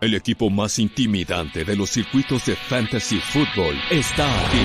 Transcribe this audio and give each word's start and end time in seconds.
El 0.00 0.14
equipo 0.14 0.48
más 0.48 0.78
intimidante 0.78 1.62
de 1.62 1.76
los 1.76 1.90
circuitos 1.90 2.46
de 2.46 2.56
fantasy 2.56 3.20
football 3.20 3.78
está 3.90 4.46
aquí. 4.46 4.58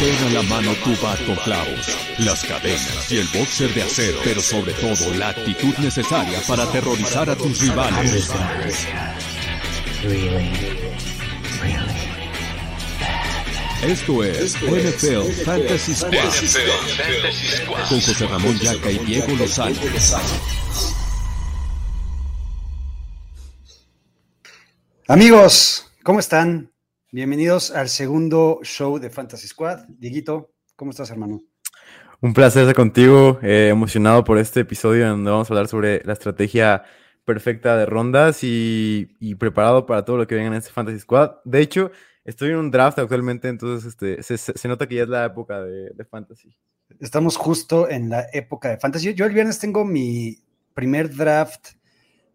Ten 0.00 0.26
a 0.26 0.30
la 0.30 0.42
mano 0.44 0.72
tu 0.82 0.96
bat 1.02 1.22
con 1.26 1.36
clavos, 1.36 1.94
las 2.18 2.42
cadenas 2.44 3.12
y 3.12 3.18
el 3.18 3.26
boxer 3.34 3.72
de 3.74 3.82
acero, 3.82 4.18
pero 4.24 4.40
sobre 4.40 4.72
todo 4.72 5.12
la 5.18 5.28
actitud 5.28 5.74
necesaria 5.76 6.40
para 6.48 6.62
aterrorizar 6.62 7.28
a 7.28 7.36
tus 7.36 7.60
rivales. 7.60 8.30
Esto 13.82 14.24
es 14.24 14.56
NFL 14.62 15.44
Fantasy 15.44 15.94
Squad 15.94 16.10
con 17.90 18.00
José 18.00 18.26
Ramón 18.26 18.58
Yaca 18.58 18.90
y 18.90 18.98
Diego 19.00 19.36
Lozano. 19.36 19.76
Amigos, 25.08 25.88
¿cómo 26.02 26.18
están? 26.18 26.72
Bienvenidos 27.12 27.70
al 27.70 27.88
segundo 27.88 28.58
show 28.64 28.98
de 28.98 29.08
Fantasy 29.08 29.46
Squad. 29.46 29.84
Dieguito, 29.86 30.50
¿cómo 30.74 30.90
estás, 30.90 31.10
hermano? 31.10 31.44
Un 32.20 32.34
placer 32.34 32.62
estar 32.62 32.74
contigo, 32.74 33.38
eh, 33.40 33.68
emocionado 33.70 34.24
por 34.24 34.36
este 34.36 34.60
episodio 34.60 35.08
donde 35.08 35.30
vamos 35.30 35.48
a 35.48 35.54
hablar 35.54 35.68
sobre 35.68 36.02
la 36.04 36.12
estrategia 36.12 36.82
perfecta 37.24 37.76
de 37.76 37.86
rondas 37.86 38.42
y, 38.42 39.14
y 39.20 39.36
preparado 39.36 39.86
para 39.86 40.04
todo 40.04 40.16
lo 40.16 40.26
que 40.26 40.34
venga 40.34 40.48
en 40.48 40.54
este 40.54 40.72
Fantasy 40.72 40.98
Squad. 40.98 41.36
De 41.44 41.60
hecho, 41.60 41.92
estoy 42.24 42.50
en 42.50 42.56
un 42.56 42.72
draft 42.72 42.98
actualmente, 42.98 43.46
entonces 43.46 43.86
este, 43.86 44.24
se, 44.24 44.36
se 44.36 44.68
nota 44.68 44.88
que 44.88 44.96
ya 44.96 45.04
es 45.04 45.08
la 45.08 45.26
época 45.26 45.62
de, 45.62 45.90
de, 45.90 46.04
Fantasy. 46.04 46.52
Estamos 46.98 47.36
justo 47.36 47.88
en 47.88 48.08
la 48.08 48.26
época 48.32 48.70
de 48.70 48.78
Fantasy. 48.78 49.14
Yo 49.14 49.24
el 49.24 49.34
viernes 49.34 49.60
tengo 49.60 49.84
mi 49.84 50.36
primer 50.74 51.14
draft 51.14 51.75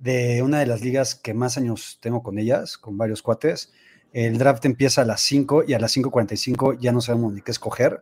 de 0.02 0.42
una 0.42 0.60
de 0.60 0.66
las 0.66 0.82
ligas 0.82 1.14
que 1.14 1.34
más 1.34 1.58
años 1.58 2.00
tengo 2.02 2.24
con 2.24 2.40
ellas, 2.40 2.78
con 2.78 2.98
varios 2.98 3.22
cuates. 3.22 3.72
El 4.12 4.38
draft 4.40 4.66
empieza 4.66 5.04
a 5.04 5.06
las 5.06 5.22
5 5.22 5.66
y 5.68 5.74
a 5.74 5.80
las 5.80 5.96
5.45 5.96 6.80
ya 6.80 6.92
no 6.92 7.02
sabemos 7.02 7.34
ni 7.34 7.42
qué 7.42 7.52
escoger. 7.52 8.02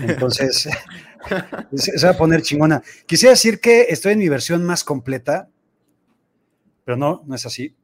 Entonces, 0.00 0.68
se 1.74 2.06
va 2.06 2.12
a 2.12 2.16
poner 2.16 2.42
chingona. 2.42 2.82
Quisiera 3.06 3.32
decir 3.32 3.60
que 3.60 3.86
estoy 3.88 4.12
en 4.12 4.20
mi 4.20 4.28
versión 4.28 4.64
más 4.64 4.84
completa, 4.84 5.48
pero 6.84 6.96
no, 6.96 7.22
no 7.26 7.34
es 7.34 7.44
así. 7.44 7.74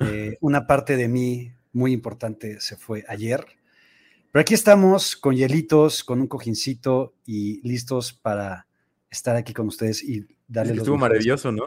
Eh, 0.00 0.36
una 0.40 0.66
parte 0.66 0.96
de 0.96 1.08
mí 1.08 1.52
muy 1.72 1.92
importante 1.92 2.60
se 2.60 2.76
fue 2.76 3.04
ayer. 3.08 3.44
Pero 4.30 4.40
aquí 4.40 4.52
estamos 4.52 5.16
con 5.16 5.34
hielitos, 5.34 6.04
con 6.04 6.20
un 6.20 6.26
cojincito 6.26 7.14
y 7.24 7.66
listos 7.66 8.12
para 8.12 8.66
estar 9.10 9.36
aquí 9.36 9.54
con 9.54 9.66
ustedes 9.66 10.02
y 10.02 10.26
darles 10.52 10.78
Estuvo 10.78 10.98
maravilloso, 10.98 11.50
¿no? 11.50 11.64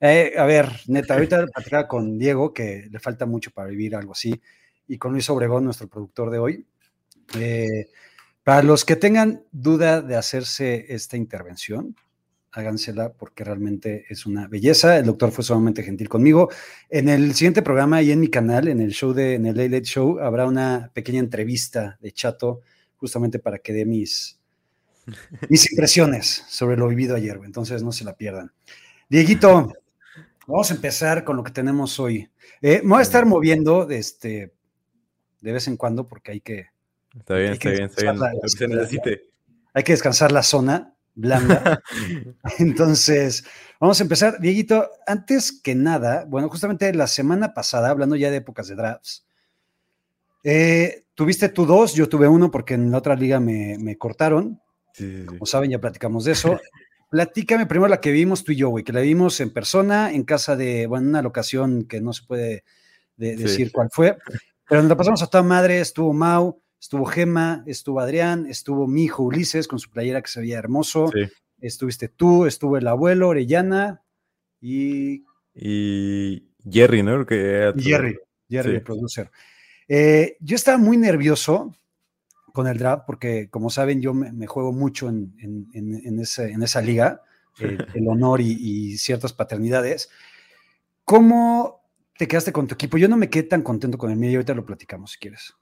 Eh, 0.00 0.34
a 0.36 0.44
ver, 0.44 0.70
neta, 0.86 1.14
ahorita 1.14 1.46
platicaba 1.46 1.88
con 1.88 2.18
Diego, 2.18 2.52
que 2.52 2.88
le 2.90 2.98
falta 2.98 3.26
mucho 3.26 3.50
para 3.50 3.68
vivir 3.68 3.94
algo 3.94 4.12
así, 4.12 4.40
y 4.86 4.96
con 4.96 5.12
Luis 5.12 5.28
Obregón, 5.28 5.64
nuestro 5.64 5.88
productor 5.88 6.30
de 6.30 6.38
hoy. 6.38 6.66
Eh, 7.38 7.88
para 8.42 8.62
los 8.62 8.84
que 8.84 8.96
tengan 8.96 9.44
duda 9.52 10.00
de 10.00 10.16
hacerse 10.16 10.86
esta 10.88 11.16
intervención, 11.16 11.94
hágansela 12.52 13.12
porque 13.12 13.44
realmente 13.44 14.06
es 14.08 14.24
una 14.24 14.48
belleza. 14.48 14.96
El 14.96 15.06
doctor 15.06 15.30
fue 15.30 15.44
sumamente 15.44 15.82
gentil 15.82 16.08
conmigo. 16.08 16.48
En 16.88 17.08
el 17.08 17.34
siguiente 17.34 17.62
programa 17.62 18.00
y 18.00 18.10
en 18.10 18.20
mi 18.20 18.28
canal, 18.28 18.68
en 18.68 18.80
el 18.80 18.92
show 18.92 19.12
de, 19.12 19.34
en 19.34 19.46
el 19.46 19.56
Late 19.56 19.82
Show, 19.82 20.18
habrá 20.20 20.46
una 20.46 20.90
pequeña 20.94 21.20
entrevista 21.20 21.98
de 22.00 22.12
Chato, 22.12 22.62
justamente 22.96 23.38
para 23.38 23.58
que 23.58 23.72
dé 23.72 23.84
mis, 23.84 24.37
mis 25.48 25.70
impresiones 25.70 26.44
sobre 26.48 26.76
lo 26.76 26.88
vivido 26.88 27.16
ayer. 27.16 27.38
Entonces 27.44 27.82
no 27.82 27.92
se 27.92 28.04
la 28.04 28.14
pierdan. 28.14 28.52
Dieguito, 29.08 29.72
vamos 30.46 30.70
a 30.70 30.74
empezar 30.74 31.24
con 31.24 31.36
lo 31.36 31.42
que 31.42 31.52
tenemos 31.52 31.98
hoy. 31.98 32.28
Eh, 32.60 32.80
me 32.82 32.90
voy 32.90 32.98
a 32.98 33.02
estar 33.02 33.26
moviendo 33.26 33.86
de, 33.86 33.98
este, 33.98 34.52
de 35.40 35.52
vez 35.52 35.68
en 35.68 35.76
cuando 35.76 36.06
porque 36.06 36.32
hay 36.32 36.40
que. 36.40 36.66
Está 37.16 37.36
bien, 37.36 37.52
está 37.52 37.70
bien, 37.70 37.84
está 37.84 38.02
bien. 38.02 38.18
La, 38.18 38.32
lo 38.32 38.40
que 38.40 38.48
se 38.48 38.68
necesite. 38.68 39.30
Hay 39.74 39.82
que 39.82 39.92
descansar 39.92 40.32
la 40.32 40.42
zona 40.42 40.94
blanda. 41.14 41.82
Entonces, 42.58 43.44
vamos 43.80 44.00
a 44.00 44.02
empezar. 44.02 44.40
Dieguito, 44.40 44.90
antes 45.06 45.52
que 45.52 45.74
nada, 45.74 46.24
bueno, 46.26 46.48
justamente 46.48 46.92
la 46.94 47.06
semana 47.06 47.54
pasada, 47.54 47.90
hablando 47.90 48.16
ya 48.16 48.30
de 48.30 48.38
épocas 48.38 48.68
de 48.68 48.74
drafts, 48.74 49.26
eh, 50.44 51.04
tuviste 51.14 51.48
tú 51.48 51.66
dos, 51.66 51.94
yo 51.94 52.08
tuve 52.08 52.28
uno 52.28 52.50
porque 52.50 52.74
en 52.74 52.90
la 52.90 52.98
otra 52.98 53.16
liga 53.16 53.40
me, 53.40 53.76
me 53.78 53.98
cortaron. 53.98 54.60
Sí, 54.98 55.20
sí, 55.20 55.26
Como 55.26 55.46
saben, 55.46 55.70
ya 55.70 55.80
platicamos 55.80 56.24
de 56.24 56.32
eso. 56.32 56.60
Platícame 57.10 57.66
primero 57.66 57.88
la 57.88 58.00
que 58.00 58.12
vimos 58.12 58.44
tú 58.44 58.52
y 58.52 58.56
yo, 58.56 58.68
güey, 58.68 58.84
que 58.84 58.92
la 58.92 59.00
vimos 59.00 59.40
en 59.40 59.50
persona, 59.50 60.12
en 60.12 60.24
casa 60.24 60.56
de, 60.56 60.86
bueno, 60.86 61.04
en 61.04 61.08
una 61.10 61.22
locación 61.22 61.84
que 61.84 62.00
no 62.00 62.12
se 62.12 62.24
puede 62.24 62.64
de, 63.16 63.36
decir 63.36 63.72
cuál 63.72 63.88
fue, 63.90 64.18
pero 64.68 64.82
nos 64.82 64.90
la 64.90 64.96
pasamos 64.96 65.22
a 65.22 65.28
toda 65.28 65.42
madre, 65.42 65.80
estuvo 65.80 66.12
Mau, 66.12 66.60
estuvo 66.78 67.06
Gema, 67.06 67.64
estuvo 67.66 68.00
Adrián, 68.00 68.46
estuvo 68.46 68.86
mi 68.86 69.04
hijo 69.04 69.22
Ulises 69.22 69.66
con 69.66 69.78
su 69.78 69.90
playera 69.90 70.20
que 70.20 70.28
se 70.28 70.40
veía 70.40 70.58
hermoso, 70.58 71.10
estuviste 71.60 72.08
tú, 72.08 72.44
estuvo 72.44 72.76
el 72.76 72.86
abuelo 72.86 73.28
Orellana 73.28 74.02
y... 74.60 75.24
Y 75.54 76.44
Jerry, 76.70 77.02
¿no? 77.02 77.24
Que 77.24 77.72
Jerry, 77.76 78.18
Jerry, 78.48 78.76
el 78.76 78.82
producer. 78.82 79.30
Eh, 79.88 80.36
yo 80.40 80.54
estaba 80.54 80.76
muy 80.78 80.96
nervioso 80.98 81.74
con 82.52 82.66
el 82.66 82.78
draft, 82.78 83.04
porque 83.06 83.48
como 83.50 83.70
saben, 83.70 84.00
yo 84.00 84.14
me, 84.14 84.32
me 84.32 84.46
juego 84.46 84.72
mucho 84.72 85.08
en, 85.08 85.34
en, 85.40 85.68
en, 85.74 86.20
ese, 86.20 86.50
en 86.50 86.62
esa 86.62 86.80
liga, 86.80 87.22
eh, 87.60 87.78
el 87.94 88.08
honor 88.08 88.40
y, 88.40 88.52
y, 88.52 88.98
ciertas 88.98 89.32
paternidades. 89.32 90.10
¿Cómo 91.04 91.82
te 92.16 92.28
quedaste 92.28 92.52
con 92.52 92.66
tu 92.66 92.74
equipo? 92.74 92.98
Yo 92.98 93.08
no 93.08 93.16
me 93.16 93.30
quedé 93.30 93.44
tan 93.44 93.62
contento 93.62 93.98
con 93.98 94.10
el 94.10 94.16
mío 94.16 94.30
y 94.30 94.34
ahorita 94.36 94.54
lo 94.54 94.66
platicamos 94.66 95.12
si 95.12 95.18
quieres. 95.18 95.54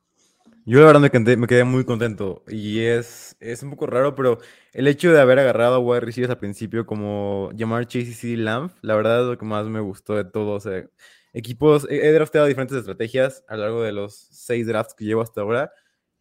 Yo 0.69 0.81
la 0.81 0.87
verdad 0.87 1.01
me 1.01 1.11
quedé, 1.11 1.37
me 1.37 1.47
quedé 1.47 1.63
muy 1.63 1.85
contento 1.85 2.43
y 2.49 2.81
es, 2.81 3.37
es 3.39 3.63
un 3.63 3.71
poco 3.71 3.87
raro, 3.87 4.17
pero 4.17 4.39
el 4.73 4.89
hecho 4.89 5.13
de 5.13 5.21
haber 5.21 5.39
agarrado 5.39 5.77
a 5.77 5.79
wide 5.79 6.01
receivers 6.01 6.33
al 6.33 6.41
principio 6.41 6.87
como 6.87 7.51
llamar 7.55 7.87
Chase 7.87 8.11
y 8.11 8.13
CD 8.15 8.37
Lamb, 8.37 8.73
la 8.83 8.97
verdad 8.97 9.21
es 9.21 9.27
lo 9.29 9.39
que 9.39 9.45
más 9.45 9.67
me 9.67 9.79
gustó 9.79 10.17
de 10.17 10.25
todo. 10.25 10.55
O 10.55 10.61
sea, 10.61 10.85
equipos, 11.33 11.87
he, 11.89 12.09
he 12.09 12.13
drafteado 12.13 12.49
diferentes 12.49 12.77
estrategias 12.77 13.45
a 13.47 13.57
lo 13.57 13.63
largo 13.63 13.83
de 13.83 13.93
los 13.93 14.17
seis 14.33 14.67
drafts 14.67 14.95
que 14.95 15.05
llevo 15.05 15.23
hasta 15.23 15.41
ahora 15.41 15.71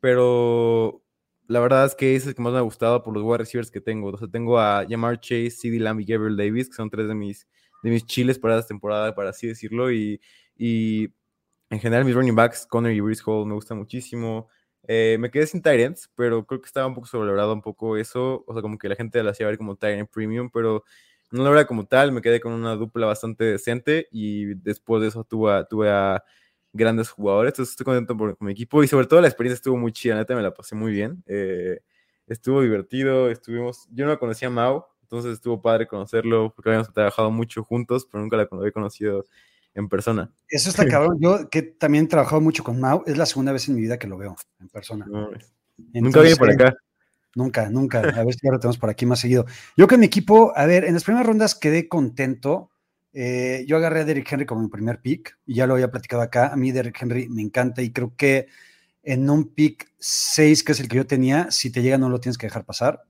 pero 0.05 1.03
la 1.47 1.59
verdad 1.59 1.83
es 1.83 1.95
que 1.95 2.15
es 2.15 2.27
el 2.27 2.35
que 2.35 2.41
más 2.43 2.53
me 2.53 2.59
ha 2.59 2.61
gustado 2.61 3.01
por 3.01 3.11
los 3.11 3.23
wide 3.23 3.39
receivers 3.39 3.71
que 3.71 3.81
tengo. 3.81 4.09
O 4.09 4.17
sea, 4.19 4.27
tengo 4.27 4.59
a 4.59 4.85
Jamar 4.87 5.19
Chase, 5.19 5.49
CD 5.49 5.79
Lamb 5.79 5.99
y 5.99 6.05
Gabriel 6.05 6.37
Davis, 6.37 6.69
que 6.69 6.75
son 6.75 6.91
tres 6.91 7.07
de 7.07 7.15
mis, 7.15 7.47
de 7.81 7.89
mis 7.89 8.05
chiles 8.05 8.37
para 8.37 8.55
esta 8.55 8.67
temporada, 8.67 9.15
para 9.15 9.31
así 9.31 9.47
decirlo. 9.47 9.91
Y, 9.91 10.21
y 10.55 11.09
en 11.71 11.79
general, 11.79 12.05
mis 12.05 12.13
running 12.13 12.35
backs, 12.35 12.67
Connor 12.67 12.91
y 12.91 12.99
Bruce 12.99 13.23
Hall, 13.25 13.47
me 13.47 13.55
gustan 13.55 13.79
muchísimo. 13.79 14.47
Eh, 14.87 15.17
me 15.19 15.31
quedé 15.31 15.47
sin 15.47 15.63
Tyrants, 15.63 16.07
pero 16.13 16.45
creo 16.45 16.61
que 16.61 16.67
estaba 16.67 16.85
un 16.85 16.93
poco 16.93 17.07
sobrevalorado 17.07 17.53
un 17.53 17.63
poco 17.63 17.97
eso. 17.97 18.43
O 18.45 18.53
sea, 18.53 18.61
como 18.61 18.77
que 18.77 18.87
la 18.87 18.95
gente 18.95 19.23
la 19.23 19.31
hacía 19.31 19.47
ver 19.47 19.57
como 19.57 19.75
Tyrant 19.75 20.11
Premium, 20.11 20.51
pero 20.53 20.83
no 21.31 21.43
lo 21.43 21.51
era 21.51 21.65
como 21.65 21.87
tal. 21.87 22.11
Me 22.11 22.21
quedé 22.21 22.39
con 22.39 22.53
una 22.53 22.75
dupla 22.75 23.07
bastante 23.07 23.43
decente 23.45 24.07
y 24.11 24.53
después 24.53 25.01
de 25.01 25.07
eso 25.07 25.23
tuve 25.23 25.65
tuve 25.67 25.89
a 25.89 26.23
grandes 26.75 27.09
jugadores, 27.09 27.53
entonces 27.53 27.71
estoy 27.71 27.85
contento 27.85 28.17
por, 28.17 28.37
con 28.37 28.45
mi 28.45 28.51
equipo 28.51 28.83
y 28.83 28.87
sobre 28.87 29.07
todo 29.07 29.21
la 29.21 29.27
experiencia 29.27 29.55
estuvo 29.55 29.77
muy 29.77 29.91
chida, 29.93 30.15
neta 30.15 30.35
me 30.35 30.41
la 30.41 30.53
pasé 30.53 30.75
muy 30.75 30.91
bien, 30.91 31.23
eh, 31.25 31.79
estuvo 32.27 32.61
divertido, 32.61 33.29
estuvimos, 33.29 33.87
yo 33.91 34.05
no 34.05 34.19
conocía 34.19 34.49
a 34.49 34.51
Mau, 34.51 34.85
entonces 35.01 35.33
estuvo 35.33 35.61
padre 35.61 35.87
conocerlo 35.87 36.51
porque 36.53 36.69
habíamos 36.69 36.91
trabajado 36.91 37.31
mucho 37.31 37.63
juntos, 37.63 38.07
pero 38.11 38.21
nunca 38.21 38.35
la 38.35 38.47
había 38.51 38.71
conocido 38.71 39.25
en 39.73 39.87
persona. 39.87 40.31
Eso 40.49 40.69
está 40.69 40.85
cabrón, 40.87 41.17
yo 41.21 41.49
que 41.49 41.61
también 41.61 42.05
he 42.05 42.07
trabajado 42.07 42.41
mucho 42.41 42.63
con 42.63 42.79
Mau, 42.79 43.03
es 43.05 43.17
la 43.17 43.25
segunda 43.25 43.53
vez 43.53 43.67
en 43.69 43.75
mi 43.75 43.81
vida 43.81 43.97
que 43.97 44.07
lo 44.07 44.17
veo 44.17 44.35
en 44.59 44.67
persona. 44.67 45.05
No, 45.07 45.29
entonces, 45.29 45.53
nunca 45.93 46.21
viene 46.21 46.35
por 46.35 46.49
acá. 46.49 46.75
Nunca, 47.35 47.69
nunca, 47.69 47.99
a 47.99 48.23
ver 48.23 48.33
si 48.33 48.47
ahora 48.47 48.59
tenemos 48.59 48.77
por 48.77 48.89
aquí 48.89 49.05
más 49.05 49.19
seguido. 49.19 49.45
Yo 49.75 49.87
que 49.87 49.97
mi 49.97 50.05
equipo, 50.05 50.53
a 50.55 50.65
ver, 50.65 50.85
en 50.85 50.93
las 50.93 51.03
primeras 51.03 51.27
rondas 51.27 51.53
quedé 51.53 51.89
contento, 51.89 52.69
eh, 53.17 53.63
yo 53.65 53.77
agarré 53.77 54.01
a 54.01 54.03
Derrick 54.03 54.29
Henry 54.29 54.45
como 54.45 54.61
mi 54.61 54.67
primer 54.67 54.99
pick 54.99 55.37
y 55.45 55.55
ya 55.55 55.67
lo 55.67 55.75
había 55.75 55.89
platicado 55.89 56.21
acá. 56.21 56.47
A 56.47 56.57
mí 56.57 56.73
Derrick 56.73 57.01
Henry 57.01 57.29
me 57.29 57.41
encanta 57.41 57.81
y 57.81 57.91
creo 57.91 58.13
que 58.17 58.47
en 59.03 59.29
un 59.29 59.53
pick 59.53 59.87
6, 59.99 60.63
que 60.63 60.73
es 60.73 60.81
el 60.81 60.89
que 60.89 60.97
yo 60.97 61.07
tenía, 61.07 61.49
si 61.49 61.69
te 61.69 61.81
llega 61.81 61.97
no 61.97 62.09
lo 62.09 62.19
tienes 62.19 62.37
que 62.37 62.47
dejar 62.47 62.65
pasar. 62.65 63.03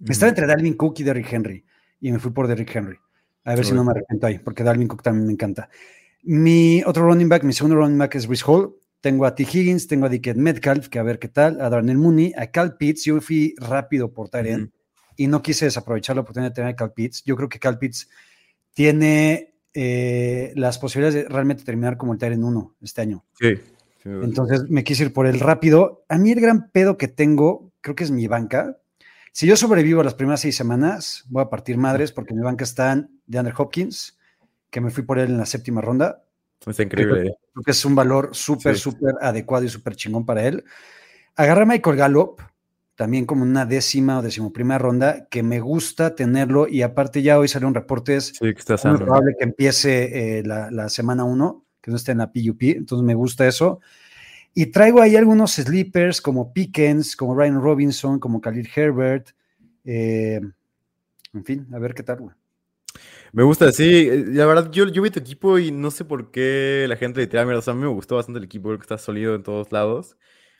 Mm. 0.00 0.10
Estaba 0.10 0.30
entre 0.30 0.48
Dalvin 0.48 0.74
Cook 0.74 0.96
y 0.98 1.04
Derrick 1.04 1.32
Henry 1.32 1.64
y 2.00 2.10
me 2.10 2.18
fui 2.18 2.32
por 2.32 2.48
Derrick 2.48 2.74
Henry. 2.74 2.96
A 3.44 3.54
ver 3.54 3.64
si 3.64 3.72
no 3.72 3.84
me 3.84 3.92
arrepiento 3.92 4.26
ahí, 4.26 4.40
porque 4.40 4.64
Dalvin 4.64 4.88
Cook 4.88 5.04
también 5.04 5.28
me 5.28 5.32
encanta. 5.32 5.68
Mi 6.24 6.82
otro 6.84 7.04
running 7.06 7.28
back, 7.28 7.44
mi 7.44 7.52
segundo 7.52 7.76
running 7.76 7.98
back 7.98 8.16
es 8.16 8.26
Brice 8.26 8.42
Hall. 8.48 8.74
Tengo 9.00 9.26
a 9.26 9.36
T. 9.36 9.44
Higgins, 9.44 9.86
tengo 9.86 10.06
a 10.06 10.08
Dickett 10.08 10.36
Metcalf, 10.36 10.88
que 10.88 10.98
a 10.98 11.04
ver 11.04 11.20
qué 11.20 11.28
tal, 11.28 11.60
a 11.60 11.70
Darnell 11.70 11.98
Mooney, 11.98 12.32
a 12.36 12.48
Cal 12.48 12.76
Pitts. 12.76 13.04
Yo 13.04 13.20
fui 13.20 13.54
rápido 13.58 14.12
por 14.12 14.28
Tyrant 14.28 14.70
mm. 14.70 14.72
y 15.18 15.28
no 15.28 15.40
quise 15.40 15.66
desaprovechar 15.66 16.16
la 16.16 16.22
oportunidad 16.22 16.50
de 16.50 16.54
tener 16.56 16.70
a 16.70 16.74
Cal 16.74 16.92
Pitts. 16.92 17.22
Yo 17.24 17.36
creo 17.36 17.48
que 17.48 17.60
Cal 17.60 17.78
Pitts 17.78 18.08
tiene 18.76 19.54
eh, 19.72 20.52
las 20.54 20.78
posibilidades 20.78 21.14
de 21.14 21.28
realmente 21.30 21.64
terminar 21.64 21.96
como 21.96 22.12
el 22.12 22.18
Tyrant 22.18 22.44
1 22.44 22.76
este 22.82 23.00
año. 23.00 23.24
Sí, 23.32 23.56
sí. 24.02 24.10
Entonces 24.22 24.64
me 24.68 24.84
quise 24.84 25.04
ir 25.04 25.14
por 25.14 25.26
el 25.26 25.40
rápido. 25.40 26.04
A 26.10 26.18
mí 26.18 26.30
el 26.30 26.42
gran 26.42 26.70
pedo 26.70 26.98
que 26.98 27.08
tengo, 27.08 27.72
creo 27.80 27.96
que 27.96 28.04
es 28.04 28.10
mi 28.10 28.26
banca. 28.26 28.76
Si 29.32 29.46
yo 29.46 29.56
sobrevivo 29.56 30.02
las 30.02 30.12
primeras 30.12 30.42
seis 30.42 30.56
semanas, 30.56 31.24
voy 31.30 31.42
a 31.42 31.48
partir 31.48 31.78
madres 31.78 32.12
porque 32.12 32.34
mi 32.34 32.42
banca 32.42 32.64
están 32.64 33.18
de 33.26 33.38
Andrew 33.38 33.54
Hopkins, 33.56 34.18
que 34.68 34.82
me 34.82 34.90
fui 34.90 35.04
por 35.04 35.18
él 35.18 35.30
en 35.30 35.38
la 35.38 35.46
séptima 35.46 35.80
ronda. 35.80 36.22
Está 36.66 36.82
increíble. 36.82 37.22
Creo, 37.22 37.64
que 37.64 37.70
es 37.70 37.84
un 37.86 37.94
valor 37.94 38.28
súper, 38.32 38.76
súper 38.76 39.14
adecuado 39.22 39.64
y 39.64 39.70
súper 39.70 39.96
chingón 39.96 40.26
para 40.26 40.46
él. 40.46 40.64
Agarra 41.34 41.62
a 41.62 41.66
Michael 41.66 41.96
Gallup, 41.96 42.42
también 42.96 43.26
como 43.26 43.42
una 43.42 43.66
décima 43.66 44.18
o 44.18 44.22
decimoprimera 44.22 44.78
ronda, 44.78 45.28
que 45.30 45.42
me 45.42 45.60
gusta 45.60 46.14
tenerlo 46.14 46.66
y 46.66 46.80
aparte 46.82 47.22
ya 47.22 47.38
hoy 47.38 47.46
salió 47.46 47.68
un 47.68 47.74
reporte, 47.74 48.16
es 48.16 48.40
muy 48.40 48.54
probable 48.54 49.36
que 49.38 49.44
empiece 49.44 50.38
eh, 50.38 50.42
la, 50.42 50.88
semana 50.88 51.24
1, 51.24 51.64
que 51.82 51.90
no 51.90 51.96
esté 51.98 52.12
en 52.12 52.18
la 52.18 52.32
PUP, 52.32 52.62
entonces 52.62 53.04
me 53.04 53.14
gusta 53.14 53.46
eso. 53.46 53.80
Y 54.54 54.66
traigo 54.66 55.02
ahí 55.02 55.14
algunos 55.14 55.52
sleepers 55.52 56.22
como 56.22 56.54
Pickens, 56.54 57.14
como 57.14 57.36
Ryan 57.36 57.60
Robinson, 57.60 58.18
como 58.18 58.40
Khalil 58.40 58.68
Herbert. 58.74 59.28
Eh, 59.84 60.40
en 61.34 61.44
fin, 61.44 61.66
a 61.74 61.78
ver 61.78 61.92
qué 61.92 62.02
tal, 62.02 62.34
Me 63.32 63.42
gusta, 63.42 63.70
sí. 63.72 64.08
Eh, 64.08 64.24
la 64.28 64.46
verdad, 64.46 64.70
yo, 64.70 64.88
yo 64.88 65.02
vi 65.02 65.10
tu 65.10 65.20
equipo 65.20 65.58
y 65.58 65.70
no 65.70 65.90
sé 65.90 66.06
por 66.06 66.30
qué 66.30 66.86
la 66.88 66.96
gente 66.96 67.20
le 67.20 67.26
tira 67.26 67.44
mierda. 67.44 67.58
O 67.58 67.62
sea, 67.62 67.74
a 67.74 67.76
mí 67.76 67.82
me 67.82 67.88
gustó 67.88 68.16
bastante 68.16 68.38
el 68.38 68.44
equipo, 68.44 68.68
creo 68.68 68.78
que 68.78 68.84
está 68.84 68.96
sólido 68.96 69.34
en 69.34 69.42
todos 69.42 69.70
lados. 69.70 70.16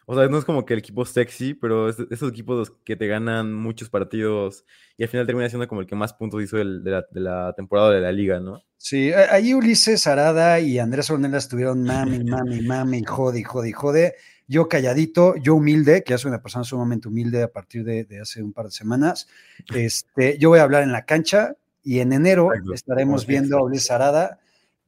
O 0.09 0.15
sea, 0.15 0.29
no 0.29 0.39
es 0.39 0.45
como 0.45 0.65
que 0.65 0.73
el 0.73 0.79
equipo 0.79 1.05
sexy, 1.05 1.53
pero 1.53 1.89
es 1.89 1.97
esos 2.11 2.31
equipos 2.31 2.73
que 2.85 2.95
te 2.95 3.09
ganan 3.09 3.53
muchos 3.53 3.91
partidos 3.91 4.65
y 4.97 5.03
al 5.03 5.09
final 5.09 5.27
termina 5.27 5.49
siendo 5.49 5.67
como 5.67 5.81
el 5.81 5.89
que 5.89 5.97
más 5.97 6.15
puntos 6.15 6.41
hizo 6.45 6.59
de, 6.59 7.03
la, 7.13 7.53
temporada 7.55 7.91
de 7.91 8.01
la 8.01 8.13
liga, 8.13 8.39
¿no? 8.39 8.63
Sí, 8.77 9.13
ahí 9.13 9.53
Ulises 9.53 10.07
Arada 10.07 10.61
y 10.61 10.79
Andrés 10.79 11.11
Ornelas 11.11 11.45
estuvieron 11.45 11.83
mami, 11.83 12.23
mami, 12.23 12.61
mami, 12.61 13.03
jode, 13.03 13.43
jode, 13.43 13.73
jode. 13.73 14.15
Yo 14.47 14.69
calladito, 14.69 15.35
yo 15.37 15.57
humilde, 15.57 16.05
que 16.05 16.13
ya 16.13 16.19
soy 16.19 16.29
una 16.29 16.41
persona 16.41 16.65
sumamente 16.65 17.09
humilde 17.09 17.43
a 17.43 17.49
partir 17.49 17.83
de, 17.83 18.07
hace 18.21 18.45
un 18.45 18.53
par 18.53 18.67
de 18.67 18.71
semanas. 18.71 19.27
Este, 19.75 20.39
yo 20.39 20.51
voy 20.51 20.61
a 20.61 20.63
hablar 20.63 20.85
en 20.85 20.93
la 20.93 21.05
cancha 21.05 21.57
y 21.83 21.99
en 21.99 22.13
enero 22.13 22.51
estaremos 22.73 23.27
viendo 23.27 23.59
a 23.59 23.65
Ulises 23.65 23.91
Arada 23.91 24.39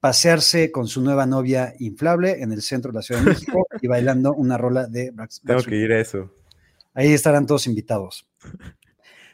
pasearse 0.01 0.71
con 0.71 0.87
su 0.87 1.03
nueva 1.03 1.27
novia 1.27 1.75
inflable 1.79 2.43
en 2.43 2.53
el 2.53 2.63
centro 2.63 2.93
de 2.93 2.97
la 2.99 3.03
Ciudad 3.03 3.21
de 3.23 3.27
México 3.31 3.67
y 3.81 3.87
bailando 3.87 4.33
una 4.35 4.57
rola 4.57 4.87
de 4.87 5.13
Tengo 5.45 5.63
que 5.63 5.77
ir 5.77 5.93
a 5.93 6.01
eso. 6.01 6.33
Ahí 6.95 7.13
estarán 7.13 7.47
todos 7.47 7.67
invitados. 7.67 8.27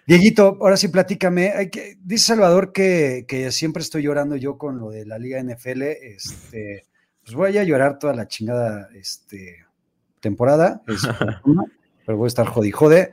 Dieguito, 0.07 0.59
ahora 0.61 0.77
sí 0.77 0.89
platícame. 0.89 1.51
Hay 1.51 1.71
que, 1.71 1.97
dice 2.03 2.27
Salvador 2.27 2.73
que, 2.73 3.49
siempre 3.51 3.83
estoy 3.83 4.03
llorando 4.03 4.37
yo 4.37 4.59
con 4.59 4.79
lo 4.79 4.91
de 4.91 5.07
la 5.07 5.19
Liga 5.19 5.43
NFL. 5.43 5.83
Este, 5.83 6.87
pues 7.23 7.35
voy 7.35 7.57
a 7.57 7.65
llorar 7.65 7.99
toda 7.99 8.13
la 8.13 8.29
chingada 8.29 8.89
este, 8.95 9.65
temporada. 10.21 10.83
pero 12.07 12.19
voy 12.19 12.27
a 12.27 12.29
estar 12.29 12.47
jodi 12.47 12.71
jode. 12.71 13.13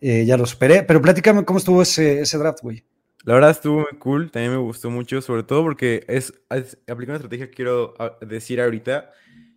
Eh, 0.00 0.24
ya 0.24 0.38
lo 0.38 0.44
esperé. 0.44 0.82
Pero 0.82 1.02
platícame 1.02 1.44
cómo 1.44 1.58
estuvo 1.58 1.82
ese, 1.82 2.22
ese 2.22 2.38
draft, 2.38 2.62
güey. 2.62 2.82
La 3.24 3.34
verdad 3.34 3.50
estuvo 3.50 3.80
muy 3.80 3.98
cool, 3.98 4.30
también 4.30 4.52
me 4.52 4.58
gustó 4.58 4.90
mucho, 4.90 5.20
sobre 5.20 5.42
todo 5.42 5.62
porque 5.62 6.04
es, 6.08 6.32
aplicar 6.48 7.10
una 7.10 7.14
estrategia 7.16 7.46
que 7.48 7.54
quiero 7.54 7.94
ah, 7.98 8.16
decir 8.22 8.60
ahorita, 8.60 9.10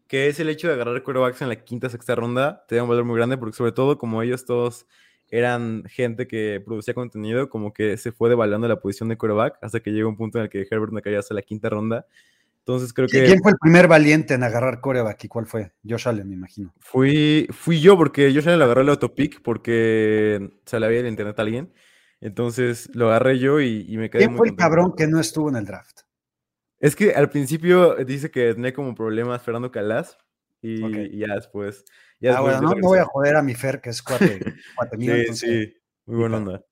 que 0.08 0.28
es 0.28 0.40
el 0.40 0.50
hecho 0.50 0.68
de 0.68 0.74
agarrar 0.74 1.02
quarterbacks 1.02 1.42
en 1.42 1.50
la 1.50 1.56
quinta, 1.56 1.90
sexta 1.90 2.14
ronda, 2.14 2.66
te 2.68 2.76
da 2.76 2.84
un 2.84 2.90
valor 2.90 3.06
muy 3.06 3.16
grande, 3.16 3.38
porque 3.38 3.56
sobre 3.56 3.72
todo 3.72 3.98
como 3.98 4.22
ellos 4.22 4.46
todos 4.46 4.86
eran 5.30 5.84
gente 5.86 6.28
que 6.28 6.62
producía 6.64 6.94
contenido, 6.94 7.50
como 7.50 7.74
que 7.74 7.98
se 7.98 8.12
fue 8.12 8.30
devaluando 8.30 8.68
la 8.68 8.80
posición 8.80 9.10
de 9.10 9.18
quarterback 9.18 9.58
hasta 9.62 9.80
que 9.80 9.92
llegó 9.92 10.10
un 10.10 10.18
punto 10.18 10.38
en 10.38 10.44
el 10.44 10.50
que 10.50 10.68
Herbert 10.70 10.92
no 10.92 11.02
caía 11.02 11.20
hasta 11.20 11.34
la 11.34 11.42
quinta 11.42 11.70
ronda. 11.70 12.06
Entonces 12.60 12.94
creo 12.94 13.08
que... 13.08 13.26
¿Quién 13.26 13.42
fue 13.42 13.52
el 13.52 13.58
primer 13.60 13.88
valiente 13.88 14.36
en 14.36 14.44
agarrar 14.44 14.80
quarterback 14.80 15.24
y 15.24 15.28
cuál 15.28 15.48
fue? 15.48 15.72
Josh 15.88 16.08
Allen, 16.08 16.30
me 16.30 16.36
imagino. 16.36 16.74
Fui, 16.80 17.48
fui 17.50 17.82
yo, 17.82 17.98
porque 17.98 18.32
Josh 18.34 18.48
Allen 18.48 18.60
lo 18.60 18.66
agarró 18.66 18.82
el 18.82 18.90
autopic 18.90 19.42
porque 19.42 20.52
se 20.66 20.80
le 20.80 20.86
había 20.86 21.00
el 21.00 21.08
internet 21.08 21.40
a 21.40 21.42
alguien. 21.42 21.74
Entonces 22.24 22.90
lo 22.96 23.10
agarré 23.10 23.38
yo 23.38 23.60
y, 23.60 23.98
me 23.98 24.10
quedé 24.10 24.26
¿Quién 24.26 24.38
fue 24.38 24.48
el 24.48 24.56
cabrón 24.56 24.94
que 24.96 25.08
no 25.08 25.20
estuvo 25.20 25.50
en 25.50 25.58
el 25.58 25.66
draft? 25.66 26.04
Es 26.80 26.96
que 26.96 27.14
al 27.14 27.30
princicio 27.30 27.96
dice 27.96 28.32
que 28.32 28.54
tenía 28.54 28.74
como 28.74 28.96
problemas 28.96 29.42
Fernando 29.42 29.72
Calas 29.72 30.18
y, 30.62 31.18
ya 31.18 31.36
después. 31.36 31.84
ah, 32.30 32.40
bueno, 32.40 32.62
no, 32.62 32.76
voy 32.82 33.00
a 33.00 33.04
joder 33.04 33.36
a 33.36 33.42
mi 33.42 33.56
Fer, 33.56 33.82
que 33.82 33.90
es 33.90 34.02
cuate, 34.02 34.40
Sí, 34.98 35.34
sí, 35.34 35.74
muy 36.06 36.18
buena 36.18 36.38
onda. 36.38 36.66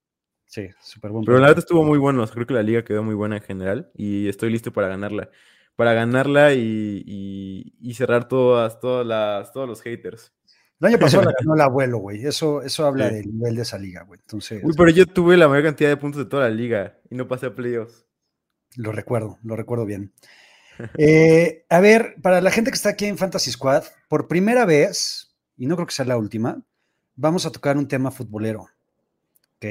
Sí, 0.46 0.70
súper 0.80 1.12
bueno. 1.12 1.26
Pero 1.26 1.40
la 1.40 1.48
verdad 1.48 1.60
estuvo 1.60 1.84
muy 1.84 1.98
bueno. 1.98 2.26
creo 2.28 2.48
que 2.48 2.54
la 2.54 2.64
liga 2.64 2.86
quedó 2.86 3.04
muy 3.04 3.16
buena 3.16 3.36
en 3.36 3.44
general 3.44 3.92
y 3.94 4.30
estoy 4.30 4.52
listo 4.52 4.72
para 4.72 4.88
ganarla. 4.88 5.30
Para 5.76 5.94
ganarla 5.94 6.54
y, 6.54 7.94
cerrar 7.94 8.30
todas, 8.30 8.80
todas 8.80 9.06
las, 9.06 9.52
todos 9.52 9.68
los 9.68 9.82
haters. 9.82 10.34
El 10.82 10.88
año 10.88 11.00
pasado 11.00 11.24
la 11.24 11.34
ganó 11.40 11.54
el 11.54 11.62
abuelo, 11.62 12.00
güey. 12.00 12.26
Eso, 12.26 12.64
eso 12.64 12.86
habla 12.86 13.10
del 13.10 13.32
nivel 13.32 13.56
de 13.56 13.62
esa 13.62 13.78
liga, 13.78 14.04
güey. 14.04 14.20
Entonces. 14.20 14.62
Uy, 14.64 14.74
pero 14.76 14.90
yo 14.90 15.06
tuve 15.06 15.38
la 15.38 15.48
mayor 15.48 15.66
cantidad 15.66 15.90
de 15.90 15.98
puntos 15.98 16.24
de 16.24 16.30
toda 16.30 16.50
la 16.50 16.56
liga 16.56 16.98
y 17.10 17.16
no 17.16 17.28
pasé 17.28 17.48
a 17.48 17.56
playoffs. 17.56 18.06
Lo 18.76 18.92
recuerdo, 18.92 19.38
lo 19.44 19.56
recuerdo 19.56 19.86
bien. 19.86 20.12
Eh, 20.98 21.66
a 21.70 21.80
ver, 21.80 22.16
para 22.22 22.42
la 22.42 22.50
gente 22.50 22.72
que 22.72 22.76
está 22.76 22.90
aquí 22.90 23.06
en 23.06 23.18
Fantasy 23.18 23.52
Squad, 23.52 23.84
por 24.08 24.28
primera 24.28 24.66
vez, 24.66 25.36
y 25.56 25.68
no 25.68 25.76
creo 25.76 25.86
que 25.86 25.94
sea 25.94 26.06
la 26.06 26.18
última, 26.18 26.64
vamos 27.16 27.46
a 27.46 27.52
tocar 27.52 27.78
un 27.78 27.88
tema 27.88 28.10
futbolero. 28.10 28.68
¿Ok? 29.58 29.66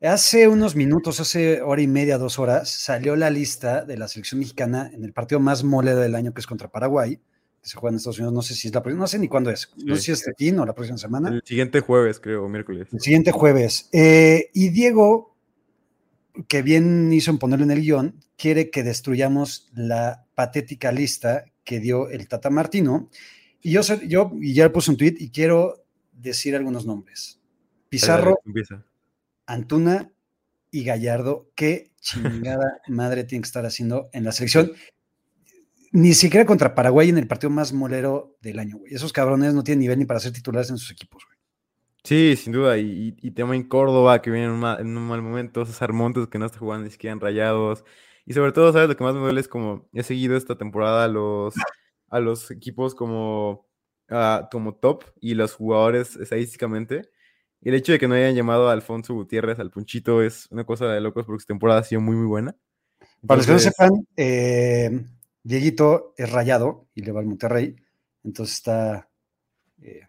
Hace 0.00 0.48
unos 0.48 0.76
minutos, 0.76 1.20
hace 1.20 1.60
hora 1.60 1.82
y 1.82 1.88
media, 1.88 2.16
dos 2.16 2.38
horas, 2.38 2.70
salió 2.70 3.16
la 3.16 3.28
lista 3.28 3.84
de 3.84 3.98
la 3.98 4.08
selección 4.08 4.38
mexicana 4.38 4.90
en 4.94 5.04
el 5.04 5.12
partido 5.12 5.40
más 5.40 5.64
mole 5.64 5.94
del 5.94 6.14
año, 6.14 6.32
que 6.32 6.40
es 6.40 6.46
contra 6.46 6.70
Paraguay 6.70 7.20
se 7.68 7.76
juega 7.76 7.92
en 7.92 7.96
Estados 7.96 8.18
Unidos, 8.18 8.34
no 8.34 8.42
sé 8.42 8.54
si 8.54 8.68
es 8.68 8.74
la 8.74 8.82
próxima, 8.82 9.02
no 9.02 9.06
sé 9.06 9.18
ni 9.18 9.28
cuándo 9.28 9.50
es, 9.50 9.70
no 9.76 9.94
sé 9.94 10.02
si 10.02 10.12
es 10.12 10.20
este 10.20 10.32
fin 10.36 10.58
o 10.58 10.64
la 10.64 10.74
próxima 10.74 10.96
semana. 10.96 11.28
El 11.28 11.42
siguiente 11.44 11.80
jueves, 11.80 12.18
creo, 12.18 12.48
miércoles. 12.48 12.88
El 12.92 13.00
siguiente 13.00 13.30
jueves. 13.30 13.88
Eh, 13.92 14.50
y 14.54 14.70
Diego, 14.70 15.36
que 16.48 16.62
bien 16.62 17.12
hizo 17.12 17.30
en 17.30 17.38
ponerlo 17.38 17.64
en 17.66 17.72
el 17.72 17.82
guion, 17.82 18.24
quiere 18.36 18.70
que 18.70 18.82
destruyamos 18.82 19.68
la 19.74 20.24
patética 20.34 20.92
lista 20.92 21.44
que 21.62 21.80
dio 21.80 22.08
el 22.08 22.26
Tata 22.26 22.48
Martino. 22.48 23.10
Y 23.60 23.72
yo, 23.72 23.82
yo 24.06 24.32
y 24.40 24.54
ya 24.54 24.72
puse 24.72 24.90
un 24.90 24.96
tweet 24.96 25.16
y 25.18 25.30
quiero 25.30 25.84
decir 26.12 26.56
algunos 26.56 26.86
nombres. 26.86 27.38
Pizarro, 27.90 28.38
Antuna 29.46 30.10
y 30.70 30.84
Gallardo. 30.84 31.50
Qué 31.54 31.90
chingada 32.00 32.80
madre 32.88 33.24
tiene 33.24 33.42
que 33.42 33.46
estar 33.46 33.66
haciendo 33.66 34.08
en 34.12 34.24
la 34.24 34.32
selección 34.32 34.72
ni 35.92 36.14
siquiera 36.14 36.46
contra 36.46 36.74
Paraguay 36.74 37.08
en 37.08 37.18
el 37.18 37.26
partido 37.26 37.50
más 37.50 37.72
molero 37.72 38.36
del 38.40 38.58
año, 38.58 38.78
güey. 38.78 38.94
Esos 38.94 39.12
cabrones 39.12 39.54
no 39.54 39.62
tienen 39.62 39.80
nivel 39.80 39.98
ni 39.98 40.04
para 40.04 40.20
ser 40.20 40.32
titulares 40.32 40.70
en 40.70 40.78
sus 40.78 40.90
equipos, 40.90 41.24
güey. 41.26 41.38
Sí, 42.04 42.36
sin 42.36 42.52
duda. 42.52 42.78
Y, 42.78 43.12
tema 43.32 43.54
en 43.54 43.64
Córdoba, 43.68 44.22
que 44.22 44.30
viene 44.30 44.46
en 44.46 44.52
un, 44.52 44.60
mal, 44.60 45.22
momento. 45.22 45.66
César 45.66 45.92
Montes, 45.92 46.28
que 46.28 46.38
no 46.38 46.46
está 46.46 46.58
jugando 46.58 46.84
ni 46.84 46.90
siquiera 46.90 47.12
en 47.12 47.20
rayados. 47.20 47.84
Y 48.24 48.32
sobre 48.32 48.52
todo, 48.52 48.72
¿sabes? 48.72 48.88
Lo 48.88 48.96
que 48.96 49.04
más 49.04 49.14
me 49.14 49.20
duele 49.20 49.40
es 49.40 49.48
como 49.48 49.88
he 49.92 50.02
seguido 50.02 50.36
esta 50.36 50.56
temporada 50.56 51.04
a 51.04 51.08
los, 51.08 51.54
a 52.08 52.20
los 52.20 52.50
equipos 52.50 52.94
como, 52.94 53.66
uh, 54.10 54.48
como 54.50 54.74
top 54.74 55.04
y 55.20 55.34
los 55.34 55.54
jugadores 55.54 56.16
estadísticamente. 56.16 57.10
Y 57.60 57.70
el 57.70 57.74
hecho 57.74 57.92
de 57.92 57.98
que 57.98 58.08
no 58.08 58.14
hayan 58.14 58.34
llamado 58.34 58.68
a 58.68 58.72
Alfonso 58.72 59.14
Gutiérrez 59.14 59.58
al 59.58 59.70
Punchito 59.70 60.22
es 60.22 60.46
una 60.50 60.64
cosa 60.64 60.86
de 60.86 61.00
locos 61.00 61.26
porque 61.26 61.40
su 61.40 61.46
temporada 61.46 61.80
ha 61.80 61.84
sido 61.84 62.00
muy, 62.00 62.16
muy 62.16 62.26
buena. 62.26 62.56
Para 63.26 63.38
los 63.38 63.46
que 63.46 63.52
no 63.52 63.58
sepan, 63.58 63.90
eh, 64.16 65.04
Dieguito 65.42 66.14
es 66.16 66.30
rayado 66.30 66.88
y 66.94 67.02
le 67.02 67.12
va 67.12 67.20
al 67.20 67.26
Monterrey, 67.26 67.76
entonces 68.24 68.56
está 68.56 69.08
eh, 69.80 70.02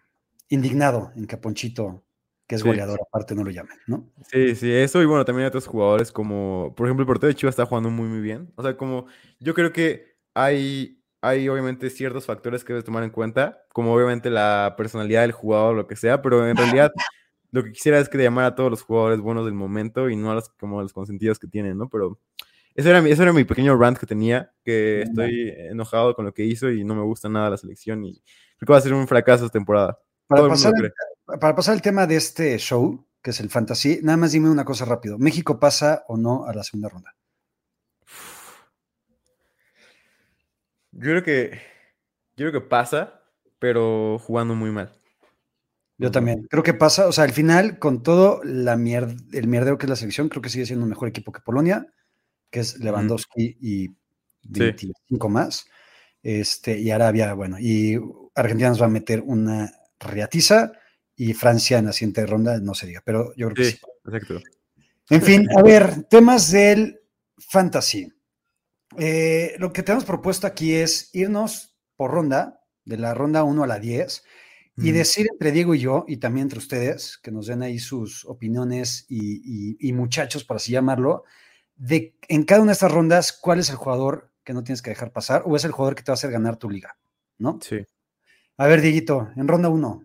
indignado 0.49 1.11
en 1.15 1.27
que 1.27 1.37
Ponchito, 1.37 2.03
que 2.47 2.55
es 2.55 2.63
goleador, 2.63 2.99
aparte 3.01 3.35
no 3.35 3.43
lo 3.43 3.51
llamen, 3.51 3.77
¿no? 3.85 4.09
Sí, 4.31 4.55
sí, 4.55 4.71
eso 4.71 5.01
y 5.01 5.05
bueno, 5.05 5.23
también 5.23 5.43
hay 5.43 5.49
otros 5.49 5.67
jugadores 5.67 6.11
como, 6.11 6.73
por 6.75 6.87
ejemplo, 6.87 7.03
el 7.03 7.07
portero 7.07 7.27
de 7.27 7.35
Chivas 7.35 7.53
está 7.53 7.65
jugando 7.65 7.91
muy, 7.91 8.07
muy 8.07 8.21
bien. 8.21 8.51
O 8.55 8.63
sea, 8.63 8.75
como 8.75 9.05
yo 9.39 9.53
creo 9.53 9.71
que 9.71 10.17
hay, 10.33 11.03
hay 11.21 11.47
obviamente 11.47 11.89
ciertos 11.91 12.25
factores 12.25 12.63
que 12.63 12.73
debes 12.73 12.85
tomar 12.85 13.03
en 13.03 13.11
cuenta, 13.11 13.63
como 13.71 13.93
obviamente 13.93 14.31
la 14.31 14.73
personalidad 14.77 15.21
del 15.21 15.31
jugador, 15.31 15.75
lo 15.75 15.85
que 15.85 15.95
sea, 15.95 16.21
pero 16.23 16.47
en 16.47 16.57
realidad 16.57 16.91
lo 17.51 17.63
que 17.63 17.71
quisiera 17.71 17.99
es 17.99 18.09
que 18.09 18.17
llamara 18.17 18.47
a 18.47 18.55
todos 18.55 18.71
los 18.71 18.81
jugadores 18.81 19.19
buenos 19.19 19.45
del 19.45 19.53
momento 19.53 20.09
y 20.09 20.15
no 20.15 20.31
a 20.31 20.35
los, 20.35 20.49
como 20.49 20.79
a 20.79 20.83
los 20.83 20.93
consentidos 20.93 21.39
que 21.39 21.47
tienen, 21.47 21.77
¿no? 21.77 21.87
Pero 21.87 22.19
ese 22.75 22.89
era, 22.89 23.01
mi, 23.01 23.11
era 23.11 23.33
mi 23.33 23.43
pequeño 23.43 23.77
rant 23.77 23.97
que 23.97 24.05
tenía, 24.05 24.53
que 24.63 25.01
estoy 25.01 25.53
enojado 25.57 26.15
con 26.15 26.25
lo 26.25 26.33
que 26.33 26.45
hizo 26.45 26.69
y 26.69 26.83
no 26.83 26.95
me 26.95 27.03
gusta 27.03 27.27
nada 27.27 27.49
la 27.49 27.57
selección 27.57 28.05
y 28.05 28.21
creo 28.57 28.67
que 28.67 28.73
va 28.73 28.77
a 28.77 28.81
ser 28.81 28.93
un 28.93 29.07
fracaso 29.07 29.45
esta 29.45 29.57
temporada. 29.57 29.99
Para 30.27 30.47
pasar, 30.47 30.73
el, 30.77 30.93
para 31.39 31.55
pasar 31.55 31.73
el 31.73 31.81
tema 31.81 32.05
de 32.05 32.15
este 32.15 32.57
show, 32.57 33.05
que 33.21 33.31
es 33.31 33.39
el 33.39 33.49
fantasy, 33.49 33.99
nada 34.03 34.17
más 34.17 34.31
dime 34.31 34.49
una 34.49 34.63
cosa 34.63 34.85
rápido. 34.85 35.17
¿México 35.17 35.59
pasa 35.59 36.05
o 36.07 36.17
no 36.17 36.45
a 36.45 36.53
la 36.53 36.63
segunda 36.63 36.89
ronda? 36.89 37.15
Yo 40.91 41.01
creo 41.01 41.23
que, 41.23 41.51
yo 42.35 42.49
creo 42.49 42.51
que 42.51 42.67
pasa, 42.67 43.23
pero 43.57 44.19
jugando 44.19 44.55
muy 44.55 44.71
mal. 44.71 44.91
Yo 45.97 46.11
también. 46.11 46.47
Creo 46.49 46.63
que 46.63 46.73
pasa, 46.73 47.07
o 47.07 47.11
sea, 47.11 47.25
al 47.25 47.33
final, 47.33 47.77
con 47.77 48.03
todo 48.03 48.41
la 48.43 48.73
el 48.73 49.47
mierdero 49.47 49.77
que 49.77 49.85
es 49.85 49.89
la 49.89 49.95
selección, 49.97 50.29
creo 50.29 50.41
que 50.41 50.49
sigue 50.49 50.65
siendo 50.65 50.83
un 50.83 50.89
mejor 50.89 51.09
equipo 51.09 51.31
que 51.31 51.41
Polonia 51.41 51.91
que 52.49 52.61
es 52.61 52.79
Lewandowski 52.79 53.57
y 53.61 53.89
25 54.43 55.29
más. 55.29 55.65
Este, 56.21 56.77
y 56.77 56.91
Arabia, 56.91 57.33
bueno, 57.33 57.57
y 57.59 57.97
Argentina 58.35 58.69
nos 58.69 58.81
va 58.81 58.87
a 58.87 58.89
meter 58.89 59.21
una 59.25 59.71
riatiza 59.99 60.71
y 61.15 61.33
Francia 61.33 61.79
en 61.79 61.85
la 61.85 61.93
siguiente 61.93 62.25
ronda, 62.25 62.59
no 62.59 62.73
se 62.73 62.87
diga, 62.87 63.01
pero 63.05 63.33
yo 63.35 63.47
creo 63.47 63.55
que 63.55 63.71
sí. 63.71 63.79
Exacto. 64.05 64.41
En 65.09 65.21
fin, 65.21 65.47
a 65.57 65.61
ver, 65.61 66.03
temas 66.03 66.51
del 66.51 66.99
fantasy. 67.37 68.11
Eh, 68.97 69.55
lo 69.59 69.71
que 69.71 69.83
tenemos 69.83 70.05
propuesto 70.05 70.47
aquí 70.47 70.73
es 70.73 71.09
irnos 71.13 71.75
por 71.95 72.11
ronda, 72.11 72.61
de 72.85 72.97
la 72.97 73.13
ronda 73.13 73.43
1 73.43 73.63
a 73.63 73.67
la 73.67 73.79
10, 73.79 74.23
y 74.81 74.91
decir 74.91 75.27
entre 75.29 75.51
Diego 75.51 75.75
y 75.75 75.79
yo, 75.79 76.05
y 76.07 76.17
también 76.17 76.45
entre 76.45 76.59
ustedes, 76.59 77.17
que 77.17 77.31
nos 77.31 77.47
den 77.47 77.63
ahí 77.63 77.79
sus 77.79 78.23
opiniones 78.25 79.05
y, 79.09 79.91
muchachos, 79.91 80.45
por 80.45 80.55
así 80.55 80.71
llamarlo, 80.71 81.25
de 81.79 82.15
en 82.27 82.43
cada 82.43 82.61
una 82.61 82.71
de 82.71 82.73
estas 82.73 82.91
rondas, 82.91 83.33
cuál 83.33 83.59
es 83.59 83.69
el 83.71 83.77
jugador 83.77 84.29
que 84.43 84.53
no 84.53 84.63
tienes 84.63 84.81
que 84.81 84.91
dejar 84.91 85.11
pasar 85.11 85.43
o 85.45 85.55
es 85.55 85.63
el 85.65 85.71
jugador 85.71 85.95
que 85.95 86.03
te 86.03 86.11
va 86.11 86.13
a 86.13 86.19
hacer 86.19 86.31
ganar 86.31 86.57
tu 86.57 86.69
liga, 86.69 86.97
¿no? 87.39 87.57
Sí. 87.61 87.85
A 88.57 88.67
ver, 88.67 88.81
Dieguito, 88.81 89.29
en 89.35 89.47
ronda 89.47 89.69
1. 89.69 90.03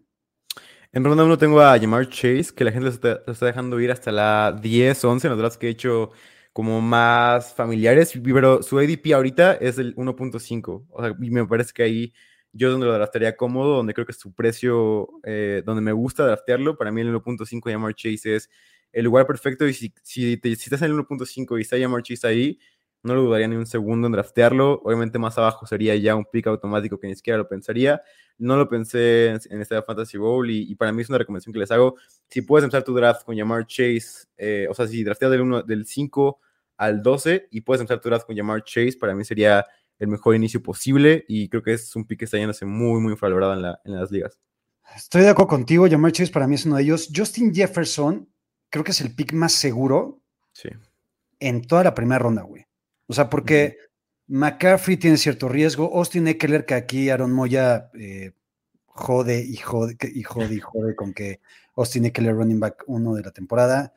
En 0.93 1.05
ronda 1.05 1.25
1 1.25 1.39
tengo 1.39 1.61
a 1.61 1.79
Jamar 1.79 2.09
Chase, 2.09 2.55
que 2.55 2.63
la 2.65 2.71
gente 2.71 2.87
lo 2.87 2.93
está, 2.93 3.47
dejando 3.47 3.81
ir 3.81 3.91
hasta 3.91 4.13
la 4.13 4.57
10, 4.63 5.05
11 5.05 5.27
en 5.27 5.31
los 5.33 5.39
drafts 5.39 5.59
que 5.59 5.67
he 5.67 5.71
hecho 5.71 6.13
como 6.53 6.81
más 6.81 7.53
familiares, 7.53 8.13
pero 8.23 8.63
su 8.63 8.79
ADP 8.79 9.13
ahorita 9.13 9.55
es 9.55 9.79
el 9.79 9.97
1.5. 9.97 10.87
O 10.89 11.03
sea, 11.03 11.17
y 11.21 11.31
me 11.31 11.45
parece 11.45 11.73
que 11.73 11.83
ahí 11.83 12.13
yo 12.53 12.71
donde 12.71 12.87
lo 12.87 12.93
draftaría 12.93 13.37
cómodo, 13.37 13.77
donde 13.77 13.93
creo 13.93 14.07
que 14.07 14.13
su 14.13 14.33
precio, 14.33 15.09
eh, 15.25 15.65
donde 15.67 15.83
me 15.83 15.91
gusta 15.91 16.25
draftearlo, 16.25 16.79
para 16.79 16.93
mí 16.93 17.01
el 17.01 17.13
1.5 17.13 17.69
Yamar 17.69 17.95
Chase 17.97 18.37
es 18.37 18.49
el 18.95 19.05
lugar 19.05 19.27
perfecto 19.27 19.67
y 19.67 19.75
si, 19.75 19.93
si, 20.03 20.37
te, 20.37 20.55
si 20.57 20.65
estás 20.65 20.83
en 20.83 20.93
el 20.93 20.97
1.5 20.97 21.59
y 21.59 21.63
está 21.63 21.77
Yamar 21.77 22.03
Chase 22.03 22.27
ahí, 22.27 22.59
no 23.03 23.15
lo 23.15 23.23
dudaría 23.23 23.47
ni 23.49 23.57
un 23.57 23.67
segundo 23.67 24.07
en 24.07 24.13
draftearlo. 24.13 24.81
Obviamente 24.83 25.19
más 25.19 25.37
abajo 25.37 25.67
sería 25.67 25.95
ya 25.97 26.17
un 26.17 26.25
pick 26.25 26.47
automático 26.47 26.99
que 26.99 27.07
ni 27.07 27.15
siquiera 27.15 27.37
lo 27.37 27.47
pensaría. 27.47 28.01
No 28.39 28.57
lo 28.57 28.69
pensé 28.69 29.29
en, 29.29 29.61
esta 29.61 29.83
Fantasy 29.83 30.17
Bowl 30.17 30.51
y, 30.51 30.75
para 30.75 30.91
mí 30.91 31.03
es 31.03 31.09
una 31.09 31.19
recomendación 31.19 31.53
que 31.53 31.59
les 31.59 31.71
hago. 31.71 31.97
Si 32.29 32.43
puedes 32.43 32.65
empezar 32.65 32.83
tu 32.83 32.95
draft 32.95 33.25
con 33.25 33.37
Yamar 33.37 33.67
Chase, 33.67 34.27
eh, 34.39 34.67
o 34.71 34.75
sea, 34.75 34.87
si 34.87 35.05
drafteas 35.05 35.31
del, 35.31 35.43
1, 35.43 35.63
del 35.65 35.87
5 35.87 36.41
al 36.79 37.03
12 37.03 37.49
y 37.51 37.61
puedes 37.61 37.81
empezar 37.81 38.01
tu 38.01 38.09
draft 38.09 38.27
con 38.27 38.35
Yamar 38.35 38.65
Chase, 38.65 38.97
para 38.99 39.15
mí 39.15 39.25
sería 39.25 39.67
el 39.99 40.09
mejor 40.09 40.35
inicio 40.35 40.63
posible 40.63 41.25
y 41.29 41.49
creo 41.49 41.63
que 41.63 41.75
es 41.75 41.95
un 41.95 42.07
pick 42.07 42.21
que 42.21 42.25
está 42.25 42.39
yéndose 42.39 42.65
muy, 42.65 43.01
muy 43.01 43.13
infravalorado 43.13 43.53
en, 43.53 43.63
la, 43.63 43.81
en 43.85 43.97
las 43.97 44.11
ligas. 44.11 44.41
Estoy 44.97 45.23
de 45.23 45.29
acuerdo 45.29 45.49
contigo, 45.49 45.87
Jamar 45.89 46.13
Chase 46.13 46.33
para 46.33 46.47
mí 46.47 46.55
es 46.55 46.65
uno 46.65 46.77
de 46.77 46.85
ellos. 46.85 47.11
Justin 47.15 47.55
Jefferson 47.55 48.29
creo 48.75 48.83
que 48.83 48.91
es 48.91 49.01
el 49.03 49.15
pick 49.15 49.33
más 49.35 49.53
seguro 49.53 50.21
sí. 50.53 50.69
en 51.39 51.63
toda 51.63 51.85
la 51.85 51.95
primera 51.95 52.19
ronda, 52.19 52.43
güey. 52.43 52.67
O 53.07 53.13
sea, 53.13 53.31
porque 53.31 53.79
McCaffrey 54.27 54.97
tiene 54.97 55.17
cierto 55.17 55.49
riesgo, 55.49 55.97
Austin 55.97 56.27
Eckler, 56.27 56.67
que 56.67 56.75
aquí 56.75 57.09
Aaron 57.09 57.33
Moya 57.33 57.93
eh, 57.95 58.33
jode 58.87 59.39
y 59.39 59.57
jode 59.59 59.97
y 60.13 60.25
jode 60.25 60.55
y 60.57 60.59
jode 60.59 60.97
con 60.97 61.15
que 61.15 61.41
Austin 61.77 62.07
Eckler 62.07 62.35
running 62.35 62.59
back 62.59 62.83
uno 62.89 63.15
de 63.15 63.23
la 63.23 63.31
temporada. 63.31 63.95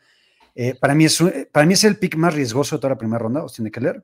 Eh, 0.54 0.76
para, 0.80 0.94
mí 0.94 1.06
es, 1.06 1.24
para 1.52 1.66
mí 1.66 1.74
es 1.74 1.84
el 1.84 1.98
pick 1.98 2.16
más 2.16 2.36
riesgoso 2.36 2.76
de 2.76 2.80
toda 2.80 2.94
la 2.94 3.00
primera 3.00 3.18
ronda, 3.18 3.40
Austin 3.40 3.66
Eckler. 3.66 4.04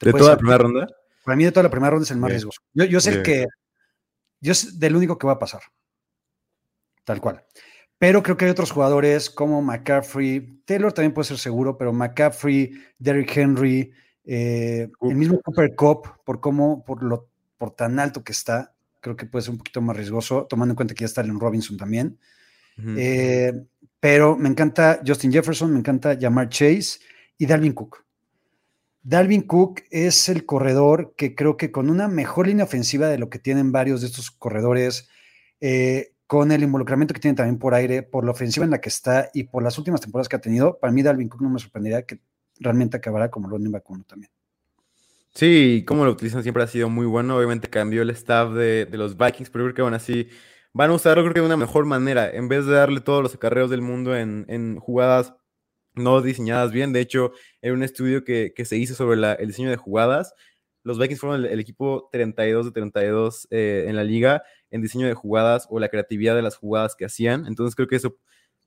¿De 0.00 0.12
toda 0.14 0.30
la 0.30 0.38
primera 0.38 0.56
ronda? 0.56 0.88
Para 1.26 1.36
mí 1.36 1.44
de 1.44 1.52
toda 1.52 1.64
la 1.64 1.70
primera 1.70 1.90
ronda 1.90 2.04
es 2.04 2.10
el 2.10 2.16
más 2.16 2.30
riesgoso. 2.30 2.62
Yo, 2.72 2.86
yo 2.86 3.00
sé 3.00 3.22
que, 3.22 3.44
yo 4.40 4.52
es 4.52 4.80
del 4.80 4.96
único 4.96 5.18
que 5.18 5.26
va 5.26 5.34
a 5.34 5.38
pasar. 5.38 5.60
Tal 7.04 7.20
cual. 7.20 7.44
Pero 7.98 8.22
creo 8.22 8.36
que 8.36 8.44
hay 8.44 8.50
otros 8.52 8.70
jugadores 8.70 9.28
como 9.28 9.60
McCaffrey, 9.60 10.62
Taylor 10.64 10.92
también 10.92 11.12
puede 11.12 11.28
ser 11.28 11.38
seguro, 11.38 11.76
pero 11.76 11.92
McCaffrey, 11.92 12.72
Derrick 12.98 13.36
Henry, 13.36 13.92
eh, 14.24 14.88
el 15.00 15.16
mismo 15.16 15.40
Cooper 15.40 15.74
Cup, 15.74 16.08
por 16.24 16.40
cómo, 16.40 16.84
por 16.84 17.02
lo, 17.02 17.28
por 17.56 17.72
tan 17.72 17.98
alto 17.98 18.22
que 18.22 18.32
está, 18.32 18.74
creo 19.00 19.16
que 19.16 19.26
puede 19.26 19.42
ser 19.42 19.52
un 19.52 19.58
poquito 19.58 19.80
más 19.80 19.96
riesgoso, 19.96 20.46
tomando 20.48 20.72
en 20.72 20.76
cuenta 20.76 20.94
que 20.94 21.00
ya 21.00 21.06
está 21.06 21.22
en 21.22 21.40
Robinson 21.40 21.76
también. 21.76 22.18
Eh, 22.96 23.52
pero 23.98 24.36
me 24.36 24.48
encanta 24.48 25.00
Justin 25.04 25.32
Jefferson, 25.32 25.72
me 25.72 25.80
encanta 25.80 26.16
Jamar 26.20 26.48
Chase 26.48 27.00
y 27.36 27.46
Dalvin 27.46 27.72
Cook. 27.72 28.04
Dalvin 29.02 29.42
Cook 29.42 29.80
es 29.90 30.28
el 30.28 30.44
corredor 30.44 31.14
que 31.16 31.34
creo 31.34 31.56
que 31.56 31.72
con 31.72 31.90
una 31.90 32.06
mejor 32.06 32.46
línea 32.46 32.64
ofensiva 32.64 33.08
de 33.08 33.18
lo 33.18 33.30
que 33.30 33.38
tienen 33.38 33.72
varios 33.72 34.00
de 34.00 34.08
estos 34.08 34.30
corredores, 34.30 35.08
eh, 35.60 36.12
con 36.28 36.52
el 36.52 36.62
involucramiento 36.62 37.14
que 37.14 37.20
tiene 37.20 37.34
también 37.34 37.58
por 37.58 37.74
aire, 37.74 38.02
por 38.02 38.22
la 38.22 38.32
ofensiva 38.32 38.64
en 38.64 38.70
la 38.70 38.82
que 38.82 38.90
está 38.90 39.30
y 39.32 39.44
por 39.44 39.62
las 39.62 39.78
últimas 39.78 40.02
temporadas 40.02 40.28
que 40.28 40.36
ha 40.36 40.40
tenido, 40.40 40.78
para 40.78 40.92
mí 40.92 41.02
Dalvin 41.02 41.28
Cook 41.28 41.40
no 41.40 41.48
me 41.48 41.58
sorprendería 41.58 42.02
que 42.02 42.20
realmente 42.60 42.98
acabará 42.98 43.30
como 43.30 43.48
running 43.48 43.72
back 43.72 43.88
uno 43.88 44.04
también. 44.06 44.30
Sí, 45.34 45.84
como 45.86 46.04
lo 46.04 46.10
utilizan 46.10 46.42
siempre 46.42 46.62
ha 46.62 46.66
sido 46.66 46.90
muy 46.90 47.06
bueno. 47.06 47.36
Obviamente 47.38 47.70
cambió 47.70 48.02
el 48.02 48.10
staff 48.10 48.52
de, 48.52 48.86
los 48.92 49.16
Vikings, 49.16 49.48
pero 49.48 49.64
creo 49.64 49.74
que 49.74 49.82
van 49.82 49.94
así 49.94 50.28
van 50.74 50.90
a 50.90 50.94
usarlo 50.94 51.22
creo 51.22 51.32
que 51.32 51.40
de 51.40 51.46
una 51.46 51.56
mejor 51.56 51.86
manera. 51.86 52.30
En 52.30 52.48
vez 52.48 52.66
de 52.66 52.72
darle 52.72 53.00
todos 53.00 53.22
los 53.22 53.34
acarreos 53.34 53.70
del 53.70 53.80
mundo 53.80 54.14
en, 54.14 54.44
en 54.48 54.78
jugadas 54.78 55.32
no 55.94 56.20
diseñadas 56.20 56.72
bien. 56.72 56.92
De 56.92 57.00
hecho, 57.00 57.32
en 57.62 57.72
un 57.72 57.82
estudio 57.82 58.22
que, 58.24 58.52
se 58.64 58.76
hizo 58.76 58.94
sobre 58.94 59.18
el 59.38 59.46
diseño 59.46 59.70
de 59.70 59.76
jugadas, 59.76 60.34
los 60.82 60.98
Vikings 60.98 61.20
fueron 61.20 61.44
el, 61.46 61.58
equipo 61.58 62.10
32 62.12 62.66
de 62.66 62.72
32 62.72 63.48
eh, 63.50 63.86
en 63.88 63.96
la 63.96 64.04
liga 64.04 64.42
en 64.70 64.82
diseño 64.82 65.06
de 65.06 65.14
jugadas 65.14 65.66
o 65.70 65.78
la 65.78 65.88
creatividad 65.88 66.34
de 66.34 66.42
las 66.42 66.56
jugadas 66.56 66.94
que 66.96 67.04
hacían. 67.04 67.46
Entonces 67.46 67.74
creo 67.74 67.88
que 67.88 67.96
eso 67.96 68.16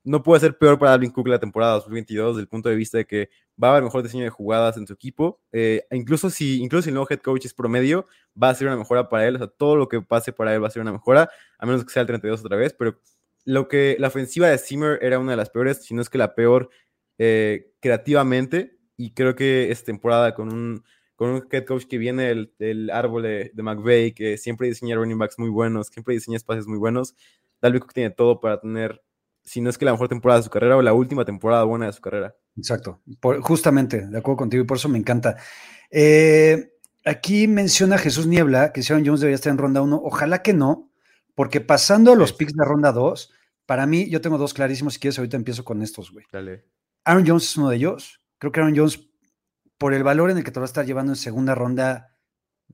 no 0.03 0.23
puede 0.23 0.39
ser 0.39 0.57
peor 0.57 0.79
para 0.79 0.93
Alvin 0.93 1.11
Cook 1.11 1.27
la 1.27 1.39
temporada 1.39 1.73
2022 1.73 2.35
desde 2.35 2.41
el 2.41 2.47
punto 2.47 2.69
de 2.69 2.75
vista 2.75 2.97
de 2.97 3.05
que 3.05 3.29
va 3.61 3.67
a 3.67 3.71
haber 3.71 3.83
mejor 3.83 4.01
diseño 4.01 4.23
de 4.23 4.29
jugadas 4.29 4.77
en 4.77 4.87
su 4.87 4.93
equipo. 4.93 5.39
Eh, 5.51 5.85
incluso, 5.91 6.29
si, 6.29 6.59
incluso 6.61 6.83
si 6.83 6.89
el 6.89 6.95
nuevo 6.95 7.07
head 7.09 7.19
coach 7.19 7.45
es 7.45 7.53
promedio, 7.53 8.07
va 8.41 8.49
a 8.49 8.55
ser 8.55 8.67
una 8.67 8.77
mejora 8.77 9.09
para 9.09 9.27
él. 9.27 9.35
O 9.35 9.37
sea, 9.37 9.47
todo 9.47 9.75
lo 9.75 9.87
que 9.87 10.01
pase 10.01 10.33
para 10.33 10.55
él 10.55 10.63
va 10.63 10.67
a 10.67 10.71
ser 10.71 10.81
una 10.81 10.91
mejora, 10.91 11.29
a 11.59 11.65
menos 11.65 11.85
que 11.85 11.93
sea 11.93 12.01
el 12.01 12.07
32 12.07 12.43
otra 12.43 12.57
vez. 12.57 12.73
Pero 12.73 12.99
lo 13.45 13.67
que 13.67 13.95
la 13.99 14.07
ofensiva 14.07 14.47
de 14.47 14.57
Zimmer 14.57 14.99
era 15.01 15.19
una 15.19 15.31
de 15.31 15.37
las 15.37 15.49
peores, 15.49 15.83
si 15.83 15.93
no 15.93 16.01
es 16.01 16.09
que 16.09 16.17
la 16.17 16.33
peor 16.33 16.69
eh, 17.17 17.73
creativamente 17.79 18.79
y 18.97 19.13
creo 19.13 19.35
que 19.35 19.71
esta 19.71 19.85
temporada 19.85 20.33
con 20.33 20.51
un, 20.51 20.83
con 21.21 21.29
un 21.29 21.47
head 21.51 21.65
coach 21.65 21.85
que 21.85 21.99
viene 21.99 22.47
del, 22.57 22.89
árbol 22.89 23.21
de, 23.21 23.51
de, 23.53 23.61
McVay, 23.61 24.11
que 24.11 24.39
siempre 24.39 24.67
diseña 24.67 24.95
running 24.95 25.19
backs 25.19 25.37
muy 25.37 25.49
buenos, 25.49 25.85
siempre 25.85 26.15
diseña 26.15 26.37
espacios 26.37 26.65
muy 26.65 26.79
buenos, 26.79 27.13
Dalvin 27.61 27.79
Cook 27.79 27.93
tiene 27.93 28.09
todo 28.09 28.39
para 28.39 28.59
tener, 28.59 29.03
si 29.43 29.61
no 29.61 29.69
es 29.69 29.77
que 29.77 29.85
la 29.85 29.91
mejor 29.91 30.07
temporada 30.07 30.39
de 30.39 30.45
su 30.45 30.49
carrera 30.49 30.77
o 30.77 30.81
la 30.81 30.93
última 30.93 31.23
temporada 31.23 31.63
buena 31.63 31.85
de 31.85 31.93
su 31.93 32.01
carrera. 32.01 32.35
Exacto, 32.57 33.03
justamente, 33.43 34.07
de 34.07 34.17
acuerdo 34.17 34.37
contigo 34.37 34.63
y 34.63 34.65
por 34.65 34.77
eso 34.77 34.89
me 34.89 34.97
encanta. 34.97 35.37
Eh, 35.91 36.73
aquí 37.05 37.47
menciona 37.47 37.99
Jesús 37.99 38.25
Niebla 38.25 38.73
que 38.73 38.81
Sharon 38.81 39.05
Jones 39.05 39.19
debería 39.19 39.35
estar 39.35 39.51
en 39.51 39.59
ronda 39.59 39.83
1, 39.83 40.01
ojalá 40.03 40.41
que 40.41 40.53
no, 40.53 40.89
porque 41.35 41.61
pasando 41.61 42.13
a 42.13 42.15
los 42.15 42.33
picks 42.33 42.53
de 42.53 42.65
ronda 42.65 42.91
2, 42.93 43.31
para 43.67 43.85
mí 43.85 44.09
yo 44.09 44.21
tengo 44.21 44.39
dos 44.39 44.55
clarísimos, 44.55 44.95
si 44.95 44.99
quieres 44.99 45.19
ahorita 45.19 45.37
empiezo 45.37 45.63
con 45.63 45.83
estos, 45.83 46.11
güey. 46.11 46.25
Dale. 46.31 46.65
Aaron 47.05 47.27
Jones 47.27 47.43
es 47.43 47.57
uno 47.57 47.69
de 47.69 47.75
ellos. 47.75 48.23
Creo 48.39 48.51
que 48.51 48.59
Aaron 48.59 48.75
Jones, 48.75 49.07
por 49.81 49.95
el 49.95 50.03
valor 50.03 50.29
en 50.29 50.37
el 50.37 50.43
que 50.43 50.51
te 50.51 50.59
va 50.59 50.65
a 50.65 50.67
estar 50.67 50.85
llevando 50.85 51.11
en 51.11 51.15
segunda 51.15 51.55
ronda, 51.55 52.15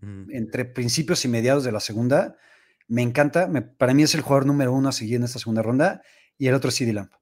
entre 0.01 0.65
principios 0.65 1.23
y 1.23 1.29
mediados 1.29 1.63
de 1.63 1.71
la 1.71 1.79
segunda, 1.79 2.35
me 2.89 3.01
encanta. 3.01 3.49
para 3.77 3.93
mí 3.93 4.03
es 4.03 4.13
el 4.13 4.19
jugador 4.19 4.45
número 4.45 4.73
uno 4.73 4.89
a 4.89 4.91
seguir 4.91 5.15
en 5.15 5.23
esta 5.23 5.39
segunda 5.39 5.61
ronda. 5.61 6.01
Y 6.37 6.47
el 6.47 6.53
otro 6.53 6.67
es 6.67 6.75
CD 6.75 6.91
Lamp. 6.91 7.13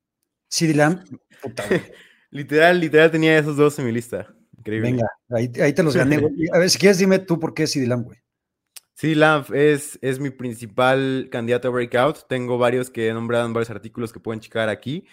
CD 0.48 0.74
Lamp, 0.74 1.04
puta, 1.40 1.64
literal, 2.32 2.80
literal 2.80 3.12
tenía 3.12 3.38
esos 3.38 3.58
dos 3.58 3.78
en 3.78 3.86
mi 3.86 3.92
lista. 3.92 4.28
Increíble. 4.58 4.90
Venga, 4.90 5.08
ahí, 5.30 5.50
te 5.50 5.84
los 5.84 5.96
gané. 5.96 6.16
A 6.54 6.58
ver, 6.58 6.70
si 6.72 6.80
quieres, 6.80 6.98
dime 6.98 7.20
tú 7.20 7.40
por 7.40 7.54
qué 7.54 7.68
CD 7.68 7.86
Lamp, 7.86 8.06
güey. 8.06 8.18
CD 8.96 9.14
Lamp 9.14 9.54
es, 9.54 10.00
es 10.02 10.18
mi 10.20 10.32
principal 10.32 11.30
candidato 11.32 11.68
a 11.68 11.72
breakout. 11.72 12.28
Tengo 12.28 12.58
varios 12.58 12.90
que 12.90 13.08
he 13.08 13.14
nombrado 13.14 13.46
en 13.46 13.54
varios 13.54 13.70
artículos 13.70 14.12
que 14.12 14.20
pueden 14.20 14.40
checar 14.40 14.68
aquí. 14.68 15.06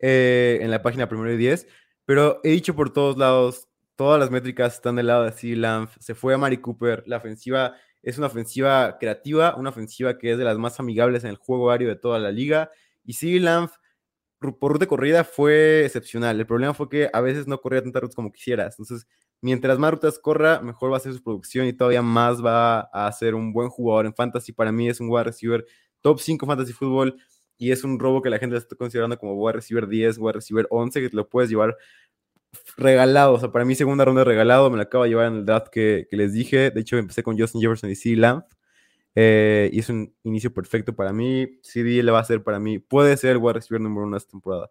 Eh, 0.00 0.60
en 0.62 0.70
la 0.70 0.80
página 0.80 1.10
primero 1.10 1.30
y 1.30 1.36
10, 1.36 1.66
pero 2.06 2.40
he 2.42 2.50
dicho 2.50 2.74
por 2.74 2.90
todos 2.90 3.18
lados, 3.18 3.68
todas 3.96 4.18
las 4.20 4.30
métricas 4.30 4.74
están 4.74 4.96
del 4.96 5.06
lado 5.08 5.24
de 5.24 5.32
CD 5.32 5.56
Lamb, 5.56 5.88
se 5.98 6.14
fue 6.14 6.34
a 6.34 6.38
Mari 6.38 6.58
Cooper, 6.58 7.04
la 7.06 7.18
ofensiva 7.18 7.74
es 8.02 8.18
una 8.18 8.26
ofensiva 8.26 8.98
creativa, 8.98 9.54
una 9.56 9.70
ofensiva 9.70 10.18
que 10.18 10.32
es 10.32 10.38
de 10.38 10.44
las 10.44 10.58
más 10.58 10.78
amigables 10.78 11.24
en 11.24 11.30
el 11.30 11.36
juego 11.36 11.70
aéreo 11.70 11.88
de 11.88 11.96
toda 11.96 12.18
la 12.18 12.30
liga, 12.30 12.70
y 13.04 13.14
CD 13.14 13.40
Lamb 13.40 13.70
por 14.52 14.72
ruta 14.72 14.86
corrida 14.86 15.24
fue 15.24 15.84
excepcional. 15.84 16.38
El 16.38 16.46
problema 16.46 16.74
fue 16.74 16.88
que 16.88 17.08
a 17.12 17.20
veces 17.20 17.46
no 17.46 17.60
corría 17.60 17.82
tantas 17.82 18.02
rutas 18.02 18.14
como 18.16 18.32
quisieras. 18.32 18.74
Entonces, 18.78 19.06
mientras 19.40 19.78
más 19.78 19.92
rutas 19.92 20.18
corra, 20.18 20.60
mejor 20.60 20.92
va 20.92 20.98
a 20.98 21.00
ser 21.00 21.14
su 21.14 21.22
producción 21.22 21.66
y 21.66 21.72
todavía 21.72 22.02
más 22.02 22.44
va 22.44 22.80
a 22.80 23.10
ser 23.12 23.34
un 23.34 23.52
buen 23.52 23.68
jugador 23.70 24.06
en 24.06 24.14
fantasy. 24.14 24.52
Para 24.52 24.72
mí 24.72 24.88
es 24.88 25.00
un 25.00 25.08
wide 25.08 25.24
receiver 25.24 25.64
top 26.00 26.20
5 26.20 26.46
fantasy 26.46 26.72
fútbol 26.72 27.16
y 27.56 27.70
es 27.70 27.84
un 27.84 27.98
robo 27.98 28.20
que 28.20 28.30
la 28.30 28.38
gente 28.38 28.56
está 28.56 28.76
considerando 28.76 29.18
como 29.18 29.34
voy 29.34 29.50
a 29.50 29.52
recibir 29.52 29.86
10, 29.88 30.18
voy 30.18 30.30
a 30.30 30.32
recibir 30.32 30.66
11, 30.70 31.00
que 31.00 31.08
te 31.08 31.16
lo 31.16 31.28
puedes 31.28 31.48
llevar 31.48 31.76
regalado. 32.76 33.34
O 33.34 33.40
sea, 33.40 33.52
para 33.52 33.64
mí, 33.64 33.74
segunda 33.74 34.04
ronda 34.04 34.24
regalado, 34.24 34.70
me 34.70 34.76
la 34.76 34.84
acabo 34.84 35.04
de 35.04 35.10
llevar 35.10 35.28
en 35.28 35.34
el 35.38 35.46
draft 35.46 35.68
que, 35.68 36.06
les 36.10 36.32
dije. 36.32 36.70
De 36.70 36.80
hecho, 36.80 36.96
empecé 36.96 37.22
con 37.22 37.38
Justin 37.38 37.60
Jefferson 37.60 37.90
y 37.90 37.96
CD 37.96 38.16
Lamb. 38.16 38.44
Eh, 39.16 39.70
y 39.72 39.78
es 39.78 39.88
un 39.88 40.12
inicio 40.24 40.52
perfecto 40.52 40.94
para 40.94 41.12
mí. 41.12 41.58
CD 41.62 42.02
le 42.02 42.10
va 42.10 42.20
a 42.20 42.24
ser 42.24 42.42
para 42.42 42.58
mí, 42.58 42.78
puede 42.78 43.16
ser 43.16 43.32
el 43.32 43.38
wide 43.38 43.54
receiver 43.54 43.80
número 43.80 44.06
uno 44.06 44.16
esta 44.16 44.32
temporada. 44.32 44.70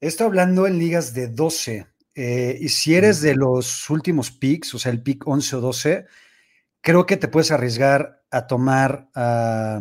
Estoy 0.00 0.26
hablando 0.26 0.66
en 0.66 0.78
ligas 0.78 1.14
de 1.14 1.28
12. 1.28 1.86
Eh, 2.14 2.58
y 2.60 2.68
si 2.68 2.94
eres 2.94 3.20
de 3.20 3.36
los 3.36 3.88
últimos 3.90 4.30
picks, 4.30 4.74
o 4.74 4.78
sea, 4.78 4.90
el 4.90 5.02
pick 5.02 5.26
11 5.26 5.56
o 5.56 5.60
12, 5.60 6.06
creo 6.80 7.06
que 7.06 7.16
te 7.16 7.28
puedes 7.28 7.50
arriesgar 7.50 8.22
a 8.30 8.46
tomar 8.46 9.08
a. 9.14 9.80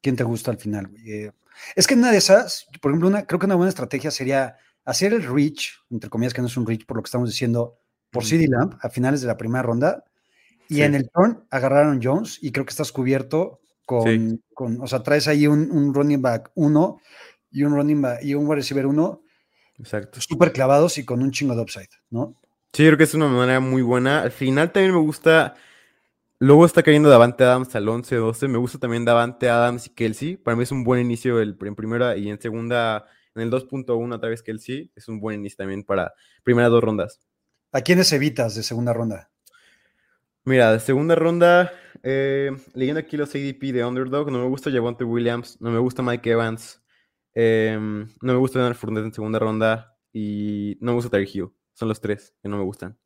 ¿Quién 0.00 0.16
te 0.16 0.24
gusta 0.24 0.50
al 0.50 0.58
final? 0.58 0.90
Eh, 1.06 1.30
es 1.76 1.86
que 1.86 1.94
una 1.94 2.10
de 2.10 2.18
esas, 2.18 2.66
por 2.80 2.90
ejemplo, 2.90 3.08
una, 3.08 3.24
creo 3.26 3.38
que 3.38 3.46
una 3.46 3.54
buena 3.54 3.68
estrategia 3.68 4.10
sería 4.10 4.56
hacer 4.84 5.12
el 5.12 5.22
reach, 5.22 5.80
entre 5.90 6.10
comillas 6.10 6.34
que 6.34 6.40
no 6.40 6.46
es 6.46 6.56
un 6.56 6.66
reach 6.66 6.86
por 6.86 6.96
lo 6.96 7.02
que 7.02 7.08
estamos 7.08 7.28
diciendo, 7.28 7.78
por 8.10 8.24
CD 8.24 8.46
Lamp 8.48 8.74
a 8.80 8.90
finales 8.90 9.20
de 9.20 9.26
la 9.26 9.36
primera 9.36 9.62
ronda. 9.62 10.04
Y 10.68 10.82
en 10.82 10.94
el 10.94 11.10
turn 11.10 11.44
agarraron 11.50 12.00
Jones 12.02 12.38
y 12.40 12.50
creo 12.50 12.64
que 12.64 12.70
estás 12.70 12.92
cubierto 12.92 13.60
con, 13.84 14.42
con 14.54 14.80
o 14.80 14.86
sea, 14.86 15.02
traes 15.02 15.28
ahí 15.28 15.46
un, 15.46 15.92
running 15.92 16.22
back 16.22 16.50
uno 16.54 17.00
y 17.50 17.64
un 17.64 17.74
running 17.74 18.00
back 18.00 18.22
y 18.22 18.34
un 18.34 18.46
wide 18.46 18.56
receiver 18.56 18.86
uno. 18.86 19.22
Exacto. 19.78 20.20
Súper 20.20 20.52
clavados 20.52 20.96
y 20.98 21.04
con 21.04 21.22
un 21.22 21.30
chingo 21.30 21.54
de 21.54 21.62
upside, 21.62 21.88
¿no? 22.10 22.36
Sí, 22.72 22.86
creo 22.86 22.96
que 22.96 23.04
es 23.04 23.14
una 23.14 23.28
manera 23.28 23.60
muy 23.60 23.82
buena. 23.82 24.22
Al 24.22 24.30
final 24.30 24.72
también 24.72 24.94
me 24.94 25.00
gusta. 25.00 25.54
Luego 26.38 26.64
está 26.64 26.82
cayendo 26.82 27.10
Davante 27.10 27.44
Adams 27.44 27.74
al 27.74 27.86
11-12. 27.86 28.48
Me 28.48 28.58
gusta 28.58 28.78
también 28.78 29.04
Davante 29.04 29.48
Adams 29.50 29.86
y 29.86 29.90
Kelsey. 29.90 30.36
Para 30.36 30.56
mí 30.56 30.62
es 30.62 30.72
un 30.72 30.84
buen 30.84 31.00
inicio 31.00 31.40
el, 31.40 31.56
en 31.60 31.74
primera 31.74 32.16
y 32.16 32.30
en 32.30 32.40
segunda, 32.40 33.06
en 33.34 33.42
el 33.42 33.50
2.1 33.50 34.14
otra 34.14 34.28
vez 34.28 34.42
Kelsey. 34.42 34.90
Es 34.94 35.08
un 35.08 35.20
buen 35.20 35.40
inicio 35.40 35.58
también 35.58 35.82
para 35.84 36.12
primeras 36.42 36.70
dos 36.70 36.82
rondas. 36.82 37.20
¿A 37.72 37.80
quiénes 37.80 38.12
evitas 38.12 38.54
de 38.54 38.62
segunda 38.62 38.92
ronda? 38.92 39.30
Mira, 40.44 40.72
de 40.72 40.80
segunda 40.80 41.14
ronda, 41.14 41.72
eh, 42.02 42.50
leyendo 42.74 42.98
aquí 42.98 43.16
los 43.16 43.32
ADP 43.34 43.72
de 43.72 43.84
Underdog, 43.84 44.30
no 44.30 44.40
me 44.40 44.48
gusta 44.48 44.72
Javonte 44.72 45.04
Williams, 45.04 45.56
no 45.60 45.70
me 45.70 45.78
gusta 45.78 46.02
Mike 46.02 46.30
Evans, 46.30 46.82
em, 47.32 48.08
no 48.20 48.32
me 48.32 48.38
gusta 48.38 48.58
Leonard 48.58 48.76
Fournette 48.76 49.06
en 49.06 49.14
segunda 49.14 49.38
ronda 49.38 49.96
y 50.12 50.76
no 50.80 50.90
me 50.90 50.96
gusta 50.96 51.10
Terry 51.10 51.30
Hill. 51.32 51.50
Son 51.74 51.88
los 51.88 52.00
tres 52.00 52.34
que 52.42 52.48
no 52.48 52.58
me 52.58 52.64
gustan. 52.64 52.98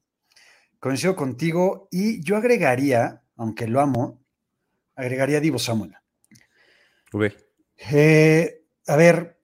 Coincido 0.81 1.15
contigo 1.15 1.89
y 1.91 2.23
yo 2.25 2.37
agregaría, 2.37 3.23
aunque 3.37 3.69
lo 3.69 3.81
amo, 3.81 4.25
agregaría 4.95 5.37
a 5.37 5.41
Divo 5.41 5.59
Samuel. 5.59 5.93
Eh, 7.93 8.65
a 8.87 8.97
ver, 8.97 9.36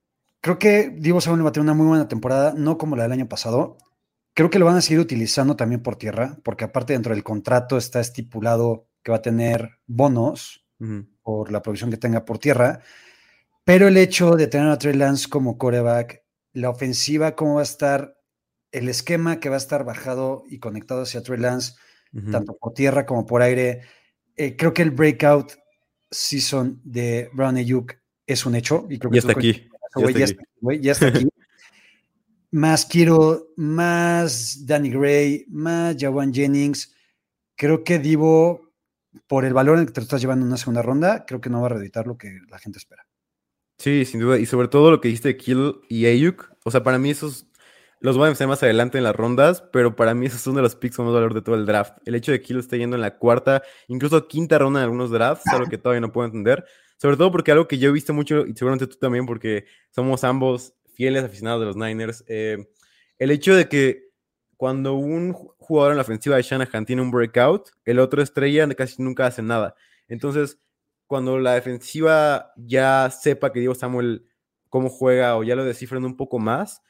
creo 0.43 0.59
que 0.59 0.91
Divo 0.91 1.23
Samuel 1.23 1.47
va 1.47 1.49
a 1.49 1.53
tener 1.53 1.65
una 1.65 1.75
muy 1.75 1.87
buena 1.87 2.09
temporada, 2.09 2.53
no 2.55 2.77
como 2.77 2.97
la 2.97 3.05
del 3.05 3.13
año 3.13 3.29
pasado. 3.29 3.79
Creo 4.35 4.51
que 4.51 4.59
lo 4.59 4.67
van 4.67 4.77
a 4.77 4.83
seguir 4.83 5.01
utilizando 5.01 5.57
también 5.57 5.83
por 5.83 5.97
tierra, 5.97 6.37
porque 6.43 6.65
aparte 6.65 6.93
dentro 6.93 7.15
del 7.15 7.23
contrato 7.23 7.79
está 7.79 8.01
estipulado 8.01 8.89
que 9.03 9.13
va 9.13 9.19
a 9.19 9.23
tener 9.23 9.79
bonos 9.87 10.67
por 11.23 11.53
la 11.53 11.63
provisión 11.63 11.91
que 11.91 11.97
tenga 11.97 12.25
por 12.25 12.39
tierra. 12.39 12.81
Pero 13.65 13.87
el 13.87 13.97
hecho 13.97 14.33
de 14.33 14.49
tener 14.49 14.69
a 14.69 14.79
Trey 14.79 14.95
Lance 14.95 15.29
como 15.29 15.57
coreback, 15.57 16.25
la 16.53 16.71
ofensiva, 16.71 17.37
cómo 17.37 17.55
va 17.55 17.61
a 17.61 17.65
estar, 17.65 18.19
el 18.73 18.89
esquema 18.89 19.39
que 19.39 19.49
va 19.49 19.55
a 19.55 19.59
estar 19.59 19.85
bajado 19.85 20.43
y 20.49 20.59
conectado 20.59 21.03
hacia 21.03 21.23
Trey 21.23 21.39
Lance, 21.39 21.75
tanto 22.31 22.57
por 22.59 22.75
tierra 22.75 23.07
como 23.07 23.25
por 23.25 23.43
aire, 23.43 23.83
eh, 24.37 24.57
creo 24.57 24.75
que 24.75 24.83
el 24.83 24.91
breakout 24.91 25.53
season 26.11 26.81
de 26.85 27.31
Brown 27.33 27.57
Ayuk 27.57 27.95
es 28.27 28.45
un 28.45 28.57
hecho. 28.57 28.87
Y 28.91 28.99
creo 28.99 29.11
que 29.11 29.21
ya, 29.21 29.29
está 29.29 29.33
aquí. 29.33 29.69
Ya, 29.97 30.25
está 30.25 30.43
aquí. 30.43 30.81
ya 30.81 30.93
está 30.93 31.07
aquí 31.09 31.29
más 32.53 32.85
quiero, 32.85 33.49
más 33.57 34.67
Danny 34.67 34.91
Gray, 34.91 35.47
más 35.49 35.97
Jawan 35.99 36.33
Jennings. 36.33 36.95
Creo 37.57 37.83
que 37.83 37.99
Divo, 37.99 38.73
por 39.27 39.45
el 39.45 39.55
valor 39.55 39.79
en 39.79 39.87
que 39.87 39.93
te 39.93 40.01
lo 40.01 40.05
estás 40.05 40.21
llevando 40.21 40.45
en 40.45 40.49
una 40.49 40.59
segunda 40.59 40.83
ronda, 40.83 41.25
creo 41.27 41.41
que 41.41 41.51
no 41.51 41.61
va 41.61 41.67
a 41.67 41.71
reeditar 41.71 42.07
lo 42.07 42.19
que 42.19 42.41
la 42.51 42.59
gente 42.59 42.79
espera. 42.79 43.07
Sí, 43.79 44.05
sin 44.05 44.21
duda. 44.21 44.39
Y 44.39 44.47
sobre 44.47 44.69
todo 44.69 44.91
lo 44.91 45.01
que 45.01 45.09
dijiste 45.09 45.29
de 45.29 45.37
Kill 45.39 45.81
y 45.89 46.07
Ayuk. 46.07 46.53
O 46.65 46.71
sea, 46.71 46.83
para 46.83 46.99
mí 46.99 47.11
esos 47.11 47.47
los 48.01 48.17
voy 48.17 48.27
a 48.27 48.29
empezar 48.29 48.49
más 48.49 48.63
adelante 48.63 48.99
en 48.99 49.05
las 49.05 49.17
rondas, 49.17 49.65
pero 49.73 49.97
para 49.97 50.13
mí 50.13 50.27
esos 50.27 50.43
son 50.43 50.55
de 50.55 50.63
los 50.63 50.77
picks 50.77 50.97
con 50.97 51.07
más 51.07 51.15
valor 51.15 51.35
de 51.35 51.41
todo 51.41 51.55
el 51.55 51.65
draft. 51.65 51.95
El 52.05 52.17
hecho 52.17 52.33
de 52.33 52.41
que 52.41 52.47
Kill 52.47 52.59
esté 52.59 52.77
yendo 52.77 52.97
en 52.97 53.03
la 53.03 53.17
cuarta, 53.17 53.63
incluso 53.89 54.29
quinta 54.29 54.59
ronda 54.59 54.81
en 54.81 54.85
algunos 54.85 55.11
drafts, 55.11 55.47
es 55.47 55.53
algo 55.53 55.71
que 55.71 55.79
todavía 55.79 56.01
no 56.01 56.13
puedo 56.13 56.27
entender. 56.27 56.67
Sobre 57.03 57.17
todo 57.17 57.33
porque 57.33 57.51
algo 57.51 57.67
que 57.67 57.79
yo 57.79 57.89
he 57.89 57.93
visto 57.93 58.15
mucho, 58.15 58.47
y 58.47 58.55
seguramente 58.55 58.87
tú 58.87 58.97
también, 58.97 59.27
porque 59.27 59.65
somos 59.91 60.23
ambos 60.23 60.73
fieles 60.95 61.25
aficionados 61.25 61.59
de 61.59 61.67
los 61.67 61.75
Niners, 61.77 62.23
eh, 62.29 62.69
el 63.19 63.33
hecho 63.33 63.57
de 63.57 63.69
que 63.69 64.11
cuando 64.57 64.95
un 64.95 65.33
jugador 65.33 65.91
en 65.91 65.97
la 65.97 66.03
ofensiva 66.03 66.37
de 66.37 66.43
Shanahan 66.43 66.87
tiene 66.87 67.03
un 67.03 67.11
breakout, 67.11 67.71
el 67.85 67.99
otro 67.99 68.23
estrella 68.23 68.73
casi 68.77 69.03
nunca 69.03 69.27
hace 69.27 69.43
nada. 69.43 69.75
Entonces, 70.07 70.61
cuando 71.09 71.41
la 71.41 71.55
defensiva 71.55 72.53
ya 72.55 73.11
sepa 73.11 73.51
que 73.53 73.59
Diego 73.59 73.75
Samuel 73.75 74.25
cómo 74.69 74.89
juega 74.89 75.37
o 75.37 75.43
ya 75.43 75.57
lo 75.57 75.65
descifran 75.65 76.05
un 76.05 76.17
poco 76.17 76.39
más, 76.39 76.83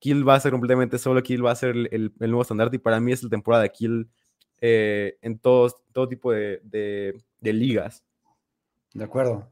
Kill 0.00 0.28
va 0.28 0.34
a 0.34 0.40
ser 0.40 0.50
completamente 0.50 0.98
solo, 0.98 1.22
Kill 1.22 1.46
va 1.46 1.52
a 1.52 1.54
ser 1.54 1.76
el, 1.92 2.12
nuevo 2.18 2.42
estandarte 2.42 2.74
y 2.74 2.80
para 2.80 2.98
mí 2.98 3.12
es 3.12 3.22
la 3.22 3.30
temporada 3.30 3.62
de 3.62 3.70
Kill 3.70 4.10
eh, 4.60 5.16
en 5.22 5.38
todos, 5.38 5.76
todo 5.92 6.08
tipo 6.08 6.32
de, 6.32 6.60
de 6.64 7.52
ligas. 7.52 8.02
De 8.94 9.04
acuerdo. 9.04 9.46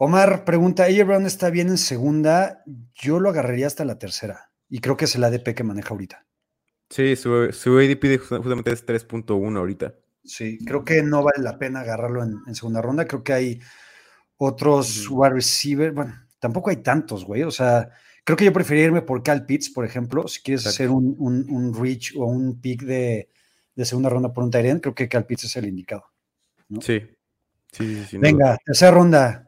Omar 0.00 0.44
pregunta, 0.44 0.84
¿AJ 0.84 1.04
Brown 1.04 1.26
está 1.26 1.50
bien 1.50 1.68
en 1.68 1.76
segunda? 1.76 2.62
Yo 2.94 3.18
lo 3.18 3.30
agarraría 3.30 3.66
hasta 3.66 3.84
la 3.84 3.98
tercera. 3.98 4.52
Y 4.68 4.78
creo 4.78 4.96
que 4.96 5.06
es 5.06 5.16
el 5.16 5.24
ADP 5.24 5.54
que 5.56 5.64
maneja 5.64 5.90
ahorita. 5.90 6.24
Sí, 6.88 7.16
su, 7.16 7.32
ADP 7.32 8.18
justamente 8.20 8.70
es 8.72 8.86
3.1 8.86 9.58
ahorita. 9.58 9.94
Sí, 10.24 10.58
creo 10.64 10.84
que 10.84 11.02
no 11.02 11.24
vale 11.24 11.42
la 11.42 11.58
pena 11.58 11.80
agarrarlo 11.80 12.22
en, 12.22 12.54
segunda 12.54 12.80
ronda. 12.80 13.06
Creo 13.06 13.24
que 13.24 13.32
hay 13.32 13.60
otros 14.36 15.08
wide 15.10 15.34
receivers. 15.34 15.92
Bueno, 15.92 16.14
tampoco 16.38 16.70
hay 16.70 16.76
tantos, 16.76 17.24
güey. 17.24 17.42
O 17.42 17.50
sea, 17.50 17.90
creo 18.22 18.36
que 18.36 18.44
yo 18.44 18.52
preferiría 18.52 18.86
irme 18.86 19.02
por 19.02 19.24
Cal 19.24 19.46
Pitts, 19.46 19.70
por 19.70 19.84
ejemplo. 19.84 20.28
Si 20.28 20.42
quieres 20.42 20.64
hacer 20.66 20.90
un, 20.90 21.16
un, 21.18 21.74
reach 21.74 22.14
o 22.16 22.26
un 22.26 22.60
pick 22.60 22.82
de, 22.82 23.30
segunda 23.82 24.10
ronda 24.10 24.32
por 24.32 24.44
un 24.44 24.50
Tyrant, 24.52 24.80
creo 24.80 24.94
que 24.94 25.08
Cal 25.08 25.26
Pitts 25.26 25.44
es 25.44 25.56
el 25.56 25.66
indicado. 25.66 26.04
Sí. 26.80 27.02
Sí, 27.72 28.04
sí, 28.08 28.16
Venga, 28.16 28.56
tercera 28.64 28.92
ronda. 28.92 29.47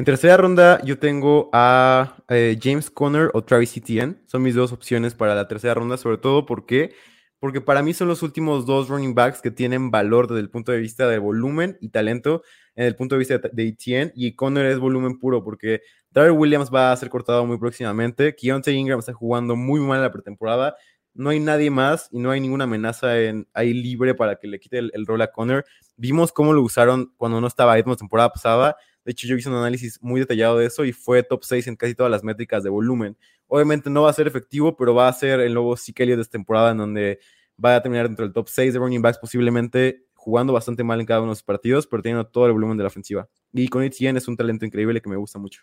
En 0.00 0.06
tercera 0.06 0.38
ronda 0.38 0.80
yo 0.82 0.98
tengo 0.98 1.50
a 1.52 2.16
eh, 2.30 2.58
James 2.58 2.90
Conner 2.90 3.28
o 3.34 3.44
Travis 3.44 3.76
Etienne. 3.76 4.16
Son 4.24 4.40
mis 4.40 4.54
dos 4.54 4.72
opciones 4.72 5.14
para 5.14 5.34
la 5.34 5.46
tercera 5.46 5.74
ronda, 5.74 5.98
sobre 5.98 6.16
todo 6.16 6.46
porque, 6.46 6.94
porque 7.38 7.60
para 7.60 7.82
mí 7.82 7.92
son 7.92 8.08
los 8.08 8.22
últimos 8.22 8.64
dos 8.64 8.88
running 8.88 9.14
backs 9.14 9.42
que 9.42 9.50
tienen 9.50 9.90
valor 9.90 10.26
desde 10.26 10.40
el 10.40 10.48
punto 10.48 10.72
de 10.72 10.78
vista 10.78 11.06
de 11.06 11.18
volumen 11.18 11.76
y 11.82 11.90
talento 11.90 12.42
en 12.76 12.86
el 12.86 12.96
punto 12.96 13.14
de 13.14 13.18
vista 13.18 13.36
de, 13.52 13.68
Etienne. 13.68 14.10
Y 14.16 14.34
Conner 14.36 14.64
es 14.64 14.78
volumen 14.78 15.18
puro 15.18 15.44
porque 15.44 15.82
Trevor 16.12 16.30
Williams 16.30 16.70
va 16.74 16.92
a 16.92 16.96
ser 16.96 17.10
cortado 17.10 17.44
muy 17.44 17.58
próximamente. 17.58 18.34
Keontae 18.34 18.72
Ingram 18.72 19.00
está 19.00 19.12
jugando 19.12 19.54
muy 19.54 19.80
mal 19.80 20.00
la 20.00 20.10
pretemporada. 20.10 20.76
No 21.12 21.28
hay 21.28 21.40
nadie 21.40 21.70
más 21.70 22.08
y 22.10 22.20
no 22.20 22.30
hay 22.30 22.40
ninguna 22.40 22.64
amenaza 22.64 23.20
en, 23.20 23.48
ahí 23.52 23.74
libre 23.74 24.14
para 24.14 24.36
que 24.36 24.48
le 24.48 24.60
quite 24.60 24.78
el, 24.78 24.90
el 24.94 25.04
rol 25.04 25.20
a 25.20 25.30
Conner. 25.30 25.66
Vimos 25.98 26.32
cómo 26.32 26.54
lo 26.54 26.62
usaron 26.62 27.12
cuando 27.18 27.38
no 27.38 27.46
estaba 27.46 27.78
Edmonds 27.78 27.98
temporada 27.98 28.30
pasada 28.30 28.78
de 29.04 29.12
hecho, 29.12 29.26
yo 29.26 29.36
hice 29.36 29.48
un 29.48 29.56
análisis 29.56 29.98
muy 30.02 30.20
detallado 30.20 30.58
de 30.58 30.66
eso 30.66 30.84
y 30.84 30.92
fue 30.92 31.22
top 31.22 31.42
6 31.44 31.68
en 31.68 31.76
casi 31.76 31.94
todas 31.94 32.10
las 32.10 32.22
métricas 32.22 32.62
de 32.62 32.70
volumen. 32.70 33.16
Obviamente 33.46 33.88
no 33.88 34.02
va 34.02 34.10
a 34.10 34.12
ser 34.12 34.26
efectivo, 34.26 34.76
pero 34.76 34.94
va 34.94 35.08
a 35.08 35.12
ser 35.12 35.40
el 35.40 35.54
nuevo 35.54 35.76
Sikelio 35.76 36.16
de 36.16 36.22
esta 36.22 36.32
temporada 36.32 36.72
en 36.72 36.78
donde 36.78 37.18
va 37.62 37.76
a 37.76 37.82
terminar 37.82 38.06
dentro 38.06 38.24
del 38.24 38.32
top 38.32 38.48
6 38.48 38.72
de 38.72 38.78
running 38.78 39.02
backs, 39.02 39.18
posiblemente 39.18 40.06
jugando 40.14 40.52
bastante 40.52 40.84
mal 40.84 41.00
en 41.00 41.06
cada 41.06 41.20
uno 41.20 41.28
de 41.28 41.32
los 41.32 41.42
partidos, 41.42 41.86
pero 41.86 42.02
teniendo 42.02 42.26
todo 42.26 42.46
el 42.46 42.52
volumen 42.52 42.76
de 42.76 42.84
la 42.84 42.88
ofensiva. 42.88 43.28
Y 43.52 43.68
con 43.68 43.82
Etienne 43.82 44.18
es 44.18 44.28
un 44.28 44.36
talento 44.36 44.66
increíble 44.66 45.00
que 45.00 45.08
me 45.08 45.16
gusta 45.16 45.38
mucho. 45.38 45.62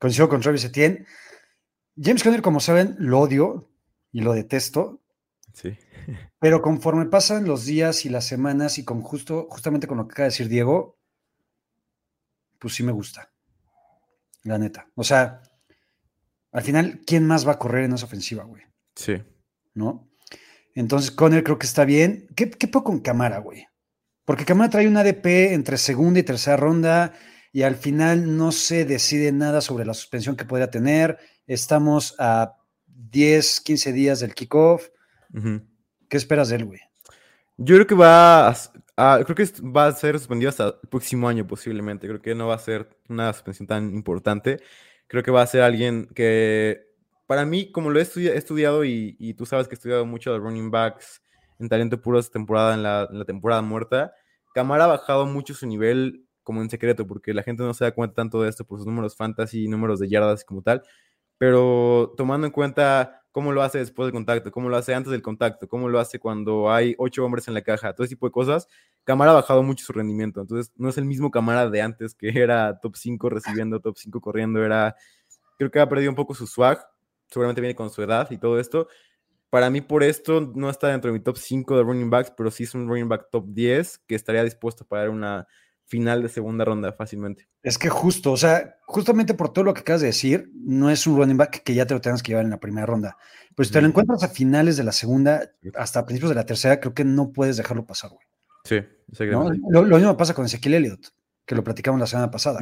Coincido 0.00 0.28
con 0.28 0.40
Travis 0.40 0.64
Etienne. 0.64 1.06
James 1.96 2.22
Conner, 2.22 2.42
como 2.42 2.58
saben, 2.58 2.96
lo 2.98 3.20
odio 3.20 3.70
y 4.12 4.20
lo 4.20 4.32
detesto. 4.32 5.00
Sí. 5.52 5.78
Pero 6.40 6.60
conforme 6.60 7.06
pasan 7.06 7.46
los 7.46 7.64
días 7.64 8.04
y 8.04 8.08
las 8.08 8.26
semanas 8.26 8.78
y 8.78 8.84
con 8.84 9.02
justo, 9.02 9.46
justamente 9.48 9.86
con 9.86 9.98
lo 9.98 10.06
que 10.06 10.12
acaba 10.12 10.24
de 10.24 10.30
decir 10.30 10.48
Diego, 10.48 10.98
pues 12.58 12.74
sí 12.74 12.82
me 12.82 12.92
gusta. 12.92 13.30
La 14.42 14.58
neta. 14.58 14.88
O 14.94 15.04
sea, 15.04 15.42
al 16.52 16.62
final, 16.62 17.00
¿quién 17.06 17.26
más 17.26 17.46
va 17.46 17.52
a 17.52 17.58
correr 17.58 17.84
en 17.84 17.94
esa 17.94 18.06
ofensiva, 18.06 18.44
güey? 18.44 18.62
Sí. 18.94 19.22
¿No? 19.74 20.08
Entonces, 20.74 21.10
Conner 21.10 21.42
creo 21.42 21.58
que 21.58 21.66
está 21.66 21.84
bien. 21.84 22.28
¿Qué, 22.36 22.50
qué 22.50 22.68
poco 22.68 22.92
con 22.92 23.00
Camara, 23.00 23.38
güey? 23.38 23.66
Porque 24.24 24.44
Camara 24.44 24.70
trae 24.70 24.88
un 24.88 24.96
ADP 24.96 25.52
entre 25.52 25.78
segunda 25.78 26.20
y 26.20 26.22
tercera 26.22 26.56
ronda 26.56 27.12
y 27.52 27.62
al 27.62 27.76
final 27.76 28.36
no 28.36 28.52
se 28.52 28.84
decide 28.84 29.32
nada 29.32 29.60
sobre 29.60 29.86
la 29.86 29.94
suspensión 29.94 30.36
que 30.36 30.44
podría 30.44 30.70
tener. 30.70 31.18
Estamos 31.46 32.14
a 32.18 32.56
10, 32.86 33.60
15 33.60 33.92
días 33.92 34.20
del 34.20 34.34
kickoff. 34.34 34.88
¿Qué 36.08 36.16
esperas 36.16 36.48
de 36.48 36.56
él, 36.56 36.64
güey? 36.66 36.80
Yo 37.56 37.76
creo 37.76 37.86
que 37.86 37.94
va 37.94 38.54
a, 38.96 39.20
creo 39.24 39.36
que 39.36 39.44
va 39.62 39.86
a 39.86 39.92
ser 39.92 40.18
suspendido 40.18 40.48
hasta 40.48 40.68
el 40.82 40.88
próximo 40.88 41.28
año 41.28 41.46
posiblemente. 41.46 42.06
Creo 42.06 42.22
que 42.22 42.34
no 42.34 42.48
va 42.48 42.54
a 42.54 42.58
ser 42.58 42.88
una 43.08 43.32
suspensión 43.32 43.66
tan 43.66 43.94
importante. 43.94 44.60
Creo 45.06 45.22
que 45.22 45.30
va 45.30 45.42
a 45.42 45.46
ser 45.46 45.62
alguien 45.62 46.08
que, 46.14 46.86
para 47.26 47.44
mí, 47.44 47.70
como 47.72 47.90
lo 47.90 47.98
he, 47.98 48.02
estudiado 48.02 48.84
y, 48.84 49.34
tú 49.34 49.46
sabes 49.46 49.68
que 49.68 49.74
he 49.74 49.76
estudiado 49.76 50.06
mucho 50.06 50.32
de 50.32 50.38
running 50.38 50.70
backs 50.70 51.22
en 51.58 51.68
talento 51.68 52.00
puro 52.00 52.18
esta 52.18 52.32
temporada, 52.32 52.74
en 52.74 52.82
la, 52.82 53.24
temporada 53.26 53.62
muerta, 53.62 54.12
Camara 54.54 54.84
ha 54.84 54.88
bajado 54.88 55.26
mucho 55.26 55.54
su 55.54 55.66
nivel 55.66 56.26
como 56.42 56.62
en 56.62 56.70
secreto, 56.70 57.06
porque 57.06 57.34
la 57.34 57.42
gente 57.42 57.62
no 57.62 57.74
se 57.74 57.84
da 57.84 57.92
cuenta 57.92 58.14
tanto 58.14 58.42
de 58.42 58.48
esto 58.48 58.64
por 58.64 58.78
sus 58.78 58.86
números 58.86 59.16
fantasy, 59.16 59.68
números 59.68 60.00
de 60.00 60.08
yardas 60.08 60.44
como 60.44 60.62
tal, 60.62 60.82
pero 61.38 62.14
tomando 62.16 62.46
en 62.46 62.52
cuenta 62.52 63.25
cómo 63.36 63.52
lo 63.52 63.60
hace 63.62 63.76
después 63.76 64.06
del 64.06 64.14
contacto, 64.14 64.50
cómo 64.50 64.70
lo 64.70 64.78
hace 64.78 64.94
antes 64.94 65.10
del 65.10 65.20
contacto, 65.20 65.68
cómo 65.68 65.90
lo 65.90 66.00
hace 66.00 66.18
cuando 66.18 66.72
hay 66.72 66.94
ocho 66.96 67.22
hombres 67.22 67.46
en 67.48 67.52
la 67.52 67.60
caja, 67.60 67.92
todo 67.92 68.06
ese 68.06 68.14
tipo 68.14 68.24
de 68.24 68.32
cosas, 68.32 68.66
Camara 69.04 69.32
ha 69.32 69.34
bajado 69.34 69.62
mucho 69.62 69.84
su 69.84 69.92
rendimiento. 69.92 70.40
Entonces, 70.40 70.72
no 70.76 70.88
es 70.88 70.96
el 70.96 71.04
mismo 71.04 71.30
Camara 71.30 71.68
de 71.68 71.82
antes 71.82 72.14
que 72.14 72.30
era 72.30 72.80
top 72.80 72.96
5 72.96 73.28
recibiendo, 73.28 73.78
top 73.80 73.98
5 73.98 74.22
corriendo, 74.22 74.64
era, 74.64 74.96
creo 75.58 75.70
que 75.70 75.78
ha 75.80 75.86
perdido 75.86 76.10
un 76.10 76.16
poco 76.16 76.32
su 76.32 76.46
swag, 76.46 76.82
seguramente 77.26 77.60
viene 77.60 77.74
con 77.74 77.90
su 77.90 78.02
edad 78.02 78.26
y 78.30 78.38
todo 78.38 78.58
esto, 78.58 78.88
Para 79.50 79.68
mí, 79.68 79.82
por 79.82 80.02
esto, 80.02 80.40
no 80.54 80.70
está 80.70 80.88
dentro 80.88 81.12
de 81.12 81.18
mi 81.18 81.22
top 81.22 81.36
5 81.36 81.76
de 81.76 81.82
running 81.82 82.08
backs, 82.08 82.32
pero 82.34 82.50
sí 82.50 82.62
es 82.64 82.74
un 82.74 82.88
running 82.88 83.10
back 83.10 83.28
top 83.30 83.44
10 83.48 83.98
que 84.06 84.14
estaría 84.14 84.44
dispuesto 84.44 84.86
para 84.86 85.02
dar 85.02 85.10
una 85.10 85.46
final 85.86 86.22
de 86.22 86.28
segunda 86.28 86.64
ronda 86.64 86.92
fácilmente. 86.92 87.48
Es 87.62 87.78
que 87.78 87.88
justo, 87.88 88.32
o 88.32 88.36
sea, 88.36 88.76
justamente 88.86 89.34
por 89.34 89.52
todo 89.52 89.64
lo 89.64 89.74
que 89.74 89.80
acabas 89.80 90.00
de 90.00 90.08
decir, 90.08 90.50
no 90.54 90.90
es 90.90 91.06
un 91.06 91.16
running 91.16 91.36
back 91.36 91.62
que 91.62 91.74
ya 91.74 91.86
te 91.86 91.94
lo 91.94 92.00
tengas 92.00 92.22
que 92.22 92.32
llevar 92.32 92.44
en 92.44 92.50
la 92.50 92.60
primera 92.60 92.86
ronda. 92.86 93.16
Pero 93.54 93.66
si 93.66 93.72
te 93.72 93.80
lo 93.80 93.88
encuentras 93.88 94.22
a 94.22 94.28
finales 94.28 94.76
de 94.76 94.84
la 94.84 94.92
segunda, 94.92 95.50
hasta 95.74 96.04
principios 96.04 96.30
de 96.30 96.34
la 96.34 96.46
tercera, 96.46 96.80
creo 96.80 96.92
que 96.92 97.04
no 97.04 97.32
puedes 97.32 97.56
dejarlo 97.56 97.86
pasar, 97.86 98.10
güey. 98.10 98.26
Sí, 98.64 98.80
¿no? 99.30 99.48
lo, 99.70 99.84
lo, 99.84 99.96
mismo 99.96 100.16
pasa 100.16 100.34
con 100.34 100.44
Ezequiel 100.44 100.74
Elliott, 100.74 101.08
que 101.46 101.54
lo 101.54 101.62
platicamos 101.62 102.00
la 102.00 102.06
semana 102.08 102.30
pasada. 102.30 102.58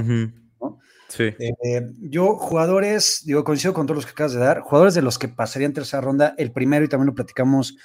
Sí. 1.09 1.25
Eh, 1.39 1.91
yo, 2.01 2.37
jugadores, 2.37 3.23
digo, 3.25 3.43
coincido 3.45 3.73
con 3.73 3.87
todos 3.87 3.97
los 3.97 4.07
que 4.07 4.13
acabas 4.13 4.35
de 4.35 4.41
dar, 4.41 4.61
jugadores 4.61 4.95
de 4.95 5.03
los 5.03 5.19
que 5.19 5.29
pasarían 5.29 5.73
tercera 5.73 6.03
ronda, 6.03 6.35
el 6.37 6.53
primero, 6.53 6.85
y 6.85 6.89
también 6.89 7.07
lo 7.07 7.15
platicamos 7.15 7.77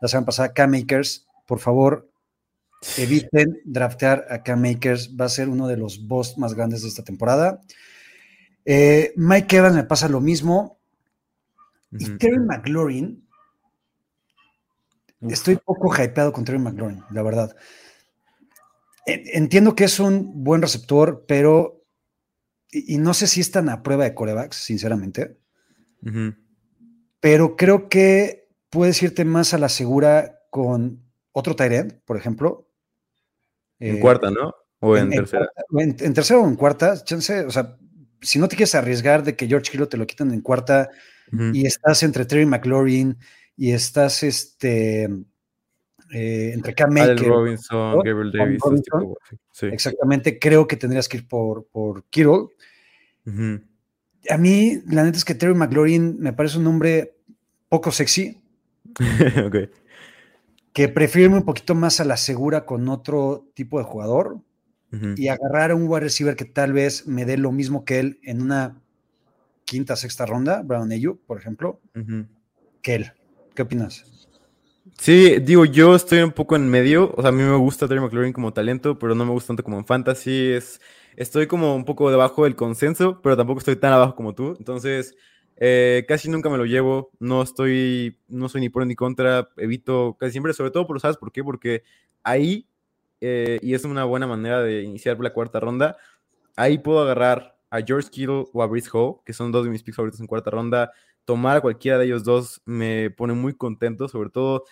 la 0.00 0.08
semana 0.08 0.26
pasada, 0.26 0.52
K-Makers, 0.52 1.26
por 1.46 1.60
favor, 1.60 2.07
eviten 2.96 3.60
draftear 3.64 4.26
a 4.30 4.42
K-Makers, 4.42 5.16
va 5.16 5.26
a 5.26 5.28
ser 5.30 5.48
uno 5.48 5.66
de 5.66 5.76
los 5.76 6.06
boss 6.06 6.38
más 6.38 6.54
grandes 6.54 6.82
de 6.82 6.88
esta 6.88 7.04
temporada. 7.04 7.60
Eh, 8.64 9.12
Mike 9.16 9.56
Evans 9.56 9.76
me 9.76 9.84
pasa 9.84 10.08
lo 10.08 10.20
mismo. 10.20 10.78
Y 11.90 12.18
Terry 12.18 12.38
McLaurin, 12.38 13.28
Estoy 15.20 15.56
poco 15.56 15.92
hypeado 15.92 16.32
con 16.32 16.44
Terry 16.44 16.58
McLaurin, 16.58 17.02
la 17.10 17.22
verdad. 17.22 17.56
Entiendo 19.06 19.74
que 19.74 19.84
es 19.84 19.98
un 19.98 20.44
buen 20.44 20.62
receptor, 20.62 21.24
pero. 21.26 21.84
Y, 22.70 22.98
no 22.98 23.14
sé 23.14 23.26
si 23.26 23.40
están 23.40 23.68
a 23.68 23.82
prueba 23.82 24.04
de 24.04 24.14
corebacks, 24.14 24.56
sinceramente. 24.56 25.38
Pero 27.20 27.56
creo 27.56 27.88
que 27.88 28.48
puedes 28.70 29.02
irte 29.02 29.24
más 29.24 29.54
a 29.54 29.58
la 29.58 29.70
segura 29.70 30.40
con 30.50 31.02
otro 31.32 31.56
Tyrant, 31.56 31.94
por 32.04 32.16
ejemplo. 32.16 32.67
En 33.80 33.96
eh, 33.96 34.00
cuarta, 34.00 34.30
¿no? 34.30 34.54
O 34.80 34.96
en, 34.96 35.10
tercera. 35.10 35.48
En, 35.78 36.14
tercera 36.14 36.40
o 36.40 36.46
en 36.46 36.56
cuarta, 36.56 37.02
chance, 37.02 37.44
o 37.44 37.50
sea, 37.50 37.76
si 38.20 38.38
no 38.38 38.48
te 38.48 38.56
quieres 38.56 38.74
arriesgar 38.74 39.24
de 39.24 39.34
que 39.36 39.46
George 39.46 39.70
Kittle 39.70 39.86
te 39.86 39.96
lo 39.96 40.06
quitan 40.06 40.32
en 40.32 40.40
cuarta 40.40 40.90
y 41.52 41.66
estás 41.66 42.02
entre 42.04 42.24
Terry 42.24 42.46
McLaurin 42.46 43.18
y 43.54 43.72
estás 43.72 44.22
este, 44.22 45.04
eh, 46.10 46.52
entre 46.54 46.74
Cam 46.74 46.96
Robinson, 46.96 48.00
Gabriel 48.02 48.32
Davis. 48.32 48.62
Exactamente, 49.60 50.38
creo 50.38 50.66
que 50.66 50.76
tendrías 50.76 51.08
que 51.08 51.18
ir 51.18 51.28
por, 51.28 51.66
por 51.66 52.04
Kittle. 52.04 52.46
A 54.30 54.38
mí, 54.38 54.80
la 54.86 55.04
neta 55.04 55.18
es 55.18 55.24
que 55.24 55.34
Terry 55.34 55.54
McLaurin 55.54 56.18
me 56.18 56.32
parece 56.32 56.58
un 56.58 56.64
nombre 56.64 57.16
poco 57.68 57.92
sexy. 57.92 58.40
Que 60.78 60.88
prefiero 60.88 61.34
un 61.34 61.42
poquito 61.42 61.74
más 61.74 61.98
a 61.98 62.04
la 62.04 62.16
segura 62.16 62.64
con 62.64 62.88
otro 62.88 63.50
tipo 63.54 63.78
de 63.78 63.84
jugador 63.84 64.38
y 65.16 65.26
agarrar 65.26 65.72
a 65.72 65.74
un 65.74 65.88
wide 65.88 66.02
receiver 66.02 66.36
que 66.36 66.44
tal 66.44 66.72
vez 66.72 67.04
me 67.04 67.24
dé 67.24 67.36
lo 67.36 67.50
mismo 67.50 67.84
que 67.84 67.98
él 67.98 68.20
en 68.22 68.40
una 68.40 68.80
quinta, 69.64 69.96
sexta 69.96 70.24
ronda, 70.24 70.62
Brown 70.62 70.92
Ayu, 70.92 71.18
por 71.26 71.36
ejemplo, 71.36 71.80
que 72.80 72.94
él. 72.94 73.12
¿Qué 73.56 73.62
opinas? 73.62 74.04
Sí, 74.96 75.40
digo, 75.40 75.64
yo 75.64 75.96
estoy 75.96 76.20
un 76.20 76.30
poco 76.30 76.54
en 76.54 76.68
medio. 76.68 77.12
O 77.16 77.22
sea, 77.22 77.30
a 77.30 77.32
mí 77.32 77.42
me 77.42 77.56
gusta 77.56 77.88
Terry 77.88 78.00
McLaurin 78.00 78.32
como 78.32 78.52
talento, 78.52 79.00
pero 79.00 79.16
no 79.16 79.26
me 79.26 79.32
gusta 79.32 79.48
tanto 79.48 79.64
como 79.64 79.78
en 79.78 79.84
fantasy. 79.84 80.52
Es, 80.52 80.80
estoy 81.16 81.48
como 81.48 81.74
un 81.74 81.86
poco 81.86 82.08
debajo 82.08 82.44
del 82.44 82.54
consenso, 82.54 83.20
pero 83.20 83.36
tampoco 83.36 83.58
estoy 83.58 83.74
tan 83.74 83.92
abajo 83.92 84.14
como 84.14 84.32
tú. 84.32 84.54
Entonces, 84.56 85.16
eh, 85.58 86.04
casi 86.08 86.30
nunca 86.30 86.48
me 86.48 86.56
lo 86.56 86.64
llevo. 86.64 87.10
No 87.20 87.42
estoy, 87.42 88.18
no 88.28 88.48
soy 88.48 88.62
ni 88.62 88.68
por 88.70 88.86
ni 88.86 88.94
contra. 88.94 89.50
Evito 89.56 90.16
casi 90.18 90.32
siempre, 90.32 90.52
sobre 90.54 90.70
todo 90.70 90.86
por, 90.86 91.00
¿sabes 91.00 91.16
por 91.16 91.30
qué? 91.30 91.44
Porque 91.44 91.82
ahí, 92.22 92.66
eh, 93.20 93.58
y 93.62 93.74
es 93.74 93.84
una 93.84 94.04
buena 94.04 94.26
manera 94.26 94.62
de 94.62 94.82
iniciar 94.82 95.18
la 95.20 95.32
cuarta 95.32 95.60
ronda, 95.60 95.96
ahí 96.56 96.78
puedo 96.78 97.00
agarrar 97.00 97.56
a 97.70 97.82
George 97.82 98.08
Kittle 98.10 98.46
o 98.52 98.62
a 98.62 98.66
Brice 98.66 98.88
Hall, 98.92 99.16
que 99.24 99.32
son 99.32 99.52
dos 99.52 99.64
de 99.64 99.70
mis 99.70 99.82
picks 99.82 99.96
favoritos 99.96 100.20
en 100.20 100.26
cuarta 100.26 100.50
ronda 100.50 100.90
tomar 101.28 101.58
a 101.58 101.60
cualquiera 101.60 101.98
de 101.98 102.06
ellos 102.06 102.24
dos 102.24 102.62
me 102.64 103.10
pone 103.10 103.34
muy 103.34 103.52
contento, 103.52 104.08
sobre 104.08 104.30
todo 104.30 104.64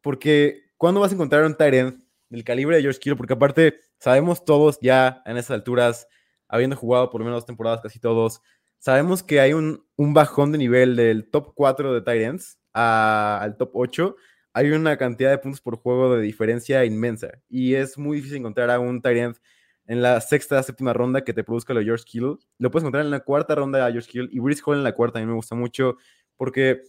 porque 0.00 0.62
cuando 0.78 1.00
vas 1.00 1.10
a 1.10 1.14
encontrar 1.14 1.44
un 1.44 1.54
Tyrant 1.54 2.02
del 2.30 2.42
calibre 2.42 2.76
de 2.76 2.82
George 2.82 2.98
Kittle, 2.98 3.16
porque 3.16 3.34
aparte 3.34 3.80
sabemos 3.98 4.46
todos 4.46 4.78
ya 4.80 5.20
en 5.26 5.36
esas 5.36 5.50
alturas, 5.50 6.08
habiendo 6.48 6.74
jugado 6.74 7.10
por 7.10 7.20
lo 7.20 7.26
menos 7.26 7.42
dos 7.42 7.46
temporadas 7.46 7.82
casi 7.82 7.98
todos, 8.00 8.40
sabemos 8.84 9.22
que 9.22 9.40
hay 9.40 9.54
un, 9.54 9.82
un 9.96 10.12
bajón 10.12 10.52
de 10.52 10.58
nivel 10.58 10.94
del 10.94 11.30
top 11.30 11.54
4 11.54 11.94
de 11.94 12.02
Tyrants 12.02 12.58
al 12.74 13.56
top 13.56 13.70
8, 13.72 14.16
hay 14.52 14.72
una 14.72 14.98
cantidad 14.98 15.30
de 15.30 15.38
puntos 15.38 15.62
por 15.62 15.78
juego 15.78 16.14
de 16.14 16.20
diferencia 16.20 16.84
inmensa 16.84 17.28
y 17.48 17.76
es 17.76 17.96
muy 17.96 18.18
difícil 18.18 18.36
encontrar 18.36 18.70
a 18.70 18.78
un 18.78 19.00
Tyrant 19.00 19.38
en 19.86 20.02
la 20.02 20.20
sexta, 20.20 20.62
séptima 20.62 20.92
ronda 20.92 21.24
que 21.24 21.32
te 21.32 21.42
produzca 21.42 21.72
lo 21.72 21.80
de 21.80 21.86
George 21.86 22.04
Kittle. 22.04 22.36
Lo 22.58 22.70
puedes 22.70 22.82
encontrar 22.82 23.06
en 23.06 23.10
la 23.10 23.20
cuarta 23.20 23.54
ronda 23.54 23.86
de 23.86 23.90
George 23.90 24.10
Kittle 24.10 24.28
y 24.30 24.38
Brice 24.38 24.62
Hall 24.66 24.76
en 24.76 24.84
la 24.84 24.92
cuarta. 24.92 25.18
A 25.18 25.22
mí 25.22 25.26
me 25.26 25.34
gusta 25.34 25.54
mucho 25.54 25.96
porque 26.36 26.82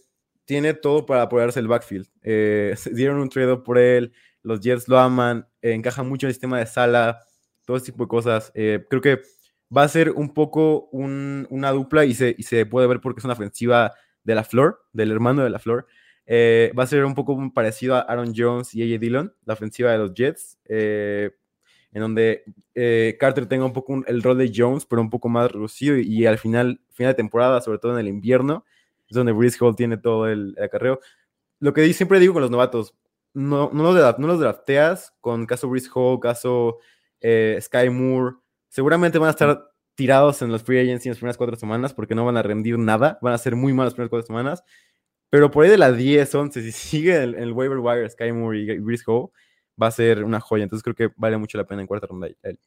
tiene 0.44 0.74
todo 0.74 1.06
para 1.06 1.22
apoyarse 1.22 1.60
el 1.60 1.68
backfield. 1.68 2.08
Eh, 2.22 2.74
dieron 2.92 3.20
un 3.20 3.30
trade 3.30 3.56
por 3.56 3.78
él, 3.78 4.12
los 4.42 4.60
Jets 4.60 4.86
lo 4.86 4.98
aman, 4.98 5.48
eh, 5.62 5.72
encaja 5.72 6.02
mucho 6.02 6.26
en 6.26 6.28
el 6.28 6.34
sistema 6.34 6.58
de 6.58 6.66
sala, 6.66 7.22
todo 7.64 7.78
ese 7.78 7.86
tipo 7.86 8.04
de 8.04 8.08
cosas. 8.08 8.52
Eh, 8.54 8.84
creo 8.90 9.00
que 9.00 9.22
va 9.74 9.82
a 9.82 9.88
ser 9.88 10.10
un 10.10 10.34
poco 10.34 10.88
una 10.92 11.70
dupla 11.70 12.04
y 12.04 12.14
se, 12.14 12.34
y 12.36 12.42
se 12.42 12.66
puede 12.66 12.86
ver 12.86 13.00
porque 13.00 13.20
es 13.20 13.24
una 13.24 13.34
ofensiva 13.34 13.94
de 14.24 14.34
la 14.34 14.44
Flor, 14.44 14.80
del 14.92 15.10
hermano 15.10 15.44
de 15.44 15.50
la 15.50 15.58
Flor. 15.58 15.86
va 16.28 16.82
a 16.82 16.86
ser 16.86 17.04
un 17.04 17.14
poco 17.14 17.38
parecido 17.54 17.96
a 17.96 18.00
Aaron 18.00 18.32
Jones 18.36 18.74
y 18.74 18.82
AJ 18.82 19.00
Dillon, 19.00 19.34
la 19.44 19.54
ofensiva 19.54 19.92
de 19.92 19.98
los 19.98 20.14
Jets 20.14 20.58
en 21.96 22.02
donde 22.02 22.44
eh, 22.74 23.16
Carter 23.18 23.46
tenga 23.46 23.64
un 23.64 23.72
poco 23.72 24.02
el 24.06 24.22
rol 24.22 24.36
de 24.36 24.52
Jones, 24.54 24.84
pero 24.84 25.00
un 25.00 25.08
poco 25.08 25.30
más 25.30 25.50
reducido 25.50 25.96
y, 25.96 26.26
al 26.26 26.36
final, 26.36 26.78
final 26.90 27.12
de 27.12 27.16
temporada, 27.16 27.62
sobre 27.62 27.78
todo 27.78 27.94
en 27.94 28.00
el 28.00 28.08
invierno, 28.08 28.66
es 29.08 29.14
donde 29.16 29.32
Brice 29.32 29.56
Hall 29.62 29.74
tiene 29.74 29.96
todo 29.96 30.28
el, 30.28 30.54
acarreo. 30.62 31.00
Lo 31.58 31.72
que 31.72 31.90
siempre 31.94 32.20
digo 32.20 32.34
con 32.34 32.42
los 32.42 32.50
novatos, 32.50 32.94
no, 33.32 33.70
no, 33.72 33.82
los, 33.94 34.18
no 34.18 34.26
los 34.26 34.38
drafteas 34.38 35.14
con 35.22 35.46
caso 35.46 35.70
Brice 35.70 35.88
Hall, 35.94 36.20
caso 36.20 36.80
eh, 37.22 37.58
Sky 37.62 37.88
Moore, 37.88 38.36
seguramente 38.68 39.18
van 39.18 39.28
a 39.28 39.30
estar 39.30 39.70
tirados 39.94 40.42
en 40.42 40.52
los 40.52 40.62
free 40.62 40.78
agents 40.80 41.06
en 41.06 41.10
las 41.10 41.18
primeras 41.18 41.36
cuatro 41.36 41.56
semanas 41.56 41.94
porque 41.94 42.14
no 42.14 42.24
van 42.24 42.36
a 42.36 42.42
rendir 42.42 42.78
nada, 42.78 43.18
van 43.22 43.32
a 43.32 43.38
ser 43.38 43.56
muy 43.56 43.72
malas 43.72 43.92
las 43.92 43.94
primeras 43.94 44.10
cuatro 44.10 44.26
semanas, 44.26 44.62
pero 45.30 45.50
por 45.50 45.64
ahí 45.64 45.70
de 45.70 45.78
las 45.78 45.96
10, 45.96 46.34
11, 46.34 46.62
si 46.62 46.72
sigue 46.72 47.22
el, 47.22 47.34
el 47.34 47.52
waiver 47.52 47.78
wire 47.78 48.08
Sky 48.08 48.32
Moore 48.32 48.58
y 48.60 48.96
Hall, 49.06 49.30
va 49.80 49.88
a 49.88 49.90
ser 49.90 50.24
una 50.24 50.40
joya. 50.40 50.64
Entonces 50.64 50.82
creo 50.82 50.94
que 50.94 51.14
vale 51.16 51.36
mucho 51.36 51.58
la 51.58 51.64
pena 51.64 51.82
en 51.82 51.86
cuarta 51.86 52.06
ronda 52.06 52.28
él. 52.42 52.58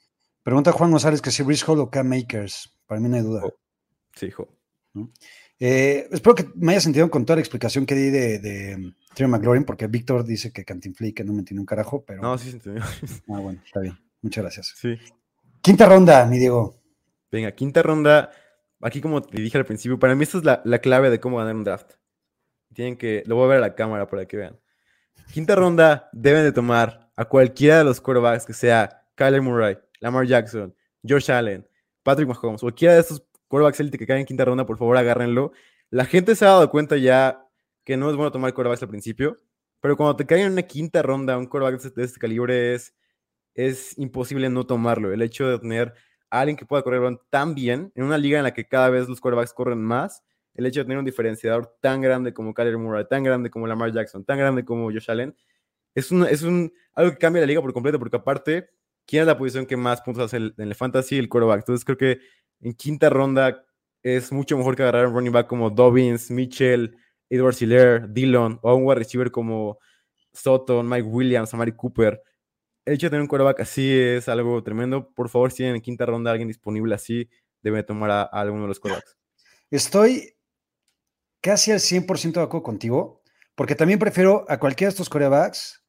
Pregunta 0.43 0.71
Juan 0.71 0.91
González 0.91 1.21
que 1.21 1.31
si 1.31 1.43
Hall 1.43 1.79
o 1.79 1.89
K-Makers. 1.89 2.75
Para 2.85 3.01
mí 3.01 3.09
no 3.09 3.17
hay 3.17 3.21
duda. 3.21 3.41
Oh, 3.43 3.53
sí, 4.15 4.27
hijo. 4.27 4.47
Eh, 5.59 6.07
espero 6.11 6.35
que 6.35 6.49
me 6.55 6.71
haya 6.71 6.81
sentido 6.81 7.09
con 7.11 7.25
toda 7.25 7.35
la 7.35 7.41
explicación 7.41 7.85
que 7.85 7.93
di 7.93 8.09
de, 8.09 8.39
de 8.39 8.93
Terry 9.13 9.29
McLaurin, 9.29 9.65
porque 9.65 9.87
Víctor 9.87 10.25
dice 10.25 10.51
que 10.51 10.63
Cantinflé 10.63 11.13
que 11.13 11.23
no 11.23 11.33
me 11.33 11.39
entiende 11.39 11.59
un 11.59 11.65
carajo, 11.65 12.03
pero. 12.05 12.21
No, 12.21 12.37
sí 12.37 12.49
se 12.49 12.57
entendió. 12.57 12.83
Ah, 13.27 13.39
bueno, 13.39 13.61
está 13.63 13.81
bien. 13.81 13.99
Muchas 14.21 14.43
gracias. 14.43 14.73
Sí. 14.77 14.97
Quinta 15.61 15.85
ronda, 15.85 16.25
mi 16.25 16.39
Diego. 16.39 16.75
Venga, 17.31 17.51
quinta 17.51 17.81
ronda. 17.81 18.31
Aquí, 18.81 19.01
como 19.01 19.21
te 19.21 19.41
dije 19.41 19.57
al 19.57 19.65
principio, 19.65 19.99
para 19.99 20.15
mí 20.15 20.23
esta 20.23 20.37
es 20.37 20.45
la, 20.45 20.61
la 20.63 20.79
clave 20.79 21.09
de 21.09 21.19
cómo 21.19 21.37
ganar 21.37 21.55
un 21.55 21.63
draft. 21.63 21.93
Tienen 22.73 22.97
que. 22.97 23.23
Lo 23.25 23.35
voy 23.35 23.45
a 23.45 23.47
ver 23.47 23.57
a 23.57 23.61
la 23.61 23.75
cámara 23.75 24.07
para 24.07 24.25
que 24.25 24.37
vean. 24.37 24.59
Quinta 25.33 25.55
ronda, 25.55 26.09
deben 26.11 26.43
de 26.43 26.51
tomar 26.51 27.11
a 27.15 27.25
cualquiera 27.25 27.79
de 27.79 27.83
los 27.83 27.99
quarterbacks 27.99 28.45
que 28.45 28.53
sea 28.53 29.05
Kyler 29.15 29.41
Murray, 29.41 29.77
Lamar 29.99 30.25
Jackson, 30.25 30.73
Josh 31.07 31.29
Allen, 31.29 31.67
Patrick 32.01 32.27
Mahomes, 32.27 32.61
cualquiera 32.61 32.95
de 32.95 33.01
estos 33.01 33.23
quarterbacks 33.47 33.79
élite 33.79 33.97
que 33.97 34.07
caen 34.07 34.21
en 34.21 34.25
quinta 34.25 34.45
ronda, 34.45 34.65
por 34.65 34.77
favor 34.77 34.97
agárrenlo. 34.97 35.51
La 35.89 36.05
gente 36.05 36.35
se 36.35 36.45
ha 36.45 36.49
dado 36.49 36.71
cuenta 36.71 36.97
ya 36.97 37.45
que 37.83 37.97
no 37.97 38.09
es 38.09 38.15
bueno 38.15 38.31
tomar 38.31 38.53
quarterbacks 38.53 38.83
al 38.83 38.89
principio, 38.89 39.37
pero 39.81 39.97
cuando 39.97 40.15
te 40.15 40.25
caen 40.25 40.47
en 40.47 40.51
una 40.53 40.63
quinta 40.63 41.01
ronda 41.01 41.37
un 41.37 41.45
quarterback 41.45 41.93
de 41.93 42.03
este 42.03 42.19
calibre 42.19 42.73
es, 42.73 42.93
es 43.53 43.97
imposible 43.97 44.49
no 44.49 44.65
tomarlo. 44.65 45.11
El 45.11 45.21
hecho 45.21 45.47
de 45.47 45.59
tener 45.59 45.93
a 46.29 46.41
alguien 46.41 46.57
que 46.57 46.65
pueda 46.65 46.83
correr 46.83 47.19
tan 47.29 47.55
bien 47.55 47.91
en 47.95 48.03
una 48.03 48.17
liga 48.17 48.37
en 48.37 48.43
la 48.43 48.53
que 48.53 48.67
cada 48.67 48.89
vez 48.89 49.07
los 49.07 49.19
quarterbacks 49.19 49.53
corren 49.53 49.81
más 49.81 50.23
el 50.53 50.65
hecho 50.65 50.81
de 50.81 50.85
tener 50.85 50.97
un 50.97 51.05
diferenciador 51.05 51.77
tan 51.81 52.01
grande 52.01 52.33
como 52.33 52.53
Kyler 52.53 52.77
Murray, 52.77 53.05
tan 53.09 53.23
grande 53.23 53.49
como 53.49 53.65
Lamar 53.65 53.93
Jackson, 53.93 54.25
tan 54.25 54.37
grande 54.37 54.65
como 54.65 54.91
Josh 54.91 55.09
Allen, 55.09 55.35
es, 55.95 56.11
un, 56.11 56.25
es 56.25 56.43
un, 56.43 56.73
algo 56.93 57.11
que 57.11 57.17
cambia 57.17 57.41
la 57.41 57.47
liga 57.47 57.61
por 57.61 57.73
completo, 57.73 57.97
porque 57.99 58.17
aparte, 58.17 58.69
¿quién 59.05 59.21
es 59.21 59.27
la 59.27 59.37
posición 59.37 59.65
que 59.65 59.77
más 59.77 60.01
puntos 60.01 60.25
hace 60.25 60.37
en 60.37 60.53
el 60.57 60.75
fantasy? 60.75 61.17
El 61.17 61.29
quarterback. 61.29 61.59
Entonces 61.59 61.85
creo 61.85 61.97
que 61.97 62.19
en 62.61 62.73
quinta 62.73 63.09
ronda 63.09 63.65
es 64.03 64.31
mucho 64.31 64.57
mejor 64.57 64.75
que 64.75 64.83
agarrar 64.83 65.07
un 65.07 65.13
running 65.13 65.31
back 65.31 65.47
como 65.47 65.69
Dobbins, 65.69 66.29
Mitchell, 66.29 66.95
Edward 67.29 67.55
Siller, 67.55 68.11
Dillon, 68.11 68.59
o 68.61 68.75
un 68.75 68.85
wide 68.85 68.99
receiver 68.99 69.31
como 69.31 69.79
Soto, 70.33 70.83
Mike 70.83 71.07
Williams, 71.07 71.53
Amari 71.53 71.71
Cooper. 71.73 72.21
El 72.89 72.95
hecho 72.95 73.05
de 73.05 73.11
tener 73.11 73.21
un 73.21 73.27
quarterback 73.27 73.59
así 73.59 73.87
es 73.95 74.27
algo 74.29 74.63
tremendo. 74.63 75.13
Por 75.13 75.29
favor, 75.29 75.51
si 75.51 75.57
tienen 75.57 75.75
en 75.75 75.81
quinta 75.83 76.07
ronda 76.07 76.31
alguien 76.31 76.47
disponible 76.47 76.95
así, 76.95 77.29
deben 77.61 77.85
tomar 77.85 78.09
a, 78.09 78.21
a 78.23 78.41
alguno 78.41 78.63
de 78.63 78.69
los 78.69 78.79
quarterbacks. 78.79 79.15
Estoy 79.69 80.35
casi 81.39 81.71
al 81.71 81.77
100% 81.77 82.31
de 82.39 82.41
acuerdo 82.41 82.63
contigo, 82.63 83.21
porque 83.53 83.75
también 83.75 83.99
prefiero 83.99 84.43
a 84.49 84.59
cualquiera 84.59 84.89
de 84.89 84.93
estos 84.93 85.07
corebacks 85.07 85.83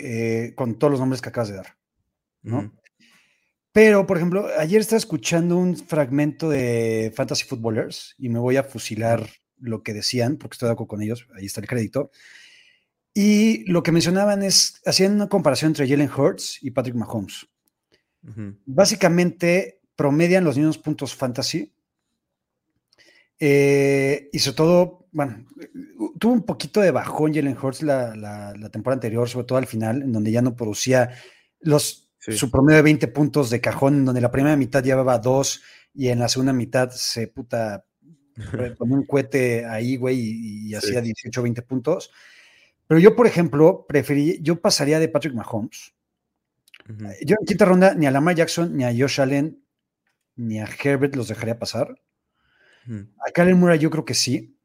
eh, 0.00 0.52
con 0.56 0.80
todos 0.80 0.90
los 0.90 0.98
nombres 0.98 1.22
que 1.22 1.28
acabas 1.28 1.50
de 1.50 1.56
dar, 1.58 1.78
¿no? 2.42 2.72
Pero, 3.70 4.04
por 4.04 4.16
ejemplo, 4.16 4.48
ayer 4.58 4.80
estaba 4.80 4.98
escuchando 4.98 5.56
un 5.56 5.76
fragmento 5.76 6.50
de 6.50 7.12
Fantasy 7.14 7.44
Footballers 7.44 8.16
y 8.18 8.30
me 8.30 8.40
voy 8.40 8.56
a 8.56 8.64
fusilar 8.64 9.28
lo 9.58 9.84
que 9.84 9.94
decían, 9.94 10.38
porque 10.38 10.54
estoy 10.56 10.66
de 10.66 10.72
acuerdo 10.72 10.88
con 10.88 11.02
ellos, 11.02 11.28
ahí 11.36 11.46
está 11.46 11.60
el 11.60 11.68
crédito. 11.68 12.10
Y 13.14 13.64
lo 13.70 13.82
que 13.84 13.92
mencionaban 13.92 14.42
es, 14.42 14.82
hacían 14.84 15.14
una 15.14 15.28
comparación 15.28 15.70
entre 15.70 15.88
Jalen 15.88 16.10
Hurts 16.10 16.58
y 16.62 16.72
Patrick 16.72 16.96
Mahomes. 16.96 17.46
Básicamente 18.66 19.80
promedian 19.94 20.44
los 20.44 20.56
mismos 20.56 20.78
puntos 20.78 21.14
fantasy. 21.14 21.72
Eh, 23.38 24.28
y 24.32 24.38
sobre 24.40 24.56
todo, 24.56 25.06
bueno, 25.12 25.46
tuvo 26.18 26.32
un 26.32 26.42
poquito 26.42 26.80
de 26.80 26.90
bajón 26.90 27.32
Jalen 27.32 27.56
Hurts 27.56 27.82
la, 27.82 28.16
la, 28.16 28.68
temporada 28.70 28.96
anterior, 28.96 29.28
sobre 29.28 29.46
todo 29.46 29.58
al 29.58 29.66
final, 29.66 30.02
en 30.02 30.12
donde 30.12 30.32
ya 30.32 30.42
no 30.42 30.56
producía 30.56 31.10
los, 31.60 32.10
su 32.18 32.50
promedio 32.50 32.76
de 32.76 32.82
20 32.82 33.08
puntos 33.08 33.50
de 33.50 33.60
cajón, 33.60 33.94
en 33.94 34.04
donde 34.06 34.20
la 34.20 34.30
primera 34.30 34.56
mitad 34.56 34.82
llevaba 34.82 35.18
dos 35.18 35.62
y 35.94 36.08
en 36.08 36.18
la 36.18 36.28
segunda 36.28 36.52
mitad 36.52 36.90
se 36.90 37.28
puta 37.28 37.84
ponía 38.78 38.96
un 38.96 39.06
cohete 39.06 39.64
ahí, 39.64 39.96
güey, 39.96 40.18
y, 40.18 40.74
hacía 40.74 41.00
18, 41.00 41.42
20 41.42 41.62
puntos. 41.62 42.10
Pero 42.86 43.00
yo, 43.00 43.16
por 43.16 43.26
ejemplo, 43.26 43.86
preferí, 43.88 44.38
yo 44.42 44.60
pasaría 44.60 44.98
de 44.98 45.08
Patrick 45.08 45.34
Mahomes. 45.34 45.94
Yo 47.24 47.36
en 47.40 47.46
quinta 47.46 47.64
ronda 47.64 47.94
ni 47.94 48.06
a 48.06 48.10
Lamar 48.10 48.34
Jackson, 48.34 48.76
ni 48.76 48.84
a 48.84 48.92
Josh 48.96 49.20
Allen, 49.20 49.64
ni 50.36 50.60
a 50.60 50.66
Herbert 50.66 51.16
los 51.16 51.28
dejaría 51.28 51.58
pasar. 51.58 51.94
A 52.86 53.30
Kalen 53.32 53.58
Murray 53.58 53.78
yo 53.78 53.88
creo 53.88 54.04
que 54.04 54.12
sí, 54.12 54.58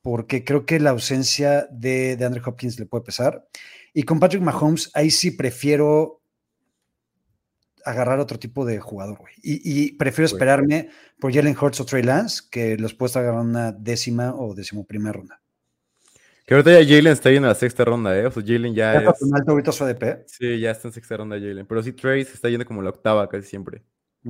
porque 0.00 0.44
creo 0.44 0.64
que 0.64 0.80
la 0.80 0.90
ausencia 0.90 1.68
de, 1.70 2.16
de 2.16 2.24
Andrew 2.24 2.42
Hopkins 2.46 2.78
le 2.78 2.86
puede 2.86 3.04
pesar. 3.04 3.46
Y 3.92 4.04
con 4.04 4.18
Patrick 4.18 4.42
Mahomes, 4.42 4.90
ahí 4.94 5.10
sí 5.10 5.32
prefiero 5.32 6.22
agarrar 7.84 8.18
otro 8.18 8.38
tipo 8.38 8.64
de 8.64 8.80
jugador, 8.80 9.18
güey. 9.18 9.34
Y, 9.42 9.92
prefiero 9.92 10.26
esperarme 10.26 10.90
por 11.18 11.32
Jalen 11.32 11.56
Hurts 11.58 11.80
o 11.80 11.86
Trey 11.86 12.02
Lance, 12.02 12.42
que 12.50 12.76
los 12.76 12.94
puedo 12.94 13.18
agarrar 13.18 13.40
una 13.40 13.72
décima 13.72 14.34
o 14.34 14.54
decimoprimera 14.54 15.14
ronda. 15.14 15.42
Que 16.48 16.54
ahorita 16.54 16.80
ya 16.80 16.96
Jalen 16.96 17.12
está 17.12 17.28
ahí 17.28 17.36
en 17.36 17.42
la 17.42 17.54
sexta 17.54 17.84
ronda, 17.84 18.18
¿eh? 18.18 18.24
O 18.24 18.30
sea, 18.30 18.42
Jalen 18.42 18.74
ya, 18.74 19.02
¿Ya 19.02 19.10
es... 19.10 19.20
un 19.20 19.36
alto 19.36 19.50
ahorita 19.50 19.70
su 19.70 19.84
ADP? 19.84 20.24
Sí, 20.26 20.58
ya 20.58 20.70
está 20.70 20.88
en 20.88 20.94
sexta 20.94 21.18
ronda 21.18 21.36
Jalen. 21.36 21.66
Pero 21.66 21.82
sí, 21.82 21.92
Trey 21.92 22.24
se 22.24 22.32
está 22.32 22.48
yendo 22.48 22.64
como 22.64 22.80
la 22.80 22.88
octava 22.88 23.28
casi 23.28 23.46
siempre, 23.46 23.82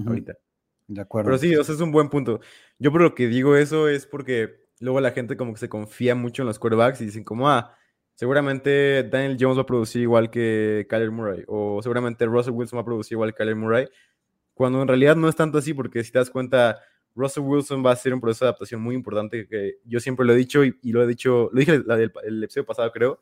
ahorita. 0.05 0.33
De 0.89 1.01
acuerdo. 1.01 1.29
Pero 1.29 1.39
sí, 1.39 1.55
o 1.55 1.63
sea, 1.63 1.77
es 1.77 1.81
un 1.81 1.93
buen 1.93 2.09
punto. 2.09 2.41
Yo 2.81 2.91
por 2.91 3.03
lo 3.03 3.15
que 3.15 3.29
digo 3.29 3.55
eso 3.55 3.89
es 3.89 4.05
porque 4.05 4.65
luego 4.81 5.01
la 5.01 5.13
gente 5.13 5.37
como 5.37 5.53
que 5.53 5.61
se 5.61 5.69
confía 5.69 6.17
mucho 6.17 6.43
en 6.43 6.49
los 6.49 6.59
quarterbacks 6.59 7.01
y 7.03 7.05
dicen 7.05 7.23
como, 7.23 7.49
ah, 7.49 7.77
seguramente 8.17 9.05
Daniel 9.05 9.37
Jones 9.39 9.57
va 9.57 9.63
a 9.63 9.67
producir 9.67 10.03
igual 10.03 10.29
que 10.29 10.89
Kyler 10.91 11.13
Murray, 11.13 11.45
o 11.47 11.81
seguramente 11.83 12.27
Russell 12.27 12.53
Wilson 12.53 12.79
va 12.79 12.83
a 12.83 12.87
producir 12.87 13.13
igual 13.13 13.31
que 13.31 13.37
Kyler 13.37 13.55
Murray, 13.55 13.89
cuando 14.55 14.83
en 14.83 14.89
realidad 14.89 15.15
no 15.15 15.29
es 15.29 15.37
tanto 15.37 15.59
así, 15.59 15.73
porque 15.73 16.03
si 16.03 16.11
te 16.11 16.19
das 16.19 16.31
cuenta, 16.31 16.81
Russell 17.19 17.43
Wilson 17.43 17.85
va 17.85 17.91
a 17.91 17.97
ser 17.97 18.15
un 18.15 18.21
proceso 18.21 18.45
de 18.45 18.51
adaptación 18.51 18.81
muy 18.81 18.95
importante, 18.95 19.49
que 19.49 19.79
yo 19.85 19.99
siempre 19.99 20.25
lo 20.25 20.33
he 20.33 20.37
dicho 20.37 20.65
y, 20.65 20.75
lo 20.85 21.03
he 21.03 21.07
dicho, 21.07 21.51
lo 21.53 21.59
dije 21.59 21.83
el, 22.25 22.45
episodio 22.45 22.65
pasado, 22.65 22.93
creo, 22.93 23.21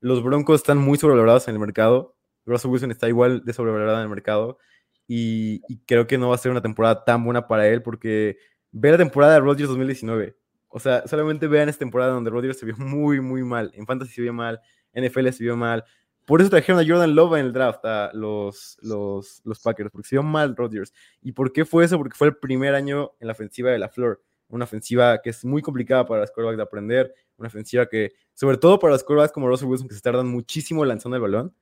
los 0.00 0.22
Broncos 0.22 0.60
están 0.60 0.78
muy 0.78 0.98
sobrevalorados 0.98 1.46
en 1.46 1.54
el 1.54 1.60
mercado, 1.60 2.16
Russell 2.44 2.70
Wilson 2.70 2.90
está 2.90 3.08
igual 3.08 3.44
de 3.44 3.52
sobrevalorado 3.52 3.98
en 3.98 4.02
el 4.02 4.08
mercado, 4.08 4.58
y, 5.06 5.60
creo 5.86 6.06
que 6.06 6.18
no 6.18 6.30
va 6.30 6.34
a 6.34 6.38
ser 6.38 6.50
una 6.50 6.60
temporada 6.60 7.04
tan 7.04 7.24
buena 7.24 7.46
para 7.46 7.68
él, 7.68 7.82
porque 7.82 8.36
ve 8.72 8.90
la 8.90 8.98
temporada 8.98 9.34
de 9.34 9.40
Rodgers 9.40 9.68
2019, 9.68 10.36
o 10.68 10.80
sea, 10.80 11.06
solamente 11.06 11.46
vean 11.46 11.68
esta 11.68 11.80
temporada 11.80 12.12
donde 12.12 12.30
Rodgers 12.30 12.58
se 12.58 12.66
vio 12.66 12.76
muy, 12.78 13.20
muy 13.20 13.42
mal. 13.42 13.70
En 13.74 13.86
Fantasy 13.86 14.12
se 14.12 14.22
vio 14.22 14.32
mal, 14.32 14.60
NFL 14.94 15.28
se 15.30 15.42
vio 15.42 15.56
mal. 15.56 15.84
Por 16.24 16.40
eso 16.40 16.50
trajeron 16.50 16.80
a 16.80 16.86
Jordan 16.86 17.14
Love 17.14 17.34
en 17.34 17.46
el 17.46 17.52
draft 17.52 17.84
a 17.84 18.10
los, 18.12 18.78
los, 18.82 19.40
los 19.44 19.60
Packers, 19.60 19.90
porque 19.90 20.08
se 20.08 20.16
vio 20.16 20.22
mal 20.22 20.54
Rodgers. 20.54 20.92
¿Y 21.22 21.32
por 21.32 21.52
qué 21.52 21.64
fue 21.64 21.84
eso? 21.84 21.98
Porque 21.98 22.16
fue 22.16 22.28
el 22.28 22.36
primer 22.36 22.74
año 22.74 23.12
en 23.20 23.26
la 23.26 23.32
ofensiva 23.32 23.70
de 23.70 23.78
la 23.78 23.88
Flor. 23.88 24.22
Una 24.48 24.64
ofensiva 24.64 25.20
que 25.22 25.30
es 25.30 25.44
muy 25.44 25.62
complicada 25.62 26.06
para 26.06 26.20
los 26.20 26.30
quarterbacks 26.30 26.56
de 26.56 26.62
aprender. 26.62 27.14
Una 27.36 27.48
ofensiva 27.48 27.86
que, 27.86 28.12
sobre 28.34 28.58
todo 28.58 28.78
para 28.78 28.92
los 28.92 29.02
quarterbacks 29.02 29.32
como 29.32 29.48
Russell 29.48 29.68
Wilson, 29.68 29.88
que 29.88 29.94
se 29.94 30.00
tardan 30.00 30.28
muchísimo 30.28 30.84
lanzando 30.84 31.16
el 31.16 31.22
balón, 31.22 31.54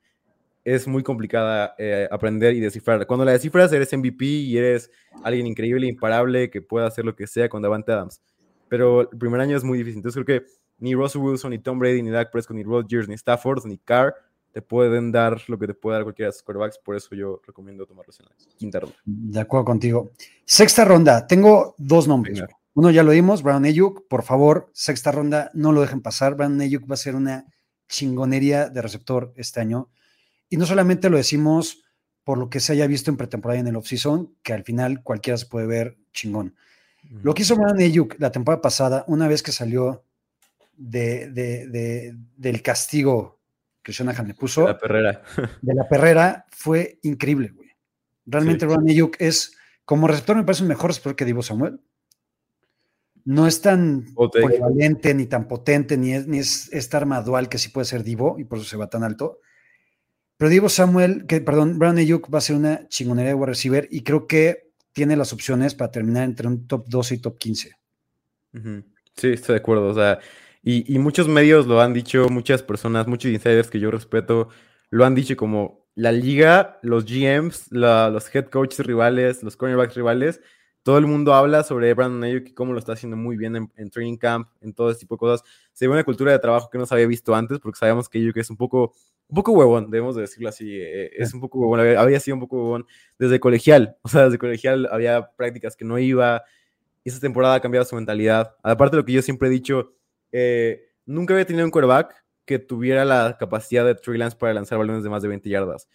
es 0.64 0.87
muy 0.87 1.03
complicada 1.03 1.75
eh, 1.79 2.09
aprender 2.11 2.55
y 2.55 2.61
descifrar. 2.61 3.07
Cuando 3.07 3.25
la 3.25 3.33
descifras, 3.33 3.73
eres 3.73 3.97
MVP 3.97 4.25
y 4.25 4.59
eres 4.59 4.90
alguien 5.23 5.47
increíble, 5.47 5.87
imparable, 5.87 6.51
que 6.51 6.61
pueda 6.61 6.87
hacer 6.87 7.05
lo 7.05 7.16
que 7.16 7.27
sea 7.27 7.49
con 7.49 7.62
Davante 7.62 7.92
Adams 7.92 8.21
pero 8.68 9.11
el 9.11 9.18
primer 9.18 9.40
año 9.40 9.57
es 9.57 9.64
muy 9.64 9.79
difícil. 9.79 9.99
Entonces 9.99 10.23
creo 10.23 10.40
que 10.40 10.47
ni 10.79 10.94
Russell 10.94 11.23
Wilson, 11.23 11.51
ni 11.51 11.59
Tom 11.59 11.79
Brady, 11.79 12.03
ni 12.03 12.11
Dak 12.11 12.31
Prescott, 12.31 12.57
ni 12.57 12.62
Rodgers, 12.62 13.09
ni 13.09 13.14
Stafford, 13.14 13.64
ni 13.66 13.79
Carr 13.79 14.14
te 14.52 14.62
pueden 14.62 15.12
dar 15.12 15.40
lo 15.48 15.58
que 15.58 15.66
te 15.66 15.74
puede 15.74 15.96
dar 15.96 16.04
cualquiera 16.04 16.28
de 16.28 16.32
sus 16.32 16.42
quarterbacks. 16.42 16.78
Por 16.78 16.96
eso 16.96 17.14
yo 17.14 17.40
recomiendo 17.46 17.87
tomarlos 17.87 18.18
en 18.20 18.26
la 18.26 18.32
quinta 18.56 18.80
ronda. 18.80 18.96
De 19.04 19.40
acuerdo 19.40 19.64
contigo. 19.64 20.11
Sexta 20.44 20.84
ronda. 20.84 21.26
Tengo 21.26 21.74
dos 21.78 22.08
nombres. 22.08 22.42
Uno 22.74 22.90
ya 22.90 23.02
lo 23.02 23.11
dimos, 23.11 23.42
Brown 23.42 23.64
Ayuk. 23.64 24.06
Por 24.08 24.22
favor, 24.22 24.70
sexta 24.72 25.11
ronda, 25.11 25.50
no 25.52 25.72
lo 25.72 25.80
dejen 25.80 26.00
pasar. 26.00 26.37
Brown 26.37 26.61
Ayuk 26.61 26.88
va 26.88 26.94
a 26.94 26.98
ser 26.98 27.16
una 27.16 27.46
chingonería 27.88 28.68
de 28.68 28.82
receptor 28.82 29.32
este 29.37 29.61
año. 29.61 29.90
Y 30.48 30.56
no 30.56 30.66
solamente 30.66 31.11
lo 31.11 31.16
decimos 31.16 31.82
por 32.24 32.38
lo 32.38 32.50
que 32.50 32.61
se 32.61 32.72
haya 32.72 32.87
visto 32.87 33.11
en 33.11 33.16
pretemporada 33.16 33.58
y 33.58 33.61
en 33.61 33.68
el 33.68 33.76
offseason, 33.76 34.34
que 34.42 34.52
al 34.52 34.62
final 34.62 35.02
cualquiera 35.02 35.37
se 35.38 35.46
puede 35.46 35.66
ver 35.66 35.98
chingón. 36.12 36.54
Lo 37.22 37.32
que 37.32 37.42
hizo 37.42 37.56
Brandon 37.56 37.80
Ayuk 37.80 38.16
la 38.18 38.30
temporada 38.30 38.61
pasada, 38.61 39.04
una 39.08 39.28
vez 39.28 39.42
que 39.42 39.50
salió 39.50 40.04
de, 40.76 42.14
del 42.37 42.62
castigo 42.62 43.38
que 43.88 43.94
Shanahan 43.94 44.29
le 44.29 44.35
puso. 44.35 44.61
De 44.61 44.68
la 44.68 44.79
perrera. 44.79 45.22
de 45.62 45.74
la 45.74 45.88
perrera, 45.88 46.44
fue 46.51 46.98
increíble, 47.05 47.53
güey. 47.55 47.70
Realmente 48.27 48.68
sí. 48.68 48.74
Ayuk 48.87 49.16
es, 49.18 49.57
como 49.87 50.07
receptor, 50.07 50.37
me 50.37 50.44
parece 50.44 50.62
un 50.62 50.68
mejor 50.68 50.90
receptor 50.90 51.16
que 51.16 51.24
Divo 51.24 51.42
Samuel. 51.42 51.81
No 53.24 53.46
es 53.46 53.62
tan 53.62 54.05
polivalente, 54.14 55.14
ni 55.14 55.24
tan 55.24 55.48
potente, 55.48 55.96
ni 55.96 56.12
es, 56.12 56.27
ni 56.27 56.38
es 56.38 56.70
esta 56.70 56.98
arma 56.98 57.22
dual 57.22 57.48
que 57.48 57.57
sí 57.57 57.70
puede 57.70 57.87
ser 57.87 58.05
Divo, 58.05 58.38
y 58.38 58.44
por 58.44 58.59
eso 58.59 58.68
se 58.68 58.77
va 58.77 58.90
tan 58.90 59.05
alto. 59.05 59.40
Pero 60.37 60.51
Divo 60.51 60.68
Samuel, 60.68 61.24
que, 61.24 61.40
perdón, 61.40 61.79
Brown 61.79 61.96
Ayuk 61.96 62.33
va 62.33 62.38
a 62.38 62.42
ser 62.42 62.57
una 62.57 62.87
chingonería 62.88 63.31
de 63.31 63.37
wide 63.37 63.46
receiver, 63.46 63.88
y 63.90 64.03
creo 64.03 64.27
que 64.27 64.70
tiene 64.92 65.16
las 65.16 65.33
opciones 65.33 65.74
para 65.74 65.90
terminar 65.90 66.24
entre 66.24 66.46
un 66.46 66.66
top 66.66 66.87
12 66.88 67.14
y 67.14 67.18
top 67.18 67.38
15. 67.38 67.72
Sí, 69.16 69.29
estoy 69.29 69.55
de 69.55 69.61
acuerdo. 69.61 69.87
O 69.87 69.94
sea, 69.94 70.18
y, 70.70 70.98
muchos 70.98 71.28
medios 71.28 71.66
lo 71.66 71.81
han 71.81 71.94
dicho, 71.94 72.28
muchas 72.28 72.62
personas, 72.62 73.07
muchos 73.07 73.31
insiders 73.31 73.70
que 73.70 73.81
yo 73.81 73.90
respeto, 73.90 74.50
lo 74.90 75.07
han 75.07 75.14
dicho 75.14 75.35
como 75.35 75.87
la 75.94 76.12
liga, 76.12 76.78
los 76.83 77.07
GMs, 77.07 77.68
los 77.70 78.35
head 78.35 78.50
coaches 78.50 78.85
rivales, 78.85 79.42
los 79.42 79.57
cornerbacks 79.57 79.94
rivales, 79.94 80.42
todo 80.83 80.98
el 80.98 81.07
mundo 81.07 81.33
habla 81.33 81.64
sobre 81.64 81.94
Brandon 81.94 82.22
Ayuk 82.22 82.48
y 82.48 82.52
cómo 82.52 82.74
lo 82.74 82.78
está 82.78 82.92
haciendo 82.92 83.16
muy 83.16 83.38
bien 83.38 83.70
en, 83.76 83.90
training 83.90 84.18
camp, 84.18 84.48
en 84.61 84.74
todo 84.74 84.90
ese 84.90 85.00
tipo 85.00 85.14
de 85.14 85.18
cosas. 85.20 85.42
Se 85.72 85.87
ve 85.87 85.94
una 85.94 86.04
cultura 86.04 86.33
de 86.33 86.38
trabajo 86.38 86.68
que 86.70 86.76
no 86.76 86.85
se 86.85 86.94
había 86.94 87.07
visto 87.07 87.35
antes, 87.35 87.59
porque 87.61 87.78
sabemos 87.78 88.09
que 88.09 88.18
Ayuk 88.18 88.37
es 88.37 88.50
un 88.50 88.59
poco 88.59 88.92
un 89.28 89.35
poco 89.37 89.52
huevón, 89.52 89.90
debemos 89.90 90.16
de 90.16 90.22
decirlo 90.22 90.50
así, 90.50 90.66
eh, 90.70 91.11
es 91.16 91.33
un 91.35 91.40
poco 91.40 91.59
huevón, 91.61 91.81
había, 91.81 92.20
sido 92.20 92.37
un 92.37 92.40
poco 92.40 92.57
huevón 92.57 92.87
desde 93.18 93.40
colegial, 93.40 93.96
o 94.02 94.09
sea, 94.09 94.24
desde 94.24 94.38
colegial 94.38 94.88
había 94.90 95.31
prácticas 95.37 95.76
que 95.76 95.85
no 95.85 95.98
iba, 95.98 96.42
esa 97.04 97.20
temporada 97.20 97.57
ha 97.57 97.85
su 97.85 97.96
mentalidad. 97.96 98.54
Aparte 98.62 98.96
de 98.96 99.02
lo 99.02 99.07
que 99.07 99.12
yo 99.12 99.22
siempre 99.22 99.48
he 99.48 99.50
dicho, 99.50 99.94
eh, 100.33 100.91
nunca 101.07 101.35
había 101.35 101.47
tenido 101.47 101.64
un 101.64 101.71
quarterback 101.71 102.25
que 102.45 102.59
tuviera 102.59 103.05
la 103.05 103.37
capacidad 103.38 103.85
de 103.85 103.95
Trey 103.95 104.19
Lance 104.19 104.37
para 104.37 104.55
lanzar 104.55 104.79
balones 104.79 105.03
de 105.03 105.11
más 105.11 105.23
de 105.23 105.29
20 105.29 105.49
yardas, 105.49 105.88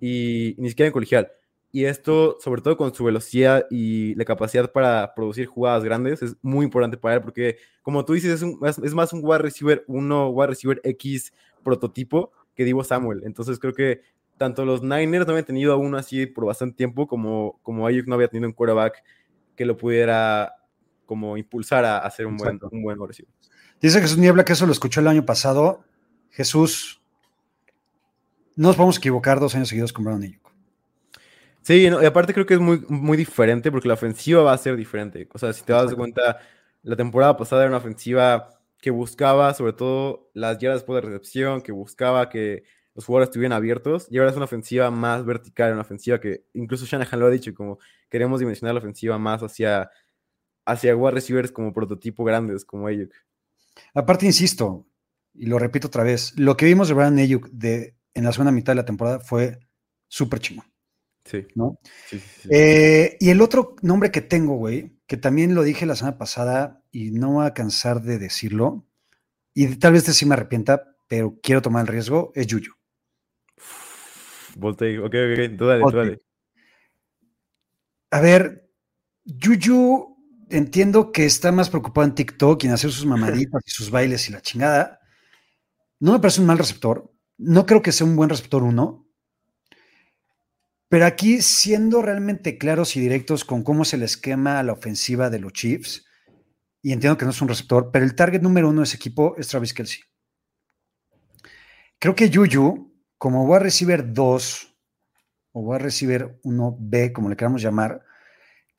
y, 0.00 0.54
ni 0.58 0.68
siquiera 0.68 0.88
en 0.88 0.92
colegial. 0.92 1.30
Y 1.72 1.84
esto, 1.84 2.36
sobre 2.40 2.62
todo 2.62 2.76
con 2.76 2.92
su 2.92 3.04
velocidad 3.04 3.66
y 3.70 4.16
la 4.16 4.24
capacidad 4.24 4.72
para 4.72 5.14
producir 5.14 5.46
jugadas 5.46 5.84
grandes, 5.84 6.20
es 6.20 6.36
muy 6.42 6.64
importante 6.64 6.96
para 6.96 7.14
él 7.14 7.20
porque, 7.20 7.58
como 7.82 8.04
tú 8.04 8.14
dices, 8.14 8.42
es, 8.42 8.78
es 8.78 8.94
más 8.94 9.12
un 9.12 9.20
wide 9.22 9.38
receiver 9.38 9.84
uno, 9.86 10.30
wide 10.30 10.48
receiver 10.48 10.80
X 10.82 11.32
prototipo, 11.62 12.32
que 12.56 12.64
Divo 12.64 12.82
Samuel. 12.82 13.22
Entonces 13.24 13.60
creo 13.60 13.72
que 13.72 14.00
tanto 14.36 14.64
los 14.64 14.82
Niners 14.82 15.26
no 15.26 15.32
habían 15.32 15.44
tenido 15.44 15.72
a 15.72 15.76
uno 15.76 15.98
así 15.98 16.26
por 16.26 16.46
bastante 16.46 16.74
tiempo 16.74 17.06
como, 17.06 17.60
como 17.62 17.86
Ayuk 17.86 18.06
no 18.06 18.14
había 18.14 18.28
tenido 18.28 18.48
un 18.48 18.54
quarterback 18.54 19.04
que 19.54 19.66
lo 19.66 19.76
pudiera 19.76 20.54
como 21.04 21.36
impulsar 21.36 21.84
a 21.84 21.98
hacer 21.98 22.26
un 22.26 22.38
buen, 22.38 22.58
un 22.72 22.82
buen 22.82 22.98
Dice 23.80 24.00
Jesús 24.00 24.18
Niebla 24.18 24.44
que 24.44 24.52
eso 24.52 24.66
lo 24.66 24.72
escuchó 24.72 25.00
el 25.00 25.08
año 25.08 25.24
pasado. 25.24 25.82
Jesús, 26.30 27.00
no 28.56 28.68
nos 28.68 28.76
podemos 28.76 28.98
equivocar 28.98 29.40
dos 29.40 29.54
años 29.54 29.68
seguidos 29.68 29.92
con 29.92 30.04
Brown 30.04 30.22
Ayuk. 30.22 30.50
Sí, 31.62 31.86
y 31.86 32.06
aparte 32.06 32.32
creo 32.32 32.46
que 32.46 32.54
es 32.54 32.60
muy, 32.60 32.84
muy 32.88 33.16
diferente 33.16 33.70
porque 33.70 33.88
la 33.88 33.94
ofensiva 33.94 34.42
va 34.42 34.52
a 34.52 34.58
ser 34.58 34.76
diferente. 34.76 35.28
O 35.32 35.38
sea, 35.38 35.52
si 35.52 35.62
te 35.62 35.72
das 35.72 35.94
cuenta, 35.94 36.38
la 36.82 36.96
temporada 36.96 37.36
pasada 37.36 37.62
era 37.62 37.70
una 37.70 37.78
ofensiva 37.78 38.60
que 38.80 38.90
buscaba 38.90 39.52
sobre 39.54 39.72
todo 39.74 40.30
las 40.34 40.58
yardas 40.58 40.80
después 40.80 41.02
de 41.02 41.08
recepción, 41.08 41.62
que 41.62 41.72
buscaba 41.72 42.28
que 42.30 42.64
los 42.94 43.04
jugadores 43.04 43.28
estuvieran 43.28 43.52
abiertos, 43.52 44.08
y 44.10 44.18
ahora 44.18 44.30
es 44.30 44.36
una 44.36 44.46
ofensiva 44.46 44.90
más 44.90 45.24
vertical, 45.24 45.72
una 45.72 45.82
ofensiva 45.82 46.18
que 46.18 46.44
incluso 46.54 46.86
Shanahan 46.86 47.20
lo 47.20 47.26
ha 47.26 47.30
dicho, 47.30 47.54
como 47.54 47.78
queremos 48.08 48.40
dimensionar 48.40 48.74
la 48.74 48.80
ofensiva 48.80 49.18
más 49.18 49.42
hacia, 49.42 49.90
hacia 50.64 50.96
wide 50.96 51.12
receivers 51.12 51.52
como 51.52 51.72
prototipo 51.72 52.24
grandes, 52.24 52.64
como 52.64 52.88
ellos. 52.88 53.10
Aparte, 53.94 54.26
insisto, 54.26 54.86
y 55.34 55.46
lo 55.46 55.58
repito 55.58 55.88
otra 55.88 56.04
vez, 56.04 56.32
lo 56.36 56.56
que 56.56 56.66
vimos 56.66 56.88
de 56.88 56.94
Brandon 56.94 57.22
Ayuk 57.22 57.48
de, 57.50 57.96
en 58.14 58.24
la 58.24 58.32
segunda 58.32 58.52
mitad 58.52 58.72
de 58.72 58.76
la 58.76 58.84
temporada 58.84 59.20
fue 59.20 59.58
súper 60.08 60.40
chingón. 60.40 60.66
Sí. 61.24 61.46
¿no? 61.54 61.78
Sí, 62.06 62.18
sí, 62.18 62.40
sí. 62.42 62.48
Eh, 62.50 63.16
y 63.20 63.30
el 63.30 63.40
otro 63.40 63.76
nombre 63.82 64.10
que 64.10 64.20
tengo, 64.20 64.56
güey, 64.56 64.96
que 65.06 65.16
también 65.16 65.54
lo 65.54 65.62
dije 65.62 65.86
la 65.86 65.96
semana 65.96 66.18
pasada 66.18 66.82
y 66.90 67.10
no 67.10 67.32
voy 67.32 67.46
a 67.46 67.54
cansar 67.54 68.02
de 68.02 68.18
decirlo, 68.18 68.86
y 69.54 69.76
tal 69.76 69.92
vez 69.92 70.02
este 70.02 70.12
sí 70.12 70.26
me 70.26 70.34
arrepienta, 70.34 70.96
pero 71.08 71.38
quiero 71.42 71.62
tomar 71.62 71.82
el 71.82 71.88
riesgo, 71.88 72.32
es 72.34 72.46
Yuyu. 72.46 72.72
Voltei. 74.56 74.98
Ok, 74.98 75.14
ok, 75.14 75.56
tú 75.56 75.66
dale, 75.66 75.82
tú 75.82 75.96
dale. 75.96 76.18
A 78.10 78.20
ver, 78.20 78.70
Yuyu, 79.24 80.09
entiendo 80.50 81.12
que 81.12 81.24
está 81.24 81.52
más 81.52 81.70
preocupado 81.70 82.06
en 82.06 82.14
TikTok 82.14 82.62
y 82.62 82.66
en 82.66 82.72
hacer 82.72 82.90
sus 82.90 83.06
mamaditas 83.06 83.62
y 83.66 83.70
sus 83.70 83.90
bailes 83.90 84.28
y 84.28 84.32
la 84.32 84.40
chingada. 84.40 85.00
No 85.98 86.12
me 86.12 86.20
parece 86.20 86.40
un 86.40 86.46
mal 86.46 86.58
receptor. 86.58 87.12
No 87.38 87.66
creo 87.66 87.82
que 87.82 87.92
sea 87.92 88.06
un 88.06 88.16
buen 88.16 88.28
receptor 88.28 88.62
uno. 88.62 89.06
Pero 90.88 91.06
aquí, 91.06 91.40
siendo 91.40 92.02
realmente 92.02 92.58
claros 92.58 92.96
y 92.96 93.00
directos 93.00 93.44
con 93.44 93.62
cómo 93.62 93.84
se 93.84 93.96
le 93.96 94.06
esquema 94.06 94.58
a 94.58 94.62
la 94.62 94.72
ofensiva 94.72 95.30
de 95.30 95.38
los 95.38 95.52
Chiefs, 95.52 96.04
y 96.82 96.92
entiendo 96.92 97.16
que 97.16 97.24
no 97.24 97.30
es 97.30 97.40
un 97.40 97.48
receptor, 97.48 97.90
pero 97.92 98.04
el 98.04 98.14
target 98.14 98.42
número 98.42 98.68
uno 98.68 98.80
de 98.80 98.84
ese 98.84 98.96
equipo 98.96 99.36
es 99.36 99.46
Travis 99.48 99.72
Kelsey. 99.72 100.00
Creo 101.98 102.14
que 102.14 102.30
Yuyu, 102.30 102.92
como 103.18 103.46
va 103.46 103.56
a 103.56 103.60
recibir 103.60 104.12
dos, 104.12 104.74
o 105.52 105.64
va 105.64 105.76
a 105.76 105.78
recibir 105.78 106.40
uno 106.42 106.76
B, 106.78 107.12
como 107.12 107.28
le 107.28 107.36
queramos 107.36 107.62
llamar, 107.62 108.02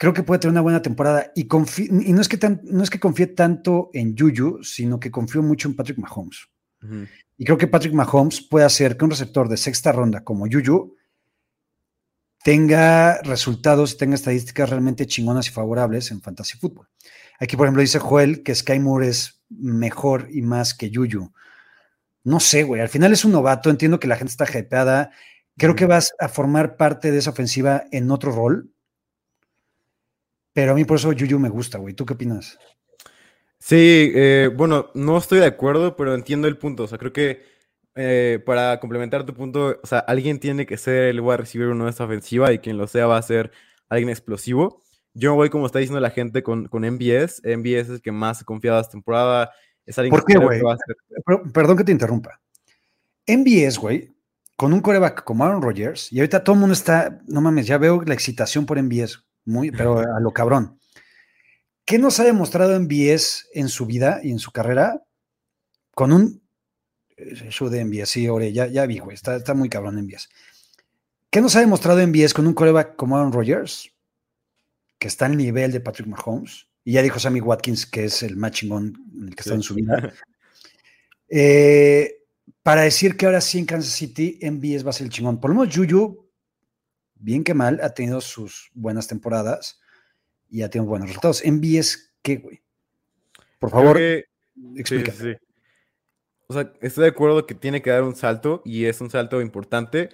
creo 0.01 0.13
que 0.13 0.23
puede 0.23 0.39
tener 0.39 0.53
una 0.53 0.61
buena 0.61 0.81
temporada. 0.81 1.31
Y, 1.35 1.47
no, 1.91 2.21
es 2.21 2.27
que 2.27 2.37
tan- 2.37 2.59
no 2.63 2.81
es 2.81 2.89
que 2.89 2.99
confíe 2.99 3.27
tanto 3.27 3.91
en 3.93 4.15
Yuyu, 4.15 4.63
sino 4.63 4.99
que 4.99 5.11
confío 5.11 5.43
mucho 5.43 5.67
en 5.67 5.75
Patrick 5.75 5.99
Mahomes. 5.99 6.47
Y 7.37 7.45
creo 7.45 7.55
que 7.55 7.67
Patrick 7.67 7.93
Mahomes 7.93 8.41
puede 8.41 8.65
hacer 8.65 8.97
que 8.97 9.05
un 9.05 9.11
receptor 9.11 9.47
de 9.47 9.57
sexta 9.57 9.91
ronda 9.91 10.23
como 10.23 10.47
Yuyu 10.47 10.95
tenga 12.43 13.21
resultados 13.21 13.93
y 13.93 13.97
tenga 13.97 14.15
estadísticas 14.15 14.71
realmente 14.71 15.05
chingonas 15.05 15.45
y 15.47 15.51
favorables 15.51 16.09
en 16.09 16.19
fantasy 16.19 16.57
fútbol. 16.57 16.87
Aquí, 17.39 17.55
por 17.55 17.67
ejemplo, 17.67 17.81
dice 17.81 17.99
Joel 17.99 18.41
que 18.41 18.55
Sky 18.55 18.79
Moore 18.79 19.09
es 19.09 19.43
mejor 19.49 20.29
y 20.31 20.41
más 20.41 20.73
que 20.73 20.89
Yuyu. 20.89 21.31
No 22.23 22.39
sé, 22.39 22.63
güey. 22.63 22.81
Al 22.81 22.89
final 22.89 23.13
es 23.13 23.23
un 23.23 23.33
novato. 23.33 23.69
Entiendo 23.69 23.99
que 23.99 24.07
la 24.07 24.15
gente 24.15 24.31
está 24.31 24.45
hypeada. 24.59 25.11
Creo 25.57 25.75
que 25.75 25.85
vas 25.85 26.11
a 26.19 26.27
formar 26.27 26.75
parte 26.75 27.11
de 27.11 27.19
esa 27.19 27.29
ofensiva 27.29 27.83
en 27.91 28.09
otro 28.09 28.31
rol. 28.31 28.71
Pero 30.53 30.71
a 30.71 30.75
mí 30.75 30.85
por 30.85 30.97
eso 30.97 31.11
Yuyu 31.11 31.39
me 31.39 31.49
gusta, 31.49 31.77
güey. 31.77 31.93
¿Tú 31.93 32.05
qué 32.05 32.13
opinas? 32.13 32.57
Sí, 33.57 34.11
eh, 34.15 34.49
bueno, 34.55 34.89
no 34.93 35.17
estoy 35.17 35.39
de 35.39 35.45
acuerdo, 35.45 35.95
pero 35.95 36.15
entiendo 36.15 36.47
el 36.47 36.57
punto. 36.57 36.83
O 36.83 36.87
sea, 36.87 36.97
creo 36.97 37.13
que 37.13 37.43
eh, 37.95 38.41
para 38.45 38.79
complementar 38.79 39.25
tu 39.25 39.33
punto, 39.33 39.79
o 39.81 39.87
sea, 39.87 39.99
alguien 39.99 40.39
tiene 40.39 40.65
que 40.65 40.77
ser 40.77 41.03
el 41.03 41.21
wide 41.21 41.37
receiver 41.37 41.69
uno 41.69 41.85
de 41.85 41.91
esta 41.91 42.05
ofensiva 42.05 42.51
y 42.51 42.59
quien 42.59 42.77
lo 42.77 42.87
sea 42.87 43.07
va 43.07 43.17
a 43.17 43.21
ser 43.21 43.51
alguien 43.89 44.09
explosivo. 44.09 44.81
Yo 45.13 45.35
voy, 45.35 45.49
como 45.49 45.65
está 45.65 45.79
diciendo 45.79 45.99
la 45.99 46.09
gente, 46.09 46.41
con, 46.43 46.67
con 46.67 46.83
MBS. 46.83 47.41
MBS 47.43 47.81
es 47.81 47.89
el 47.89 48.01
que 48.01 48.11
más 48.11 48.43
confiado 48.43 48.79
esta 48.79 48.91
temporada. 48.91 49.51
Es 49.85 49.97
alguien 49.99 50.11
¿Por 50.11 50.25
qué, 50.25 50.37
güey? 50.37 50.59
ser. 50.59 51.51
Perdón 51.53 51.77
que 51.77 51.83
te 51.83 51.91
interrumpa. 51.91 52.39
MBS, 53.27 53.77
güey, 53.77 54.13
con 54.55 54.73
un 54.73 54.81
coreback 54.81 55.23
como 55.23 55.43
Aaron 55.43 55.61
Rodgers, 55.61 56.11
y 56.11 56.19
ahorita 56.19 56.43
todo 56.43 56.53
el 56.55 56.59
mundo 56.59 56.73
está, 56.73 57.19
no 57.27 57.41
mames, 57.41 57.67
ya 57.67 57.77
veo 57.77 58.01
la 58.03 58.13
excitación 58.13 58.65
por 58.65 58.81
MBS, 58.81 59.23
muy, 59.45 59.71
pero 59.71 59.99
a 59.99 60.19
lo 60.19 60.31
cabrón. 60.31 60.79
¿Qué 61.85 61.97
nos 61.97 62.19
ha 62.19 62.23
demostrado 62.23 62.79
MBS 62.79 63.47
en 63.53 63.69
su 63.69 63.85
vida 63.85 64.19
y 64.23 64.31
en 64.31 64.39
su 64.39 64.51
carrera? 64.51 65.03
Con 65.93 66.13
un 66.13 66.41
eh, 67.17 67.49
show 67.49 67.69
de 67.69 67.83
MBS, 67.83 68.09
sí, 68.09 68.27
Ore, 68.27 68.53
ya, 68.53 68.67
ya 68.67 68.85
vi, 68.85 68.99
güey, 68.99 69.15
está, 69.15 69.35
está 69.35 69.53
muy 69.53 69.69
cabrón 69.69 70.01
MBS. 70.01 70.29
¿Qué 71.29 71.41
nos 71.41 71.55
ha 71.55 71.61
demostrado 71.61 72.05
MBS 72.05 72.33
con 72.33 72.47
un 72.47 72.53
coreback 72.53 72.95
como 72.95 73.17
Aaron 73.17 73.31
Rodgers? 73.31 73.89
Que 74.99 75.07
está 75.07 75.25
al 75.25 75.37
nivel 75.37 75.71
de 75.71 75.79
Patrick 75.79 76.07
Mahomes. 76.07 76.67
Y 76.83 76.93
ya 76.93 77.01
dijo 77.01 77.19
Sammy 77.19 77.41
Watkins 77.41 77.85
que 77.85 78.05
es 78.05 78.23
el 78.23 78.37
más 78.37 78.51
chingón 78.51 78.93
en 79.15 79.29
el 79.29 79.35
que 79.35 79.41
está 79.41 79.53
en 79.53 79.63
su 79.63 79.75
vida. 79.75 80.13
Eh, 81.33 82.25
para 82.61 82.81
decir 82.81 83.15
que 83.15 83.25
ahora 83.25 83.39
sí 83.39 83.57
en 83.57 83.65
Kansas 83.65 83.93
City 83.93 84.37
MBS 84.41 84.85
va 84.85 84.89
a 84.89 84.93
ser 84.93 85.05
el 85.05 85.13
chingón. 85.13 85.39
Por 85.39 85.49
lo 85.49 85.61
menos 85.61 85.73
Juju, 85.73 86.20
bien 87.21 87.43
que 87.43 87.53
mal, 87.53 87.79
ha 87.83 87.93
tenido 87.93 88.21
sus 88.21 88.69
buenas 88.73 89.07
temporadas 89.07 89.79
y 90.49 90.63
ha 90.63 90.69
tenido 90.69 90.89
buenos 90.89 91.07
resultados. 91.07 91.43
MBS, 91.45 91.97
¿qué, 92.21 92.37
güey? 92.37 92.61
Por 93.59 93.69
favor, 93.69 93.97
que- 93.97 94.25
sí, 94.85 95.03
sí. 95.05 95.35
O 96.47 96.53
sea, 96.53 96.73
estoy 96.81 97.03
de 97.03 97.09
acuerdo 97.09 97.45
que 97.45 97.55
tiene 97.55 97.81
que 97.81 97.91
dar 97.91 98.03
un 98.03 98.15
salto 98.15 98.61
y 98.65 98.85
es 98.85 98.99
un 98.99 99.09
salto 99.09 99.39
importante, 99.39 100.09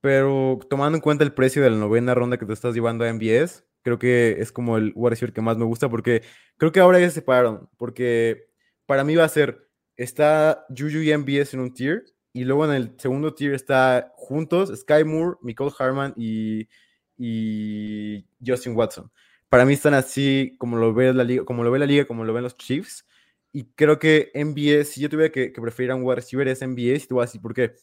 pero 0.00 0.58
tomando 0.68 0.96
en 0.96 1.02
cuenta 1.02 1.22
el 1.22 1.32
precio 1.32 1.62
de 1.62 1.70
la 1.70 1.76
novena 1.76 2.14
ronda 2.14 2.38
que 2.38 2.46
te 2.46 2.52
estás 2.52 2.74
llevando 2.74 3.04
a 3.04 3.08
MBS, 3.08 3.64
creo 3.82 3.98
que 3.98 4.36
es 4.40 4.50
como 4.50 4.76
el 4.76 4.92
wide 4.96 5.32
que 5.32 5.40
más 5.40 5.56
me 5.56 5.64
gusta 5.64 5.88
porque 5.88 6.22
creo 6.56 6.72
que 6.72 6.80
ahora 6.80 6.98
ya 6.98 7.08
se 7.08 7.16
separaron, 7.16 7.68
porque 7.76 8.48
para 8.86 9.04
mí 9.04 9.14
va 9.14 9.24
a 9.24 9.28
ser, 9.28 9.70
está 9.96 10.66
Juju 10.70 10.98
y 10.98 11.12
MBS 11.12 11.54
en 11.54 11.60
un 11.60 11.72
tier 11.72 12.04
y 12.40 12.44
luego 12.44 12.64
en 12.66 12.72
el 12.72 12.94
segundo 12.98 13.34
tier 13.34 13.54
está 13.54 14.12
juntos 14.16 14.72
Sky 14.80 15.04
Moore, 15.04 15.36
Nicole 15.42 15.72
Harman 15.78 16.14
y, 16.16 16.68
y 17.16 18.24
Justin 18.44 18.74
Watson. 18.76 19.10
Para 19.48 19.64
mí 19.64 19.74
están 19.74 19.94
así 19.94 20.56
como 20.58 20.76
lo 20.76 20.92
ve 20.94 21.12
la 21.12 21.24
liga, 21.24 21.44
como 21.44 21.64
lo 21.64 21.70
ve 21.70 21.78
la 21.78 21.86
liga, 21.86 22.06
como 22.06 22.24
lo 22.24 22.32
ven 22.32 22.42
los 22.44 22.56
Chiefs. 22.56 23.06
Y 23.52 23.64
creo 23.74 23.98
que 23.98 24.30
MBS, 24.34 24.90
si 24.92 25.00
yo 25.00 25.08
tuviera 25.08 25.32
que, 25.32 25.52
que 25.52 25.60
preferir 25.60 25.90
a 25.90 25.94
un 25.96 26.02
wide 26.04 26.16
receiver, 26.16 26.46
es 26.48 26.60
MBS. 26.62 27.04
Y 27.04 27.08
te 27.08 27.14
voy 27.14 27.22
a 27.22 27.26
decir 27.26 27.40
por 27.40 27.54
qué. 27.54 27.74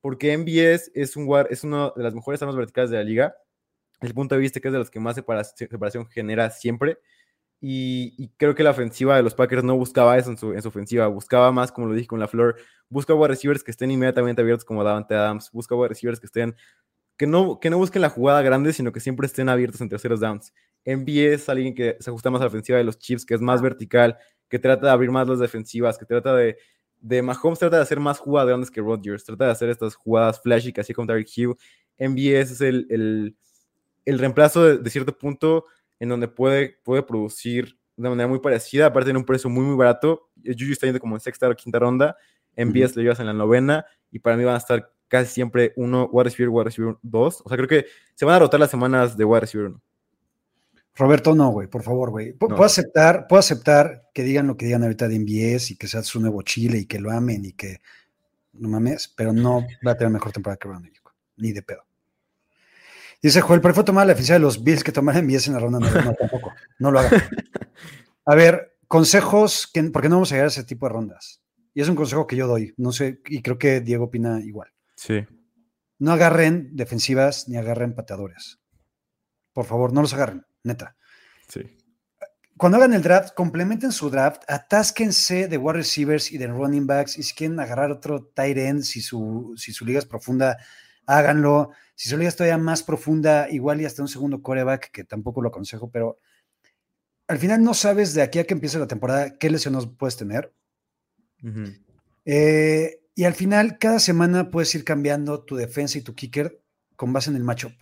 Porque 0.00 0.36
MBS 0.36 0.90
es, 0.94 1.16
un 1.16 1.26
wide- 1.28 1.46
es 1.50 1.62
una 1.64 1.92
de 1.96 2.02
las 2.02 2.14
mejores 2.14 2.42
armas 2.42 2.56
verticales 2.56 2.90
de 2.90 2.96
la 2.98 3.04
liga. 3.04 3.34
Desde 4.00 4.08
el 4.08 4.14
punto 4.14 4.34
de 4.34 4.40
vista 4.40 4.60
que 4.60 4.68
es 4.68 4.72
de 4.72 4.78
los 4.78 4.90
que 4.90 5.00
más 5.00 5.16
separa- 5.16 5.44
separación 5.44 6.06
genera 6.06 6.50
siempre. 6.50 6.98
Y, 7.66 8.12
y 8.18 8.28
creo 8.36 8.54
que 8.54 8.62
la 8.62 8.72
ofensiva 8.72 9.16
de 9.16 9.22
los 9.22 9.34
Packers 9.34 9.64
no 9.64 9.74
buscaba 9.74 10.18
eso 10.18 10.28
en 10.28 10.36
su, 10.36 10.52
en 10.52 10.60
su 10.60 10.68
ofensiva. 10.68 11.06
Buscaba 11.06 11.50
más, 11.50 11.72
como 11.72 11.86
lo 11.86 11.94
dije 11.94 12.06
con 12.06 12.20
la 12.20 12.28
Flor, 12.28 12.56
busca 12.90 13.14
wide 13.14 13.28
receivers 13.28 13.64
que 13.64 13.70
estén 13.70 13.90
inmediatamente 13.90 14.42
abiertos 14.42 14.66
como 14.66 14.84
Davante 14.84 15.14
Adams. 15.14 15.50
Busca 15.50 15.74
wide 15.74 15.88
receivers 15.88 16.20
que 16.20 16.26
estén 16.26 16.54
que 17.16 17.26
no, 17.26 17.58
que 17.58 17.70
no 17.70 17.78
busquen 17.78 18.02
la 18.02 18.10
jugada 18.10 18.42
grande, 18.42 18.74
sino 18.74 18.92
que 18.92 19.00
siempre 19.00 19.26
estén 19.26 19.48
abiertos 19.48 19.80
en 19.80 19.88
terceros 19.88 20.20
downs. 20.20 20.52
MBS 20.84 21.40
es 21.40 21.48
alguien 21.48 21.74
que 21.74 21.96
se 22.00 22.10
ajusta 22.10 22.30
más 22.30 22.42
a 22.42 22.44
la 22.44 22.48
ofensiva 22.48 22.76
de 22.76 22.84
los 22.84 22.98
Chiefs, 22.98 23.24
que 23.24 23.32
es 23.32 23.40
más 23.40 23.62
vertical, 23.62 24.18
que 24.50 24.58
trata 24.58 24.88
de 24.88 24.92
abrir 24.92 25.10
más 25.10 25.26
las 25.26 25.38
defensivas, 25.38 25.96
que 25.96 26.04
trata 26.04 26.36
de, 26.36 26.58
de 27.00 27.22
Mahomes 27.22 27.58
trata 27.60 27.76
de 27.76 27.82
hacer 27.82 27.98
más 27.98 28.18
jugadas 28.18 28.48
grandes 28.48 28.70
que 28.70 28.82
Rodgers, 28.82 29.24
trata 29.24 29.46
de 29.46 29.52
hacer 29.52 29.70
estas 29.70 29.94
jugadas 29.94 30.38
flashy 30.42 30.70
que 30.70 30.82
hacía 30.82 30.94
con 30.94 31.06
Tyreek 31.06 31.28
Hill. 31.34 31.54
MBS 31.98 32.50
es 32.50 32.60
el, 32.60 32.86
el, 32.90 33.36
el 34.04 34.18
reemplazo 34.18 34.64
de, 34.64 34.76
de, 34.76 34.90
cierto 34.90 35.16
punto 35.16 35.64
en 36.00 36.08
donde 36.08 36.28
puede, 36.28 36.78
puede 36.82 37.02
producir 37.02 37.78
de 37.96 38.08
manera 38.08 38.28
muy 38.28 38.40
parecida, 38.40 38.86
aparte 38.86 39.12
de 39.12 39.16
un 39.16 39.24
precio 39.24 39.48
muy, 39.48 39.64
muy 39.64 39.76
barato. 39.76 40.28
Juju 40.44 40.72
está 40.72 40.86
yendo 40.86 41.00
como 41.00 41.16
en 41.16 41.20
sexta 41.20 41.48
o 41.48 41.54
quinta 41.54 41.78
ronda, 41.78 42.16
uh 42.56 42.60
-huh. 42.60 42.96
lo 42.96 43.02
llevas 43.02 43.20
en 43.20 43.26
la 43.26 43.32
novena, 43.32 43.86
y 44.10 44.18
para 44.18 44.36
mí 44.36 44.44
van 44.44 44.54
a 44.54 44.58
estar 44.58 44.90
casi 45.08 45.32
siempre 45.32 45.72
uno, 45.76 46.08
wide 46.12 46.24
receiver, 46.24 46.48
wide 46.48 46.64
receiver 46.64 46.96
dos. 47.02 47.42
O 47.44 47.48
sea, 47.48 47.56
creo 47.56 47.68
que 47.68 47.86
se 48.14 48.24
van 48.24 48.36
a 48.36 48.38
rotar 48.40 48.58
las 48.60 48.70
semanas 48.70 49.16
de 49.16 49.24
wide 49.24 49.40
receiver 49.40 49.68
uno. 49.68 49.82
Roberto, 50.96 51.34
no, 51.34 51.50
güey, 51.50 51.66
por 51.66 51.82
favor, 51.82 52.10
güey. 52.10 52.32
No. 52.32 52.38
Puedo 52.38 52.64
aceptar, 52.64 53.26
puedo 53.28 53.40
aceptar 53.40 54.08
que 54.14 54.22
digan 54.22 54.46
lo 54.46 54.56
que 54.56 54.66
digan 54.66 54.84
ahorita 54.84 55.08
de 55.08 55.18
MBS 55.18 55.72
y 55.72 55.76
que 55.76 55.88
sea 55.88 56.02
su 56.02 56.20
nuevo 56.20 56.42
Chile 56.42 56.78
y 56.78 56.86
que 56.86 57.00
lo 57.00 57.10
amen 57.10 57.44
y 57.44 57.52
que 57.52 57.80
no 58.52 58.68
mames, 58.68 59.12
pero 59.16 59.32
no 59.32 59.66
va 59.84 59.92
a 59.92 59.96
tener 59.96 60.12
mejor 60.12 60.30
temporada 60.30 60.56
que 60.56 60.68
Brandon 60.68 60.90
Ayuk, 60.90 61.12
ni 61.36 61.52
de 61.52 61.62
pedo. 61.62 61.84
Dice 63.24 63.40
Joel, 63.40 63.62
pero 63.62 63.72
fue 63.72 63.84
tomar 63.84 64.06
la 64.06 64.12
eficiencia 64.12 64.34
de 64.34 64.40
los 64.40 64.62
Bills 64.62 64.84
que 64.84 64.92
tomaran 64.92 65.24
MBS 65.24 65.46
en 65.46 65.54
la 65.54 65.58
ronda, 65.58 65.78
no, 65.78 65.90
no 65.90 66.12
tampoco, 66.12 66.52
no 66.78 66.90
lo 66.90 66.98
hagan. 66.98 67.22
A 68.26 68.34
ver, 68.34 68.76
consejos, 68.86 69.66
que, 69.72 69.82
porque 69.84 70.10
no 70.10 70.16
vamos 70.16 70.30
a 70.30 70.34
llegar 70.34 70.44
a 70.44 70.48
ese 70.48 70.62
tipo 70.62 70.84
de 70.86 70.92
rondas. 70.92 71.42
Y 71.72 71.80
es 71.80 71.88
un 71.88 71.96
consejo 71.96 72.26
que 72.26 72.36
yo 72.36 72.46
doy, 72.46 72.74
no 72.76 72.92
sé, 72.92 73.22
y 73.24 73.40
creo 73.40 73.56
que 73.56 73.80
Diego 73.80 74.04
opina 74.04 74.40
igual. 74.40 74.68
Sí. 74.96 75.24
No 75.98 76.12
agarren 76.12 76.68
defensivas 76.76 77.48
ni 77.48 77.56
agarren 77.56 77.94
pateadores. 77.94 78.60
Por 79.54 79.64
favor, 79.64 79.94
no 79.94 80.02
los 80.02 80.12
agarren, 80.12 80.44
neta. 80.62 80.94
Sí. 81.48 81.62
Cuando 82.58 82.76
hagan 82.76 82.92
el 82.92 83.00
draft, 83.00 83.32
complementen 83.34 83.92
su 83.92 84.10
draft, 84.10 84.42
atásquense 84.48 85.48
de 85.48 85.56
wide 85.56 85.78
receivers 85.78 86.30
y 86.30 86.36
de 86.36 86.48
running 86.48 86.86
backs. 86.86 87.16
Y 87.16 87.22
si 87.22 87.34
quieren 87.34 87.58
agarrar 87.58 87.90
otro 87.90 88.22
tight 88.34 88.58
end, 88.58 88.82
si 88.82 89.00
su, 89.00 89.54
si 89.56 89.72
su 89.72 89.86
liga 89.86 89.98
es 89.98 90.04
profunda, 90.04 90.58
háganlo. 91.06 91.70
Si 91.94 92.14
es 92.14 92.36
todavía 92.36 92.58
más 92.58 92.82
profunda, 92.82 93.48
igual 93.50 93.80
y 93.80 93.84
hasta 93.84 94.02
un 94.02 94.08
segundo 94.08 94.42
coreback, 94.42 94.90
que 94.90 95.04
tampoco 95.04 95.40
lo 95.42 95.48
aconsejo, 95.48 95.90
pero 95.90 96.18
al 97.28 97.38
final 97.38 97.62
no 97.62 97.72
sabes 97.74 98.14
de 98.14 98.22
aquí 98.22 98.38
a 98.38 98.44
que 98.44 98.54
empiece 98.54 98.78
la 98.78 98.86
temporada 98.86 99.38
qué 99.38 99.50
lesiones 99.50 99.86
puedes 99.86 100.16
tener. 100.16 100.52
Uh 101.42 101.48
-huh. 101.48 101.84
eh, 102.24 103.00
y 103.14 103.24
al 103.24 103.34
final, 103.34 103.78
cada 103.78 104.00
semana 104.00 104.50
puedes 104.50 104.74
ir 104.74 104.84
cambiando 104.84 105.44
tu 105.44 105.54
defensa 105.54 105.98
y 105.98 106.02
tu 106.02 106.14
kicker 106.14 106.60
con 106.96 107.12
base 107.12 107.30
en 107.30 107.36
el 107.36 107.44
matchup. 107.44 107.72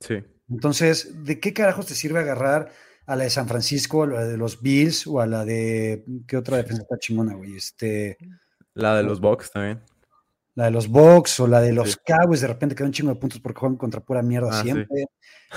Sí. 0.00 0.24
Entonces, 0.48 1.24
¿de 1.24 1.38
qué 1.38 1.52
carajos 1.52 1.86
te 1.86 1.94
sirve 1.94 2.18
agarrar 2.18 2.72
a 3.06 3.16
la 3.16 3.24
de 3.24 3.30
San 3.30 3.48
Francisco, 3.48 4.04
a 4.04 4.06
la 4.06 4.24
de 4.26 4.36
los 4.36 4.60
Bills 4.60 5.06
o 5.06 5.20
a 5.20 5.26
la 5.26 5.44
de. 5.44 6.04
¿Qué 6.26 6.36
otra 6.36 6.56
defensa 6.56 6.82
está 6.82 6.98
chingona, 6.98 7.34
güey? 7.34 7.56
Este. 7.56 8.16
La 8.74 8.96
de 8.96 9.02
los 9.02 9.20
Bucks 9.20 9.50
también. 9.50 9.82
La 10.54 10.66
de 10.66 10.70
los 10.70 10.88
Bucks 10.88 11.40
o 11.40 11.46
la 11.46 11.60
de 11.60 11.72
los 11.72 11.96
Cowboys, 11.96 12.42
de 12.42 12.46
repente 12.46 12.74
quedan 12.74 12.88
un 12.88 12.92
chingo 12.92 13.14
de 13.14 13.20
puntos 13.20 13.40
porque 13.40 13.60
juegan 13.60 13.78
contra 13.78 14.00
pura 14.00 14.22
mierda 14.22 14.50
ah, 14.52 14.62
siempre. 14.62 15.06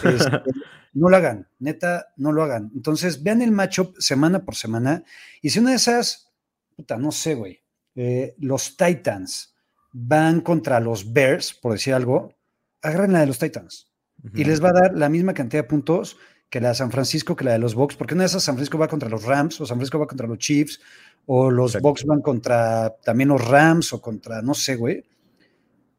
Este, 0.04 0.42
no 0.94 1.10
lo 1.10 1.18
hagan, 1.18 1.50
neta, 1.60 2.14
no 2.16 2.32
lo 2.32 2.44
hagan. 2.44 2.72
Entonces, 2.74 3.22
vean 3.22 3.42
el 3.42 3.52
matchup 3.52 3.96
semana 4.00 4.46
por 4.46 4.56
semana. 4.56 5.04
Y 5.42 5.50
si 5.50 5.60
una 5.60 5.72
de 5.72 5.76
esas, 5.76 6.32
puta, 6.76 6.98
no 6.98 7.12
sé, 7.12 7.36
güey, 7.36 7.62
eh, 7.96 8.36
los 8.40 8.78
Titans 8.78 9.56
van 9.92 10.42
contra 10.42 10.80
los 10.80 11.12
Bears, 11.12 11.54
por 11.54 11.74
decir 11.74 11.94
algo, 11.94 12.36
agarren 12.82 13.14
la 13.14 13.22
de 13.22 13.28
los 13.28 13.40
Titans. 13.40 13.92
Y 14.34 14.44
les 14.44 14.64
va 14.64 14.70
a 14.70 14.74
dar 14.74 14.98
la 14.98 15.08
misma 15.08 15.36
cantidad 15.36 15.64
de 15.64 15.70
puntos 15.70 16.18
que 16.56 16.62
la 16.62 16.70
de 16.70 16.76
San 16.76 16.90
Francisco, 16.90 17.36
que 17.36 17.44
la 17.44 17.52
de 17.52 17.60
los 17.60 17.76
Bucks, 17.76 17.98
porque 17.98 18.14
una 18.14 18.24
de 18.24 18.28
esas 18.28 18.42
San 18.42 18.56
Francisco 18.56 18.78
va 18.78 18.88
contra 18.88 19.10
los 19.10 19.26
Rams, 19.26 19.60
o 19.60 19.66
San 19.66 19.76
Francisco 19.76 20.00
va 20.00 20.08
contra 20.08 20.26
los 20.26 20.38
Chiefs, 20.38 20.80
o 21.26 21.52
los 21.52 21.78
Bucks 21.82 22.06
van 22.06 22.22
contra 22.22 22.96
también 23.04 23.28
los 23.28 23.46
Rams, 23.46 23.92
o 23.92 24.00
contra, 24.00 24.42
no 24.42 24.54
sé, 24.54 24.78
güey. 24.78 25.04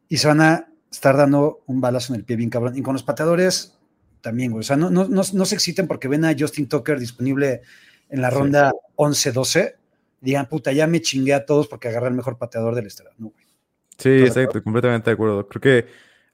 Y 0.09 0.17
se 0.17 0.27
van 0.27 0.41
a 0.41 0.67
estar 0.91 1.15
dando 1.15 1.61
un 1.67 1.79
balazo 1.79 2.11
en 2.11 2.21
el 2.21 2.25
pie 2.25 2.37
bien 2.37 2.49
cabrón. 2.49 2.75
Y 2.75 2.81
con 2.81 2.93
los 2.93 3.03
pateadores, 3.03 3.77
también, 4.21 4.49
güey. 4.49 4.61
O 4.61 4.63
sea, 4.63 4.77
no, 4.77 4.89
no, 4.89 5.07
no, 5.07 5.45
se 5.45 5.53
exciten 5.53 5.85
porque 5.85 6.07
ven 6.07 6.25
a 6.25 6.35
Justin 6.35 6.67
Tucker 6.67 6.99
disponible 6.99 7.61
en 8.09 8.23
la 8.23 8.31
ronda 8.31 8.73
11-12. 8.95 9.75
Digan, 10.21 10.49
puta, 10.49 10.71
ya 10.71 10.87
me 10.87 11.03
chingué 11.03 11.35
a 11.35 11.45
todos 11.45 11.67
porque 11.67 11.89
agarré 11.89 12.07
el 12.07 12.15
mejor 12.15 12.39
pateador 12.39 12.73
del 12.73 12.87
estado. 12.87 13.11
No, 13.19 13.27
güey. 13.27 13.45
Sí, 13.99 14.09
exacto, 14.09 14.63
completamente 14.63 15.11
de 15.11 15.13
acuerdo. 15.13 15.47
Creo 15.47 15.61
que 15.61 15.87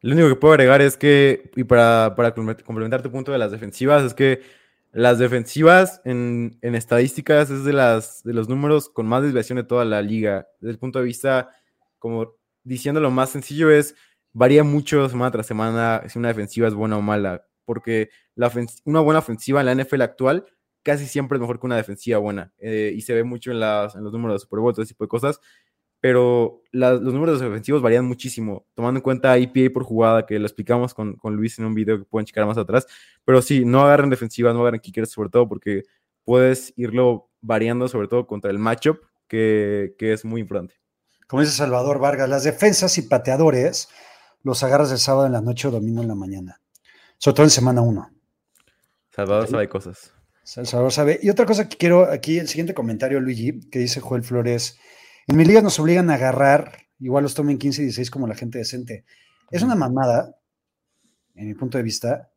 lo 0.04 0.14
único 0.14 0.30
que 0.30 0.36
puedo 0.36 0.54
agregar 0.54 0.82
es 0.82 0.98
que, 0.98 1.52
y 1.56 1.64
para, 1.64 2.14
para 2.16 2.34
complementar 2.34 3.02
tu 3.02 3.12
punto 3.12 3.32
de 3.32 3.40
las 3.40 3.52
defensivas, 3.52 4.04
es 4.04 4.14
que 4.14 4.42
las 4.92 5.18
defensivas 5.18 6.02
en, 6.06 6.58
en, 6.62 6.76
estadísticas 6.76 7.50
es 7.50 7.64
de, 7.64 7.74
las, 7.74 8.24
de 8.24 8.34
los 8.34 8.48
números 8.48 8.90
con 8.90 9.08
más 9.08 9.24
desviación 9.24 9.56
de 9.56 9.64
toda 9.64 9.86
la 9.86 10.02
liga. 10.04 10.48
Desde 10.60 10.74
el 10.74 10.80
punto 10.80 11.00
de 11.00 11.06
vista, 11.06 11.50
como 11.98 12.36
diciendo 12.64 13.02
lo 13.02 13.10
más 13.10 13.32
sencillo, 13.32 13.72
es 13.72 13.96
varía 14.34 14.64
mucho 14.64 15.10
semana 15.10 15.32
tras 15.32 15.48
semana 15.48 16.04
si 16.08 16.20
una 16.20 16.28
defensiva 16.28 16.68
es 16.68 16.74
buena 16.74 16.98
o 16.98 17.02
mala 17.02 17.46
porque 17.66 18.10
la 18.36 18.52
una 18.86 19.00
buena 19.00 19.20
ofensiva 19.20 19.62
en 19.62 19.66
la 19.66 19.84
NFL 19.84 20.02
actual 20.02 20.46
casi 20.84 21.06
siempre 21.06 21.38
es 21.38 21.42
mejor 21.42 21.60
que 21.60 21.66
una 21.66 21.78
defensiva 21.78 22.18
buena. 22.18 22.52
Eh, 22.58 22.92
y 22.96 23.02
se 23.02 23.14
ve 23.14 23.24
mucho 23.24 23.52
en, 23.52 23.60
las, 23.60 23.96
en, 23.96 24.04
los 24.04 24.12
números 24.12 24.36
de 24.36 24.40
Super 24.40 24.60
Bowl, 24.60 24.74
todo 24.74 24.84
ese 24.84 24.94
tipo 24.94 25.06
de 25.06 25.10
cosas. 25.10 25.40
Pero 26.04 26.62
los 26.72 27.02
números 27.02 27.40
defensivos 27.40 27.82
varían 27.82 28.04
muchísimo, 28.04 28.66
tomando 28.74 28.98
en 28.98 29.04
cuenta 29.04 29.38
IPA 29.38 29.74
por 29.74 29.84
jugada, 29.84 30.26
que 30.26 30.38
lo 30.38 30.46
explicamos 30.46 30.94
con, 30.94 31.16
con, 31.16 31.38
Luis 31.38 31.58
en 31.60 31.66
un 31.66 31.74
video 31.74 31.98
que 31.98 32.04
pueden 32.04 32.26
checar 32.26 32.46
más 32.46 32.58
atrás. 32.58 32.86
Pero 33.24 33.42
sí, 33.42 33.64
no 33.64 33.84
agarren 33.84 34.10
defensivas, 34.10 34.54
no 34.54 34.60
agarren 34.62 34.82
kickers, 34.82 35.12
sobre 35.12 35.30
todo 35.30 35.48
porque 35.48 35.84
puedes 36.26 36.74
irlo 36.76 37.30
variando, 37.40 37.88
sobre 37.88 38.10
todo 38.10 38.28
contra 38.28 38.52
el 38.52 38.60
matchup, 38.60 38.98
que, 39.30 39.96
que 39.98 40.12
es 40.12 40.26
muy 40.26 40.42
importante. 40.42 40.76
Como 41.28 41.42
dice 41.42 41.54
Salvador 41.54 42.00
Vargas, 42.00 42.28
las 42.28 42.44
defensas 42.44 42.98
y 42.98 43.04
pateadores 43.04 43.88
los 44.42 44.62
agarras 44.62 44.92
el 44.92 44.98
sábado 44.98 45.26
en 45.26 45.32
la 45.32 45.42
noche 45.42 45.70
o 45.70 45.72
domingo 45.72 46.02
en 46.02 46.10
la 46.10 46.16
mañana 46.16 46.60
sobre 47.24 47.36
todo 47.36 47.46
en 47.46 47.52
semana 47.52 47.82
1. 47.82 48.12
Salvador 49.16 49.48
sabe 49.48 49.70
cosas. 49.70 50.12
Salvador 50.44 50.92
sabe. 50.92 51.20
Y 51.24 51.30
otra 51.30 51.46
cosa 51.46 51.70
que 51.70 51.78
quiero 51.78 52.12
aquí, 52.12 52.38
el 52.38 52.50
siguiente 52.50 52.74
comentario, 52.74 53.22
Luigi, 53.22 53.62
que 53.70 53.80
dice 53.80 54.02
Joel 54.02 54.24
Flores. 54.24 54.78
En 55.28 55.38
mi 55.38 55.46
liga 55.46 55.62
nos 55.62 55.80
obligan 55.80 56.10
a 56.10 56.16
agarrar, 56.16 56.88
igual 57.00 57.24
los 57.24 57.34
tomen 57.34 57.58
15 57.58 57.82
y 57.82 57.86
16 57.86 58.12
como 58.12 58.28
la 58.28 58.36
gente 58.36 58.58
decente. 58.58 59.06
Es 59.52 59.62
una 59.62 59.76
mamada, 59.76 60.36
en 61.36 61.48
mi 61.48 61.54
punto 61.54 61.78
de 61.78 61.84
vista, 61.84 62.32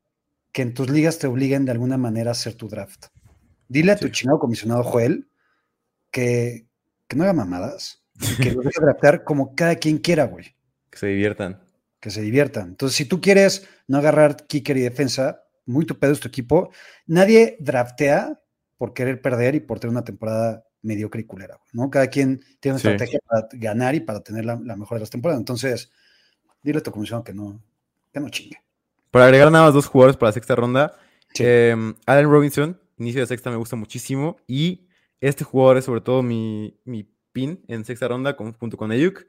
que 0.53 0.62
en 0.62 0.74
tus 0.74 0.89
ligas 0.91 1.18
te 1.18 1.26
obliguen 1.26 1.64
de 1.64 1.72
alguna 1.72 1.99
manera 1.99 2.30
a 2.30 2.32
hacer 2.32 2.55
tu 2.55 2.68
draft. 2.68 3.07
Dile 3.68 3.93
a 3.93 3.97
tu 3.97 4.09
chingado 4.09 4.39
comisionado 4.39 4.84
Joel 4.84 5.28
que, 6.11 6.66
que 7.09 7.16
no 7.16 7.24
haga 7.24 7.32
mamadas, 7.32 8.05
que 8.41 8.53
lo 8.53 8.61
deje 8.62 8.80
draftear 8.80 9.24
como 9.24 9.55
cada 9.55 9.76
quien 9.76 9.99
quiera, 9.99 10.24
güey. 10.24 10.57
Que 10.91 10.99
se 10.99 11.07
diviertan 11.09 11.66
que 12.01 12.11
se 12.11 12.22
diviertan. 12.22 12.68
Entonces, 12.68 12.97
si 12.97 13.05
tú 13.05 13.20
quieres 13.20 13.68
no 13.89 13.99
agarrar 13.99 14.47
kicker 14.47 14.76
y 14.76 14.82
defensa, 14.82 15.43
muy 15.64 15.87
tu 15.87 15.99
pedo 15.99 16.12
es 16.12 16.20
tu 16.20 16.28
equipo. 16.28 16.70
Nadie 17.07 17.57
draftea 17.59 18.41
por 18.76 18.95
querer 18.95 19.20
perder 19.20 19.57
y 19.57 19.61
por 19.61 19.80
tener 19.80 19.91
una 19.91 20.05
temporada 20.05 20.66
mediocre 20.87 21.20
y 21.20 21.24
culera, 21.24 21.59
¿no? 21.72 21.91
Cada 21.91 22.09
quien 22.09 22.41
tiene 22.61 22.74
una 22.74 22.76
estrategia 22.76 23.20
para 23.26 23.49
ganar 23.53 23.95
y 23.95 24.01
para 24.01 24.20
tener 24.20 24.45
la, 24.45 24.57
mejor 24.57 24.97
de 24.97 25.01
las 25.01 25.11
temporadas. 25.11 25.41
Entonces, 25.41 25.91
dile 26.62 26.78
a 26.78 26.82
tu 26.82 26.91
comisión 26.91 27.22
que 27.22 27.34
no, 27.34 27.61
que 28.12 28.20
no 28.20 28.28
chingue. 28.28 28.59
Para 29.11 29.26
agregar 29.26 29.51
nada 29.51 29.66
más 29.66 29.74
dos 29.74 29.87
jugadores 29.87 30.16
para 30.16 30.28
la 30.30 30.34
sexta 30.34 30.55
ronda, 30.55 30.99
eh, 31.39 31.74
Allen 32.07 32.30
Robinson, 32.30 32.80
inicio 32.99 33.20
de 33.20 33.26
sexta 33.26 33.51
me 33.51 33.57
gusta 33.57 33.76
muchísimo 33.76 34.39
y 34.47 34.89
este 35.20 35.45
jugador 35.45 35.78
es 35.78 35.84
sobre 35.84 36.01
todo 36.01 36.22
mi, 36.22 36.78
mi 36.84 37.09
pin 37.32 37.62
en 37.68 37.84
sexta 37.84 38.09
ronda 38.09 38.37
junto 38.59 38.76
con 38.76 38.91
Ayuk. 38.91 39.26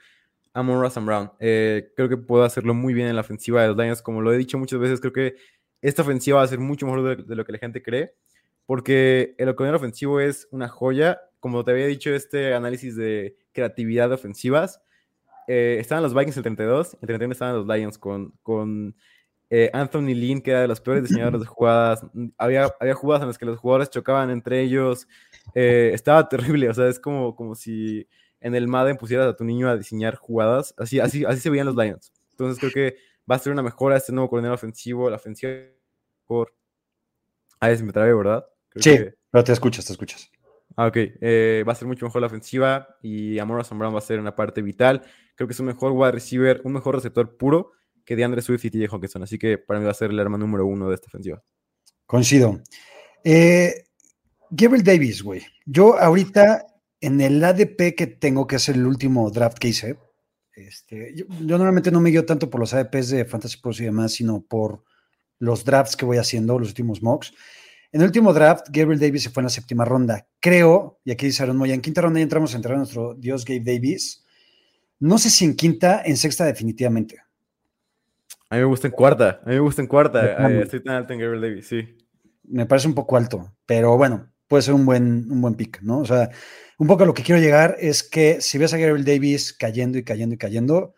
Amon 0.57 0.81
Russell 0.81 1.03
Brown. 1.03 1.31
Eh, 1.39 1.93
creo 1.95 2.09
que 2.09 2.17
puedo 2.17 2.43
hacerlo 2.43 2.73
muy 2.73 2.93
bien 2.95 3.07
en 3.07 3.15
la 3.15 3.21
ofensiva 3.21 3.61
de 3.61 3.67
los 3.67 3.77
Lions. 3.77 4.01
Como 4.01 4.21
lo 4.21 4.33
he 4.33 4.37
dicho 4.37 4.57
muchas 4.57 4.79
veces, 4.79 4.99
creo 4.99 5.13
que 5.13 5.35
esta 5.81 6.01
ofensiva 6.01 6.39
va 6.39 6.43
a 6.43 6.47
ser 6.47 6.59
mucho 6.59 6.87
mejor 6.87 7.25
de, 7.27 7.35
lo 7.35 7.45
que 7.45 7.51
la 7.51 7.59
gente 7.59 7.83
cree. 7.83 8.15
Porque 8.65 9.35
el 9.37 9.49
oconero 9.49 9.77
ofensivo 9.77 10.19
es 10.19 10.47
una 10.49 10.67
joya. 10.67 11.21
Como 11.39 11.63
te 11.63 11.71
había 11.71 11.85
dicho, 11.85 12.11
este 12.11 12.53
análisis 12.53 12.95
de 12.95 13.37
creatividad 13.51 14.09
de 14.09 14.15
ofensivas. 14.15 14.81
Eh, 15.47 15.77
estaban 15.79 16.03
los 16.03 16.13
Vikings 16.13 16.37
el 16.37 16.43
32, 16.43 16.97
el 17.01 17.07
31 17.07 17.31
estaban 17.31 17.55
los 17.55 17.67
Lions 17.67 17.97
con, 17.97 18.31
con 18.43 18.95
eh, 19.49 19.69
Anthony 19.71 20.13
Lynn, 20.13 20.41
que 20.41 20.51
era 20.51 20.61
de 20.61 20.67
los 20.67 20.81
peores 20.81 21.03
diseñadores 21.03 21.39
de 21.41 21.47
jugadas. 21.47 22.05
Había, 22.37 22.73
había 22.79 22.93
jugadas 22.95 23.21
en 23.21 23.27
las 23.29 23.37
que 23.37 23.45
los 23.45 23.59
jugadores 23.59 23.89
chocaban 23.89 24.29
entre 24.29 24.61
ellos. 24.61 25.07
estaba 25.53 26.27
terrible, 26.27 26.69
o 26.69 26.73
sea, 26.73 26.87
es 26.87 26.99
como, 26.99 27.35
como 27.35 27.55
si 27.55 28.07
en 28.41 28.55
el 28.55 28.67
Madden 28.67 28.97
pusieras 28.97 29.27
a 29.27 29.35
tu 29.35 29.43
niño 29.43 29.69
a 29.69 29.77
diseñar 29.77 30.15
jugadas. 30.15 30.73
Así, 30.77 30.99
así, 30.99 31.25
así 31.25 31.39
se 31.39 31.49
veían 31.49 31.67
los 31.67 31.75
Lions. 31.75 32.11
Entonces 32.31 32.59
creo 32.59 32.71
que 32.71 32.97
va 33.29 33.35
a 33.35 33.39
ser 33.39 33.51
una 33.51 33.63
mejora 33.63 33.97
este 33.97 34.13
nuevo 34.13 34.29
coordinador 34.29 34.55
ofensivo, 34.55 35.09
la 35.09 35.17
ofensiva 35.17 35.51
por... 36.25 36.53
Ahí 37.59 37.75
se 37.75 37.83
me 37.83 37.91
trae, 37.91 38.13
¿verdad? 38.13 38.45
sí, 38.75 38.95
pero 39.31 39.43
te 39.43 39.51
escuchas, 39.51 39.85
te 39.85 39.93
escuchas. 39.93 40.31
Ah, 40.77 40.87
ok. 40.87 40.95
Eh, 40.95 41.63
va 41.67 41.73
a 41.73 41.75
ser 41.75 41.87
mucho 41.87 42.05
mejor 42.05 42.21
la 42.21 42.27
ofensiva 42.27 42.87
y 43.01 43.39
Amor 43.39 43.65
Brown 43.69 43.93
va 43.93 43.97
a 43.97 44.01
ser 44.01 44.19
una 44.19 44.35
parte 44.35 44.61
vital. 44.61 45.01
Creo 45.35 45.47
que 45.47 45.53
es 45.53 45.59
un 45.59 45.65
mejor 45.65 45.91
wide 45.91 46.11
receiver, 46.11 46.61
un 46.63 46.73
mejor 46.73 46.95
receptor 46.95 47.35
puro 47.35 47.71
que 48.05 48.15
de 48.15 48.23
Andre 48.23 48.41
Swift 48.41 48.63
y 48.65 48.69
TJ 48.69 48.93
Hawkinson. 48.93 49.23
Así 49.23 49.39
que 49.39 49.57
para 49.57 49.79
mí 49.79 49.85
va 49.85 49.91
a 49.91 49.95
ser 49.95 50.11
el 50.11 50.19
arma 50.19 50.37
número 50.37 50.67
uno 50.67 50.87
de 50.87 50.95
esta 50.95 51.07
ofensiva. 51.07 51.43
Coincido. 52.05 52.61
Eh, 53.23 53.85
Gabriel 54.51 54.83
Davis, 54.83 55.23
güey. 55.23 55.41
Yo 55.65 55.99
ahorita 55.99 56.65
en 57.01 57.21
el 57.21 57.43
ADP 57.43 57.95
que 57.95 58.07
tengo, 58.07 58.45
que 58.45 58.57
es 58.57 58.69
el 58.69 58.85
último 58.85 59.29
draft 59.31 59.57
que 59.57 59.69
hice, 59.69 59.97
este, 60.53 61.13
yo, 61.15 61.25
normalmente 61.41 61.91
no 61.91 61.99
me 62.01 62.11
guío 62.11 62.25
tanto 62.25 62.49
por 62.49 62.59
los 62.59 62.73
ADPs 62.73 63.09
de 63.09 63.25
Fantasy 63.25 63.57
Pros 63.61 63.79
y 63.79 63.85
demás, 63.85 64.13
sino 64.13 64.41
por 64.41 64.83
los 65.39 65.65
drafts 65.65 65.95
que 65.95 66.05
voy 66.05 66.17
haciendo, 66.17 66.57
los 66.57 66.69
últimos 66.69 67.01
mocks. 67.01 67.33
En 67.91 68.01
el 68.01 68.07
último 68.07 68.33
draft, 68.33 68.67
Gabriel 68.69 68.99
Davis 68.99 69.23
se 69.23 69.29
fue 69.29 69.41
en 69.41 69.45
la 69.45 69.49
séptima 69.49 69.85
ronda. 69.85 70.27
Creo, 70.39 70.99
y 71.05 71.11
aquí 71.11 71.27
dice 71.27 71.43
Aaron 71.43 71.57
Moya, 71.57 71.73
en 71.73 71.81
quinta 71.81 72.01
ronda 72.01 72.19
ya 72.19 72.23
entramos 72.23 72.53
a 72.53 72.57
entrar 72.57 72.75
a 72.75 72.79
nuestro 72.79 73.15
Dios 73.15 73.45
Gabe 73.45 73.61
Davis. 73.61 74.25
No 74.99 75.17
sé 75.17 75.29
si 75.29 75.45
en 75.45 75.55
quinta, 75.55 76.01
en 76.03 76.17
sexta 76.17 76.45
definitivamente. 76.45 77.17
A 78.49 78.55
mí 78.55 78.61
me 78.61 78.67
gusta 78.67 78.87
en 78.87 78.93
cuarta, 78.93 79.41
a 79.43 79.49
mí 79.49 79.55
me 79.55 79.59
gusta 79.59 79.81
en 79.81 79.87
cuarta. 79.87 80.49
Eh, 80.49 80.61
estoy 80.61 80.83
tan 80.83 80.95
alto 80.95 81.13
en 81.13 81.19
Gabriel 81.19 81.41
Davis, 81.41 81.67
sí. 81.67 81.97
Me 82.43 82.65
parece 82.65 82.87
un 82.87 82.95
poco 82.95 83.17
alto, 83.17 83.53
pero 83.65 83.97
bueno, 83.97 84.31
puede 84.47 84.63
ser 84.63 84.73
un 84.73 84.85
buen, 84.85 85.29
un 85.31 85.41
buen 85.41 85.55
pick, 85.55 85.81
¿no? 85.81 85.99
O 85.99 86.05
sea, 86.05 86.29
un 86.77 86.87
poco 86.87 87.03
a 87.03 87.05
lo 87.05 87.13
que 87.13 87.23
quiero 87.23 87.41
llegar 87.41 87.75
es 87.79 88.03
que 88.03 88.41
si 88.41 88.57
ves 88.57 88.73
a 88.73 88.77
Gabriel 88.77 89.05
Davis 89.05 89.53
cayendo 89.53 89.97
y 89.97 90.03
cayendo 90.03 90.35
y 90.35 90.37
cayendo, 90.37 90.93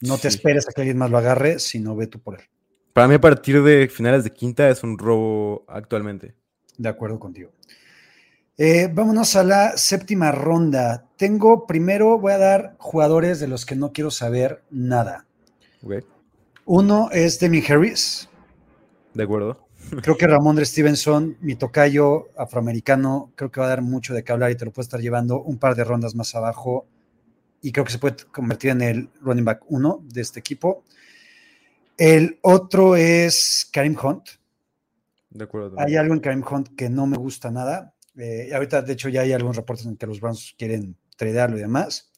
no 0.00 0.18
te 0.18 0.28
esperes 0.28 0.68
a 0.68 0.72
que 0.72 0.80
alguien 0.82 0.98
más 0.98 1.10
lo 1.10 1.18
agarre, 1.18 1.58
sino 1.58 1.96
ve 1.96 2.06
tú 2.06 2.20
por 2.20 2.38
él. 2.38 2.46
Para 2.92 3.08
mí, 3.08 3.14
a 3.14 3.20
partir 3.20 3.62
de 3.62 3.88
finales 3.88 4.24
de 4.24 4.32
quinta 4.32 4.68
es 4.68 4.82
un 4.82 4.98
robo 4.98 5.64
actualmente. 5.68 6.34
De 6.76 6.88
acuerdo 6.88 7.18
contigo. 7.18 7.52
Eh, 8.62 8.90
vámonos 8.92 9.36
a 9.36 9.44
la 9.44 9.76
séptima 9.76 10.32
ronda. 10.32 11.06
Tengo 11.16 11.66
primero, 11.66 12.18
voy 12.18 12.32
a 12.32 12.38
dar 12.38 12.76
jugadores 12.78 13.40
de 13.40 13.48
los 13.48 13.64
que 13.64 13.74
no 13.74 13.92
quiero 13.92 14.10
saber 14.10 14.62
nada. 14.70 15.26
Uno 16.66 17.08
es 17.10 17.40
Demi 17.40 17.64
Harris. 17.66 18.28
De 19.14 19.22
acuerdo. 19.22 19.66
Creo 20.02 20.16
que 20.16 20.26
Ramón 20.26 20.64
Stevenson, 20.64 21.38
mi 21.40 21.56
tocayo 21.56 22.28
afroamericano, 22.36 23.32
creo 23.34 23.50
que 23.50 23.60
va 23.60 23.66
a 23.66 23.70
dar 23.70 23.82
mucho 23.82 24.12
de 24.12 24.22
qué 24.22 24.32
hablar 24.32 24.50
y 24.50 24.56
te 24.56 24.66
lo 24.66 24.72
puede 24.72 24.84
estar 24.84 25.00
llevando 25.00 25.40
un 25.42 25.58
par 25.58 25.74
de 25.74 25.84
rondas 25.84 26.14
más 26.14 26.34
abajo. 26.34 26.86
Y 27.62 27.72
creo 27.72 27.84
que 27.84 27.92
se 27.92 27.98
puede 27.98 28.16
convertir 28.30 28.72
en 28.72 28.82
el 28.82 29.08
running 29.22 29.44
back 29.44 29.62
uno 29.68 30.00
de 30.04 30.20
este 30.20 30.38
equipo. 30.38 30.84
El 32.00 32.38
otro 32.40 32.96
es 32.96 33.68
Karim 33.70 33.94
Hunt. 34.02 34.26
De 35.28 35.44
acuerdo. 35.44 35.78
Hay 35.78 35.96
algo 35.96 36.14
en 36.14 36.20
Karim 36.20 36.42
Hunt 36.50 36.74
que 36.74 36.88
no 36.88 37.06
me 37.06 37.18
gusta 37.18 37.50
nada. 37.50 37.94
Eh, 38.16 38.48
ahorita, 38.54 38.80
de 38.80 38.94
hecho, 38.94 39.10
ya 39.10 39.20
hay 39.20 39.34
algunos 39.34 39.56
reportes 39.56 39.84
en 39.84 39.98
que 39.98 40.06
los 40.06 40.18
Browns 40.18 40.54
quieren 40.56 40.96
tradearlo 41.18 41.58
y 41.58 41.60
demás. 41.60 42.10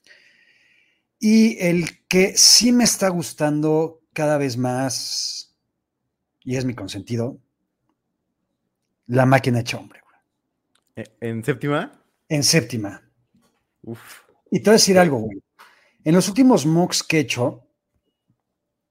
Y 1.19 1.59
el 1.59 2.07
que 2.07 2.37
sí 2.37 2.71
me 2.71 2.85
está 2.85 3.09
gustando 3.09 4.03
cada 4.13 4.39
vez 4.39 4.57
más, 4.57 5.57
y 6.45 6.55
es 6.55 6.65
mi 6.65 6.77
consentido, 6.77 7.41
la 9.09 9.27
máquina 9.27 9.59
hecha 9.59 9.79
hombre. 9.79 10.01
¿E, 10.95 11.05
¿En 11.21 11.43
séptima? 11.43 12.05
En 12.29 12.45
séptima. 12.45 13.03
Uf. 13.83 14.21
Y 14.49 14.61
te 14.61 14.71
voy 14.71 14.75
a 14.75 14.79
decir 14.79 14.97
algo, 14.97 15.19
güey. 15.19 15.43
En 16.05 16.15
los 16.15 16.29
últimos 16.29 16.67
mocks 16.67 17.03
que 17.03 17.17
he 17.17 17.21
hecho, 17.21 17.67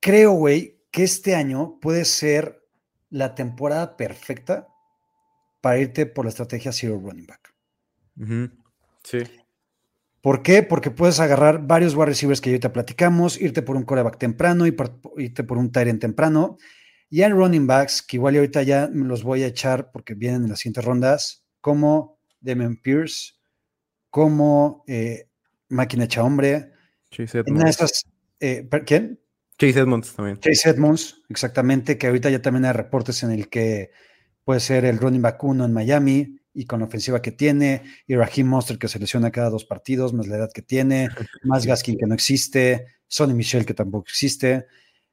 creo, 0.01 0.31
güey, 0.31 0.80
que 0.91 1.03
este 1.03 1.35
año 1.35 1.79
puede 1.79 2.05
ser 2.05 2.61
la 3.09 3.33
temporada 3.35 3.97
perfecta 3.97 4.67
para 5.61 5.79
irte 5.79 6.05
por 6.05 6.25
la 6.25 6.29
estrategia 6.29 6.71
Zero 6.71 6.99
Running 6.99 7.27
Back. 7.27 7.53
Sí. 9.03 9.19
¿Por 10.21 10.43
qué? 10.43 10.61
Porque 10.63 10.91
puedes 10.91 11.19
agarrar 11.19 11.65
varios 11.65 11.95
wide 11.95 12.07
receivers 12.07 12.41
que 12.41 12.51
ya 12.51 12.59
te 12.59 12.69
platicamos, 12.69 13.41
irte 13.41 13.61
por 13.61 13.75
un 13.75 13.83
coreback 13.83 14.17
temprano, 14.19 14.67
y 14.67 14.75
irte 15.17 15.43
por 15.43 15.57
un 15.57 15.71
tight 15.71 15.99
temprano. 15.99 16.57
Y 17.09 17.23
hay 17.23 17.31
running 17.31 17.67
backs, 17.67 18.01
que 18.01 18.17
igual 18.17 18.35
ahorita 18.35 18.63
ya 18.63 18.87
me 18.91 19.05
los 19.05 19.23
voy 19.23 19.43
a 19.43 19.47
echar 19.47 19.91
porque 19.91 20.13
vienen 20.13 20.43
en 20.43 20.49
las 20.49 20.59
siguientes 20.59 20.85
rondas, 20.85 21.43
como 21.59 22.19
Demian 22.39 22.77
Pierce, 22.77 23.33
como 24.09 24.83
eh, 24.87 25.27
Máquina 25.69 26.05
Hecha 26.05 26.23
Hombre. 26.23 26.71
Chase 27.09 27.39
Edmonds. 27.39 28.05
Eh, 28.39 28.67
¿Quién? 28.85 29.19
Chase 29.61 29.79
Edmonds 29.79 30.15
también. 30.15 30.39
Chase 30.39 30.71
Edmonds, 30.71 31.21
exactamente, 31.29 31.99
que 31.99 32.07
ahorita 32.07 32.31
ya 32.31 32.41
también 32.41 32.65
hay 32.65 32.71
reportes 32.71 33.21
en 33.21 33.29
el 33.29 33.47
que 33.47 33.91
puede 34.43 34.59
ser 34.59 34.85
el 34.85 34.97
running 34.97 35.21
back 35.21 35.43
uno 35.43 35.65
en 35.65 35.71
Miami 35.71 36.39
y 36.51 36.65
con 36.65 36.79
la 36.79 36.87
ofensiva 36.87 37.21
que 37.21 37.31
tiene, 37.31 37.83
y 38.07 38.15
Raheem 38.15 38.47
Monster 38.47 38.79
que 38.79 38.87
se 38.87 38.97
lesiona 38.97 39.29
cada 39.29 39.51
dos 39.51 39.63
partidos, 39.65 40.13
más 40.13 40.25
la 40.25 40.37
edad 40.37 40.49
que 40.51 40.63
tiene, 40.63 41.09
más 41.43 41.67
Gaskin 41.67 41.95
que 41.95 42.07
no 42.07 42.15
existe, 42.15 42.87
Sonny 43.07 43.35
Michel 43.35 43.67
que 43.67 43.75
tampoco 43.75 44.05
existe. 44.07 44.65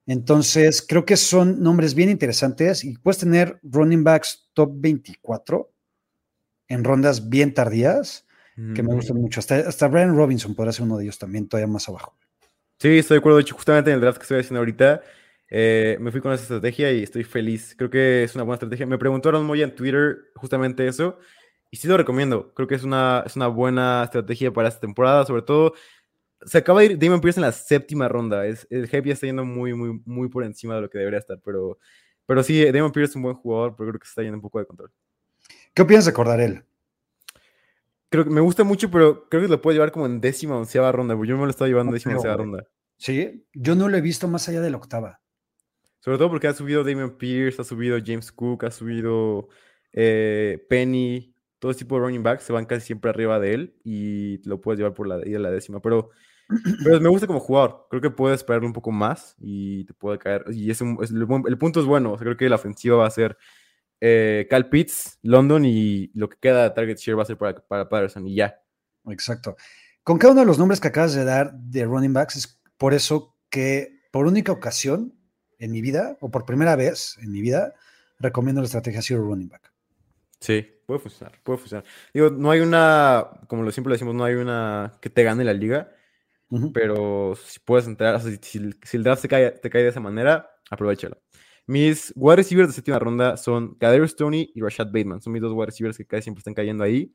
Entonces, 0.07 0.80
creo 0.80 1.05
que 1.05 1.18
son 1.18 1.62
nombres 1.62 1.94
bien 1.94 2.09
interesantes 2.09 2.84
y 2.84 2.96
puedes 2.96 3.18
tener 3.18 3.61
running 3.62 4.03
backs 4.03 4.49
top 4.55 4.70
24 4.76 5.70
en 6.68 6.84
rondas 6.84 7.28
bien 7.28 7.53
tardías, 7.53 8.24
que 8.74 8.82
me 8.82 8.94
gustan 8.94 9.18
mucho. 9.18 9.40
Hasta, 9.40 9.57
hasta 9.57 9.88
Brian 9.88 10.16
Robinson 10.16 10.55
podrá 10.55 10.72
ser 10.72 10.84
uno 10.84 10.96
de 10.96 11.05
ellos 11.05 11.18
también, 11.18 11.46
todavía 11.46 11.70
más 11.70 11.86
abajo. 11.88 12.16
Sí, 12.79 12.99
estoy 12.99 13.16
de 13.16 13.18
acuerdo. 13.18 13.39
De 13.39 13.43
hecho, 13.43 13.55
justamente 13.55 13.91
en 13.91 13.97
el 13.97 14.01
draft 14.01 14.18
que 14.18 14.22
estoy 14.22 14.41
haciendo 14.41 14.61
ahorita, 14.61 15.03
eh, 15.51 15.97
me 16.01 16.12
fui 16.12 16.20
con 16.20 16.33
esa 16.33 16.43
estrategia 16.45 16.93
y 16.93 17.03
estoy 17.03 17.24
feliz. 17.24 17.74
Creo 17.76 17.91
que 17.91 18.22
es 18.22 18.35
una 18.35 18.45
buena 18.45 18.55
estrategia. 18.55 18.87
Me 18.87 18.99
preguntaron 18.99 19.45
muy 19.45 19.62
en 19.62 19.74
Twitter 19.74 20.31
justamente 20.37 20.87
eso 20.87 21.18
y 21.70 21.76
sí 21.76 21.89
lo 21.89 21.97
recomiendo. 21.97 22.53
Creo 22.55 22.68
que 22.68 22.76
es 22.76 22.85
una, 22.85 23.24
es 23.26 23.37
una 23.37 23.49
buena 23.49 24.05
estrategia 24.05 24.53
para 24.53 24.68
esta 24.68 24.81
temporada. 24.81 25.26
Sobre 25.26 25.43
todo, 25.43 25.74
se 26.43 26.59
acaba 26.59 26.81
de 26.81 26.87
ir 26.87 26.99
Damon 26.99 27.20
Pierce 27.20 27.41
en 27.41 27.47
la 27.47 27.53
séptima 27.53 28.09
ronda. 28.09 28.47
Es, 28.47 28.66
el 28.70 28.87
hype 28.89 29.09
ya 29.09 29.14
está 29.14 29.26
yendo 29.26 29.45
muy, 29.45 29.74
muy, 29.74 30.01
muy 30.05 30.29
por 30.29 30.45
encima 30.45 30.76
de 30.76 30.83
lo 30.83 30.91
que 30.91 30.99
debería 30.99 31.18
estar. 31.18 31.41
Pero, 31.45 31.79
pero 32.26 32.43
sí, 32.45 32.64
Damon 32.70 32.93
Pierce 32.93 33.12
es 33.12 33.16
un 33.16 33.22
buen 33.22 33.35
jugador, 33.35 33.74
pero 33.76 33.91
creo 33.91 34.01
que 34.01 34.07
se 34.07 34.11
está 34.11 34.22
yendo 34.22 34.37
un 34.37 34.43
poco 34.43 34.61
de 34.61 34.66
control. 34.66 34.93
¿Qué 35.74 35.83
opinas 35.83 36.05
de 36.05 36.45
él? 36.45 36.64
Creo 38.11 38.25
que 38.25 38.31
me 38.31 38.41
gusta 38.41 38.65
mucho, 38.65 38.91
pero 38.91 39.29
creo 39.29 39.43
que 39.43 39.49
lo 39.49 39.61
puede 39.61 39.77
llevar 39.77 39.93
como 39.93 40.07
en 40.07 40.21
décima 40.21 40.57
onceava 40.57 40.93
ronda. 40.93 41.15
Yo 41.15 41.37
me 41.37 41.45
lo 41.45 41.51
estaba 41.51 41.69
llevando 41.69 41.91
en 41.91 41.95
décima 41.95 42.17
onceava 42.17 42.37
ronda. 42.37 42.67
Sí, 42.97 43.47
yo 43.55 43.75
no 43.75 43.89
lo 43.89 43.97
he 43.97 44.01
visto 44.01 44.29
más 44.29 44.49
allá 44.49 44.61
de 44.61 44.71
la 44.71 44.77
octava. 44.77 45.21
Sobre 46.01 46.19
todo 46.19 46.31
porque 46.31 46.49
ha 46.49 46.55
subido 46.55 46.85
Damian 46.85 47.17
Pierce, 47.19 47.61
ha 47.61 47.65
subido 47.65 47.99
James 48.05 48.33
Cook, 48.33 48.65
ha 48.65 48.71
subido 48.71 49.49
eh, 49.93 50.65
Penny, 50.69 51.35
todo 51.59 51.75
tipo 51.75 51.97
de 51.97 52.03
running 52.03 52.23
backs 52.23 52.45
se 52.45 52.53
van 52.53 52.67
casi 52.67 52.87
siempre 52.87 53.11
arriba 53.11 53.41
de 53.41 53.55
él 53.55 53.75
y 53.85 54.49
lo 54.49 54.61
puedes 54.61 54.79
llevar 54.79 54.95
por 54.95 55.09
la, 55.09 55.19
la 55.19 55.51
décima. 55.51 55.81
Pero, 55.81 56.11
pero 56.85 57.01
me 57.01 57.09
gusta 57.09 57.27
como 57.27 57.41
jugador. 57.41 57.87
Creo 57.91 58.01
que 58.01 58.11
puedes 58.11 58.41
esperarle 58.41 58.67
un 58.67 58.73
poco 58.73 58.93
más 58.93 59.35
y 59.39 59.85
te 59.85 59.95
puede 59.95 60.19
caer. 60.19 60.45
Y 60.53 60.71
es, 60.71 60.81
el, 60.81 61.59
punto 61.59 61.81
es 61.81 61.87
bueno. 61.87 62.17
creo 62.17 62.37
que 62.37 62.49
la 62.49 62.57
ofensiva 62.57 62.97
va 62.97 63.07
a 63.07 63.11
ser 63.11 63.37
eh, 64.01 64.46
Cal 64.49 64.68
Pitts, 64.68 65.18
London 65.22 65.64
y 65.64 66.11
lo 66.14 66.28
que 66.28 66.36
queda 66.40 66.64
de 66.64 66.70
target 66.70 66.96
share 66.99 67.18
va 67.18 67.22
a 67.22 67.26
ser 67.26 67.36
para, 67.36 67.55
para 67.55 67.88
Patterson 67.88 68.26
y 68.26 68.34
ya. 68.34 68.61
Exacto. 69.07 69.57
Con 70.03 70.18
cada 70.18 70.32
uno 70.32 70.40
de 70.40 70.46
los 70.46 70.59
nombres 70.59 70.80
que 70.80 70.88
acabas 70.88 71.14
de 71.14 71.24
dar 71.24 71.53
de 71.53 71.84
running 71.84 72.12
backs, 72.12 72.36
es 72.36 72.61
por 72.76 72.94
eso 72.94 73.36
que 73.51 74.01
por 74.11 74.26
única 74.26 74.53
ocasión 74.53 75.14
en 75.59 75.72
mi 75.72 75.80
vida, 75.80 76.16
o 76.20 76.30
por 76.30 76.44
primera 76.44 76.76
vez 76.76 77.18
en 77.20 77.32
mi 77.32 77.40
vida, 77.40 77.74
recomiendo 78.18 78.61
la 78.61 78.66
estrategia 78.66 79.03
Zero 79.03 79.22
Running 79.22 79.49
Back. 79.49 79.72
Sí, 80.40 80.66
puede 80.86 81.01
funcionar, 81.01 81.38
puede 81.42 81.59
funcionar. 81.59 81.84
Digo, 82.14 82.30
no 82.30 82.51
hay 82.51 82.61
una, 82.61 83.28
como 83.49 83.62
lo 83.62 83.72
siempre 83.72 83.92
decimos, 83.92 84.14
no 84.14 84.24
hay 84.24 84.34
una 84.34 84.92
que 85.01 85.11
te 85.11 85.24
gane 85.24 85.44
la 85.44 85.53
liga, 85.53 85.92
pero 86.72 87.34
si 87.36 87.59
puedes 87.61 87.86
entrar, 87.86 88.20
si, 88.20 88.59
el 88.92 89.03
draft 89.03 89.22
te 89.22 89.28
cae, 89.28 89.51
te 89.51 89.68
cae 89.68 89.82
de 89.82 89.88
esa 89.88 90.01
manera, 90.01 90.49
aprovechalo. 90.70 91.18
Mis 91.69 92.14
wide 92.16 92.37
receivers 92.37 92.71
de 92.71 92.73
séptima 92.73 92.99
ronda 92.99 93.37
son 93.37 93.75
Kadarius 93.75 94.16
Tony 94.16 94.51
y 94.55 94.61
Rashad 94.62 94.87
Bateman. 94.87 95.21
Son 95.21 95.31
mis 95.31 95.43
dos 95.43 95.53
wide 95.53 95.66
receivers 95.66 95.99
que 95.99 96.07
casi 96.07 96.23
siempre 96.23 96.41
están 96.41 96.55
cayendo 96.55 96.83
ahí. 96.83 97.14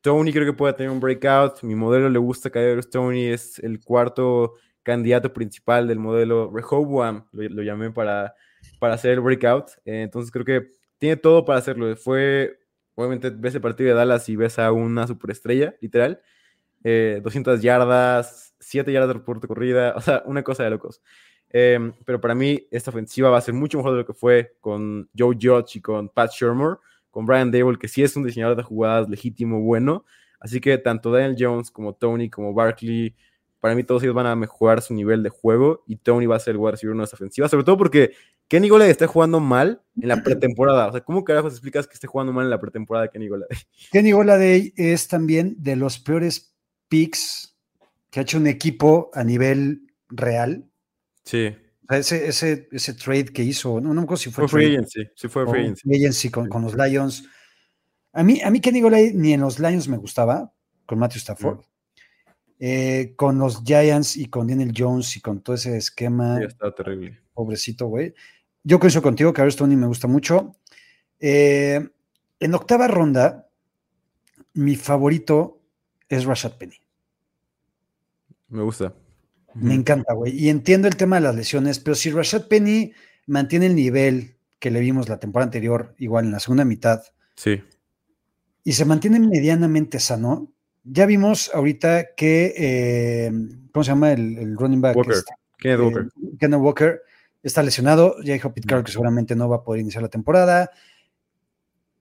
Tony 0.00 0.32
creo 0.32 0.44
que 0.44 0.52
puede 0.52 0.72
tener 0.72 0.90
un 0.90 0.98
breakout. 0.98 1.62
Mi 1.62 1.76
modelo 1.76 2.08
le 2.08 2.18
gusta 2.18 2.50
Kadarius 2.50 2.90
Tony. 2.90 3.26
Es 3.26 3.60
el 3.60 3.78
cuarto 3.80 4.54
candidato 4.82 5.32
principal 5.32 5.86
del 5.86 6.00
modelo 6.00 6.50
Rehoboam, 6.52 7.26
lo, 7.30 7.62
llamé 7.62 7.92
para, 7.92 8.34
para 8.80 8.94
hacer 8.94 9.12
el 9.12 9.20
breakout. 9.20 9.70
Eh, 9.84 10.02
entonces 10.02 10.32
creo 10.32 10.44
que 10.44 10.70
tiene 10.98 11.16
todo 11.16 11.44
para 11.44 11.60
hacerlo. 11.60 11.94
Fue, 11.94 12.58
obviamente, 12.96 13.30
ves 13.30 13.54
el 13.54 13.60
partido 13.60 13.90
de 13.90 13.94
Dallas 13.94 14.28
y 14.28 14.34
ves 14.34 14.58
a 14.58 14.72
una 14.72 15.06
superestrella, 15.06 15.76
literal. 15.80 16.20
200 16.82 17.60
eh, 17.60 17.62
yardas, 17.62 18.56
7 18.58 18.92
yardas 18.92 19.14
reporte 19.14 19.46
corrida, 19.46 19.94
o 19.96 20.00
sea, 20.00 20.24
una 20.26 20.42
cosa 20.42 20.64
de 20.64 20.70
locos. 20.70 21.00
Em, 21.52 21.92
pero 22.04 22.20
para 22.20 22.34
mí, 22.34 22.66
esta 22.70 22.90
ofensiva 22.90 23.28
va 23.28 23.38
a 23.38 23.42
ser 23.42 23.54
mucho 23.54 23.78
mejor 23.78 23.92
de 23.92 23.98
lo 23.98 24.06
que 24.06 24.14
fue 24.14 24.56
con 24.60 25.08
Joe 25.16 25.36
Judge 25.40 25.76
y 25.76 25.80
con 25.80 26.08
Pat 26.08 26.30
Shermer, 26.32 26.78
con 27.10 27.26
Brian 27.26 27.50
Dable, 27.50 27.78
que 27.78 27.88
sí 27.88 28.02
es 28.02 28.16
un 28.16 28.24
diseñador 28.24 28.56
de 28.56 28.62
jugadas 28.62 29.08
legítimo, 29.08 29.60
bueno. 29.60 30.04
Así 30.40 30.60
que 30.60 30.78
tanto 30.78 31.12
Daniel 31.12 31.36
Jones 31.38 31.70
como 31.70 31.94
Tony, 31.94 32.30
como 32.30 32.54
Barkley, 32.54 33.14
para 33.60 33.76
mí 33.76 33.84
todos 33.84 34.02
ellos 34.02 34.14
van 34.14 34.26
a 34.26 34.34
mejorar 34.34 34.82
su 34.82 34.92
nivel 34.92 35.22
de 35.22 35.28
juego 35.28 35.84
y 35.86 35.94
Tony 35.94 36.26
va 36.26 36.34
a 36.34 36.40
ser 36.40 36.52
el 36.52 36.56
wide 36.56 36.72
receiver 36.72 37.00
esta 37.00 37.14
ofensiva, 37.14 37.48
sobre 37.48 37.62
todo 37.62 37.76
porque 37.76 38.12
Kenny 38.48 38.68
Golladay 38.68 38.90
está 38.90 39.06
jugando 39.06 39.38
mal 39.38 39.80
en 40.00 40.08
la 40.08 40.20
pretemporada. 40.20 40.88
O 40.88 40.92
sea, 40.92 41.00
¿cómo 41.00 41.22
carajos 41.22 41.52
explicas 41.52 41.86
que 41.86 41.94
esté 41.94 42.08
jugando 42.08 42.32
mal 42.32 42.44
en 42.44 42.50
la 42.50 42.60
pretemporada 42.60 43.06
Kenny 43.06 43.28
Golladay? 43.28 43.56
Kenny 43.92 44.10
Golladay 44.10 44.72
es 44.76 45.06
también 45.06 45.54
de 45.58 45.76
los 45.76 46.00
peores 46.00 46.56
picks 46.88 47.56
que 48.10 48.18
ha 48.18 48.22
hecho 48.24 48.38
un 48.38 48.48
equipo 48.48 49.12
a 49.14 49.22
nivel 49.22 49.86
real. 50.08 50.68
Sí. 51.24 51.54
ese, 51.90 52.28
ese, 52.28 52.68
ese 52.72 52.94
trade 52.94 53.26
que 53.26 53.42
hizo, 53.42 53.80
no, 53.80 53.88
no 53.88 53.94
me 53.94 54.02
acuerdo 54.02 54.22
si 54.22 54.30
fue, 54.30 54.48
fue 54.48 54.60
free 54.60 54.74
agency, 54.74 55.08
sí 55.14 55.28
fue 55.28 55.46
free 55.46 55.74
agency. 55.96 56.30
con, 56.30 56.48
con, 56.48 56.62
los 56.62 56.74
Lions. 56.74 57.28
A 58.12 58.22
mí, 58.22 58.40
a 58.42 58.50
mí 58.50 58.60
Kenny 58.60 58.80
Golladay 58.80 59.12
ni 59.14 59.32
en 59.32 59.40
los 59.40 59.58
Lions 59.58 59.88
me 59.88 59.96
gustaba, 59.96 60.52
con 60.86 60.98
Matthew 60.98 61.18
Stafford. 61.18 61.60
Eh, 62.64 63.14
con 63.16 63.38
los 63.38 63.64
Giants 63.64 64.16
y 64.16 64.26
con 64.26 64.46
Daniel 64.46 64.72
Jones 64.76 65.16
y 65.16 65.20
con 65.20 65.40
todo 65.40 65.56
ese 65.56 65.76
esquema. 65.76 66.38
Sí, 66.38 66.44
está 66.44 66.72
terrible. 66.72 67.18
Pobrecito, 67.34 67.88
güey. 67.88 68.14
Yo 68.62 68.78
coincido 68.78 69.02
contigo, 69.02 69.32
que 69.32 69.42
Tony 69.50 69.74
me 69.74 69.88
gusta 69.88 70.06
mucho. 70.06 70.54
Eh, 71.18 71.80
en 72.38 72.54
octava 72.54 72.86
ronda, 72.86 73.48
mi 74.54 74.76
favorito 74.76 75.60
es 76.08 76.24
Rashad 76.24 76.56
Penny. 76.56 76.76
Me 78.48 78.62
gusta. 78.62 78.94
Me 79.54 79.74
encanta, 79.74 80.14
güey. 80.14 80.36
Y 80.36 80.48
entiendo 80.48 80.88
el 80.88 80.96
tema 80.96 81.16
de 81.16 81.22
las 81.22 81.34
lesiones, 81.34 81.78
pero 81.78 81.94
si 81.94 82.10
Rashad 82.10 82.48
Penny 82.48 82.92
mantiene 83.26 83.66
el 83.66 83.74
nivel 83.74 84.36
que 84.58 84.70
le 84.70 84.80
vimos 84.80 85.08
la 85.08 85.18
temporada 85.18 85.46
anterior, 85.46 85.94
igual 85.98 86.26
en 86.26 86.32
la 86.32 86.40
segunda 86.40 86.64
mitad, 86.64 87.02
sí. 87.34 87.62
y 88.64 88.72
se 88.72 88.84
mantiene 88.84 89.18
medianamente 89.20 89.98
sano, 89.98 90.52
ya 90.84 91.06
vimos 91.06 91.50
ahorita 91.54 92.14
que, 92.16 92.54
eh, 92.56 93.32
¿cómo 93.72 93.84
se 93.84 93.90
llama 93.90 94.12
el, 94.12 94.56
running 94.56 94.80
back? 94.80 94.96
Walker. 94.96 95.16
Kenneth 95.58 95.80
eh, 95.80 95.82
Walker. 95.82 96.08
Kenneth 96.38 96.60
Walker 96.60 97.02
está 97.42 97.62
lesionado. 97.62 98.16
Ya 98.22 98.34
dijo 98.34 98.52
Pete 98.52 98.66
Carroll 98.66 98.84
que 98.84 98.92
seguramente 98.92 99.36
no 99.36 99.48
va 99.48 99.56
a 99.56 99.64
poder 99.64 99.80
iniciar 99.80 100.02
la 100.02 100.08
temporada. 100.08 100.70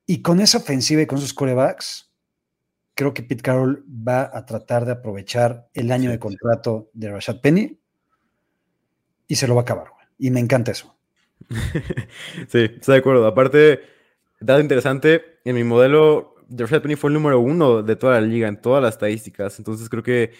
Y 0.06 0.22
con 0.22 0.40
esa 0.40 0.58
ofensiva 0.58 1.02
y 1.02 1.06
con 1.06 1.20
sus 1.20 1.34
corebacks, 1.34 2.11
creo 3.02 3.16
que 3.16 3.24
Pete 3.24 3.42
Carroll 3.42 3.84
va 3.88 4.30
a 4.32 4.46
tratar 4.46 4.86
de 4.86 4.92
aprovechar 4.92 5.70
el 5.74 5.92
año 5.92 6.12
de 6.12 6.20
contrato 6.20 6.92
de 6.94 7.10
Rashad 7.10 7.42
Penny 7.42 7.80
y 9.28 9.36
se 9.36 9.48
lo 9.48 9.56
va 9.56 9.62
a 9.62 9.64
acabar. 9.64 9.88
Y 10.20 10.30
me 10.30 10.40
encanta 10.40 10.70
eso. 10.70 10.96
sí, 12.48 12.60
estoy 12.60 12.94
de 12.94 13.00
acuerdo. 13.00 13.26
Aparte, 13.26 13.80
dato 14.40 14.62
interesante, 14.62 15.40
en 15.44 15.56
mi 15.56 15.64
modelo 15.64 16.36
Rashad 16.48 16.84
Penny 16.84 16.96
fue 16.96 17.10
el 17.10 17.16
número 17.16 17.40
uno 17.40 17.82
de 17.82 17.96
toda 17.96 18.22
la 18.22 18.28
liga 18.28 18.48
en 18.48 18.62
todas 18.62 18.84
las 18.84 18.94
estadísticas. 18.94 19.58
Entonces 19.58 19.90
creo 19.90 20.04
que 20.04 20.34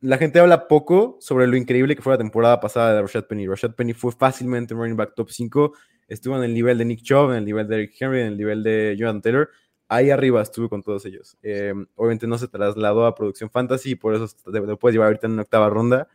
la 0.00 0.16
gente 0.16 0.40
habla 0.40 0.68
poco 0.68 1.18
sobre 1.20 1.46
lo 1.48 1.56
increíble 1.58 1.94
que 1.94 2.00
fue 2.00 2.14
la 2.14 2.18
temporada 2.18 2.60
pasada 2.60 2.94
de 2.94 3.02
Rashad 3.02 3.26
Penny. 3.26 3.46
Rashad 3.46 3.74
Penny 3.74 3.92
fue 3.92 4.12
fácilmente 4.12 4.72
un 4.72 4.80
running 4.80 4.96
back 4.96 5.14
top 5.14 5.28
5. 5.28 5.74
Estuvo 6.08 6.34
en 6.38 6.44
el 6.44 6.54
nivel 6.54 6.78
de 6.78 6.86
Nick 6.86 7.02
Chubb, 7.02 7.32
en 7.32 7.36
el 7.36 7.44
nivel 7.44 7.68
de 7.68 7.74
Eric 7.74 7.92
Henry, 8.00 8.22
en 8.22 8.28
el 8.28 8.38
nivel 8.38 8.62
de 8.62 8.96
Jonathan 8.98 9.20
Taylor. 9.20 9.50
Ahí 9.92 10.10
arriba 10.10 10.40
estuvo 10.40 10.68
con 10.68 10.84
todos 10.84 11.04
ellos. 11.04 11.36
Eh, 11.42 11.74
obviamente 11.96 12.28
no 12.28 12.38
se 12.38 12.46
trasladó 12.46 13.06
a 13.06 13.14
producción 13.16 13.50
fantasy, 13.50 13.96
por 13.96 14.14
eso 14.14 14.28
lo 14.46 14.78
puedes 14.78 14.94
llevar 14.94 15.08
ahorita 15.08 15.26
en 15.26 15.32
una 15.32 15.42
octava 15.42 15.68
ronda. 15.68 16.06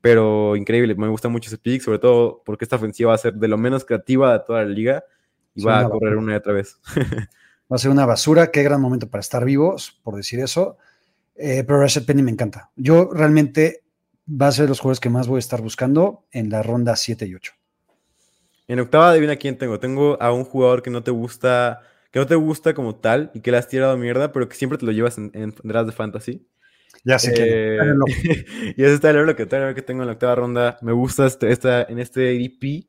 Pero 0.00 0.56
increíble, 0.56 0.96
me 0.96 1.06
gusta 1.06 1.28
mucho 1.28 1.46
ese 1.46 1.56
pick, 1.56 1.80
sobre 1.80 2.00
todo 2.00 2.42
porque 2.44 2.64
esta 2.64 2.74
ofensiva 2.74 3.10
va 3.10 3.14
a 3.14 3.18
ser 3.18 3.34
de 3.34 3.46
lo 3.46 3.56
menos 3.56 3.84
creativa 3.84 4.32
de 4.32 4.44
toda 4.44 4.64
la 4.64 4.68
liga 4.68 5.04
y 5.54 5.62
va 5.62 5.78
a 5.78 5.88
correr 5.88 6.16
una 6.16 6.32
y 6.32 6.36
otra 6.36 6.54
vez. 6.54 6.76
Va 7.72 7.76
a 7.76 7.78
ser 7.78 7.90
una 7.90 8.04
basura. 8.04 8.50
Qué 8.50 8.62
gran 8.62 8.78
momento 8.78 9.08
para 9.08 9.20
estar 9.20 9.42
vivos, 9.42 9.98
por 10.02 10.16
decir 10.16 10.38
eso. 10.40 10.76
Eh, 11.34 11.64
pero 11.66 11.80
Rashad 11.80 12.04
Penny 12.04 12.22
me 12.22 12.30
encanta. 12.30 12.70
Yo 12.76 13.08
realmente 13.10 13.84
va 14.28 14.48
a 14.48 14.52
ser 14.52 14.68
los 14.68 14.80
jugadores 14.80 15.00
que 15.00 15.08
más 15.08 15.28
voy 15.28 15.36
a 15.36 15.38
estar 15.38 15.62
buscando 15.62 16.26
en 16.30 16.50
la 16.50 16.62
ronda 16.62 16.94
7 16.94 17.26
y 17.26 17.34
8. 17.34 17.52
En 18.68 18.80
octava, 18.80 19.10
adivina 19.10 19.36
quién 19.36 19.56
tengo. 19.56 19.80
Tengo 19.80 20.20
a 20.20 20.30
un 20.30 20.44
jugador 20.44 20.82
que 20.82 20.90
no 20.90 21.02
te 21.02 21.10
gusta, 21.10 21.80
que 22.14 22.20
no 22.20 22.26
te 22.28 22.36
gusta 22.36 22.74
como 22.74 22.94
tal 22.94 23.32
y 23.34 23.40
que 23.40 23.50
le 23.50 23.56
has 23.56 23.66
tirado 23.66 23.96
mierda, 23.96 24.30
pero 24.30 24.48
que 24.48 24.54
siempre 24.54 24.78
te 24.78 24.86
lo 24.86 24.92
llevas 24.92 25.18
en, 25.18 25.32
en 25.34 25.52
draft 25.64 25.86
de 25.88 25.92
fantasy. 25.92 26.46
Ya 27.04 27.18
sé 27.18 27.34
que. 27.34 27.76
Eh, 27.76 27.80
y 28.76 28.84
ese 28.84 29.00
Tyler 29.00 29.26
Lockett, 29.26 29.48
Tyler 29.48 29.74
que 29.74 29.82
tengo 29.82 30.02
en 30.02 30.06
la 30.06 30.12
octava 30.12 30.36
ronda. 30.36 30.78
Me 30.80 30.92
gusta 30.92 31.26
este, 31.26 31.50
esta, 31.50 31.82
en 31.82 31.98
este 31.98 32.28
ADP. 32.28 32.86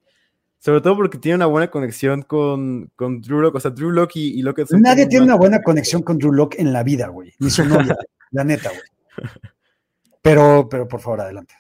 Sobre 0.60 0.80
todo 0.82 0.96
porque 0.96 1.18
tiene 1.18 1.38
una 1.38 1.48
buena 1.48 1.72
conexión 1.72 2.22
con, 2.22 2.92
con 2.96 3.20
Drew 3.20 3.42
Lock. 3.42 3.56
O 3.56 3.60
sea, 3.60 3.72
Drew 3.72 3.90
Lock 3.90 4.16
y, 4.16 4.40
y 4.40 4.44
Lockett 4.44 4.68
son 4.68 4.82
Nadie 4.82 5.08
tiene 5.08 5.26
una- 5.26 5.38
buena 5.38 5.64
conexión 5.64 6.04
con 6.04 6.20
Drew 6.20 6.32
Lock 6.32 6.60
en 6.60 6.72
la 6.72 6.84
vida, 6.84 7.08
güey. 7.08 7.34
Ni 7.40 7.50
su 7.50 7.66
novia, 7.66 7.98
la 8.30 8.44
neta, 8.44 8.70
güey. 8.70 9.32
Pero, 10.22 10.68
pero 10.70 10.88
por 10.88 11.00
favor, 11.00 11.22
adelante. 11.22 11.56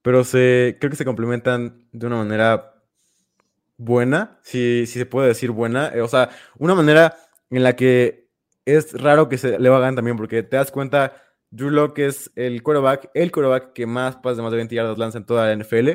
Pero 0.00 0.24
se, 0.24 0.78
creo 0.80 0.88
que 0.88 0.96
se 0.96 1.04
complementan 1.04 1.88
de 1.92 2.06
una 2.06 2.16
manera 2.16 2.71
buena, 3.76 4.38
si, 4.42 4.86
si 4.86 4.98
se 4.98 5.06
puede 5.06 5.28
decir 5.28 5.50
buena. 5.50 5.88
Eh, 5.94 6.00
O 6.02 6.08
sea, 6.08 6.30
una 6.58 6.74
manera 6.74 7.16
en 7.50 7.62
la 7.62 7.76
que 7.76 8.28
es 8.64 8.92
raro 9.00 9.28
que 9.28 9.38
se 9.38 9.58
le 9.58 9.68
hagan 9.68 9.96
también, 9.96 10.16
porque 10.16 10.42
te 10.42 10.56
das 10.56 10.70
cuenta, 10.70 11.14
Drew 11.50 11.70
Lock 11.70 11.98
es 11.98 12.30
el 12.36 12.62
quarterback, 12.62 13.10
el 13.14 13.32
quarterback 13.32 13.72
que 13.72 13.86
más 13.86 14.16
pases 14.16 14.38
de 14.38 14.42
más 14.44 14.52
de 14.52 14.56
20 14.58 14.74
yardas 14.74 14.98
lanza 14.98 15.18
en 15.18 15.26
toda 15.26 15.46
la 15.46 15.52
NFL. 15.52 15.88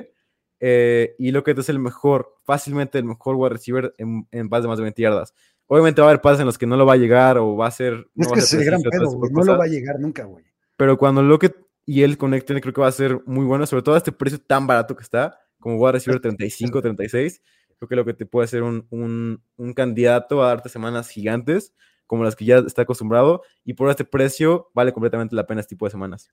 eh, 0.60 1.16
y 1.20 1.32
Lockett 1.32 1.60
es 1.60 1.70
el 1.70 1.80
mejor, 1.80 2.36
fácilmente 2.44 2.98
el 2.98 3.06
mejor 3.06 3.36
wide 3.36 3.50
receiver 3.54 3.94
en, 3.98 4.28
en 4.32 4.50
pases 4.50 4.64
de 4.64 4.68
más 4.70 4.78
de 4.80 4.84
20 4.84 5.02
yardas. 5.02 5.34
Obviamente 5.68 6.02
va 6.02 6.08
a 6.08 6.12
haber 6.12 6.22
pases 6.22 6.40
en 6.42 6.46
los 6.48 6.58
que 6.58 6.66
no 6.66 6.78
lo 6.78 6.86
va 6.86 6.94
a 6.94 6.98
llegar 6.98 7.38
o 7.38 7.56
va 7.56 7.68
a 7.68 7.72
ser. 7.72 8.08
no 8.16 8.26
es 8.26 8.32
que 8.32 8.40
es 8.40 8.54
el 8.54 8.64
gran 8.66 8.82
pedo, 8.82 9.12
güey. 9.12 9.32
No 9.32 9.44
lo 9.44 9.58
va 9.58 9.66
a 9.66 9.68
llegar 9.68 10.00
nunca, 10.00 10.24
güey. 10.26 10.46
Pero 10.78 10.98
cuando 10.98 11.22
Lockett 11.22 11.56
y 11.86 12.04
él 12.04 12.18
conecten, 12.18 12.60
creo 12.60 12.74
que 12.74 12.82
va 12.82 12.88
a 12.88 12.92
ser 12.92 13.22
muy 13.26 13.46
bueno, 13.46 13.66
sobre 13.66 13.84
todo 13.84 13.96
a 13.96 13.98
este 14.00 14.12
precio 14.12 14.40
tan 14.40 14.66
barato 14.68 14.96
que 14.96 15.04
está, 15.04 15.40
como 15.60 15.78
wide 15.78 15.94
receiver 15.94 16.20
35, 16.22 16.82
36. 16.82 17.42
Creo 17.80 17.90
que 17.90 17.96
lo 17.96 18.06
que 18.06 18.14
te 18.14 18.26
puede 18.26 18.48
ser 18.48 18.64
un, 18.64 18.88
un, 18.90 19.42
un 19.56 19.74
candidato 19.74 20.44
a 20.44 20.48
darte 20.48 20.70
semanas 20.70 21.10
gigantes, 21.10 21.74
como 22.08 22.24
las 22.24 22.36
que 22.36 22.46
ya 22.46 22.58
está 22.60 22.84
acostumbrado, 22.84 23.44
y 23.64 23.74
por 23.74 23.90
este 23.90 24.06
precio 24.06 24.70
vale 24.74 24.94
completamente 24.94 25.36
la 25.36 25.46
pena 25.46 25.62
este 25.62 25.76
tipo 25.76 25.86
de 25.86 25.92
semanas. 25.92 26.32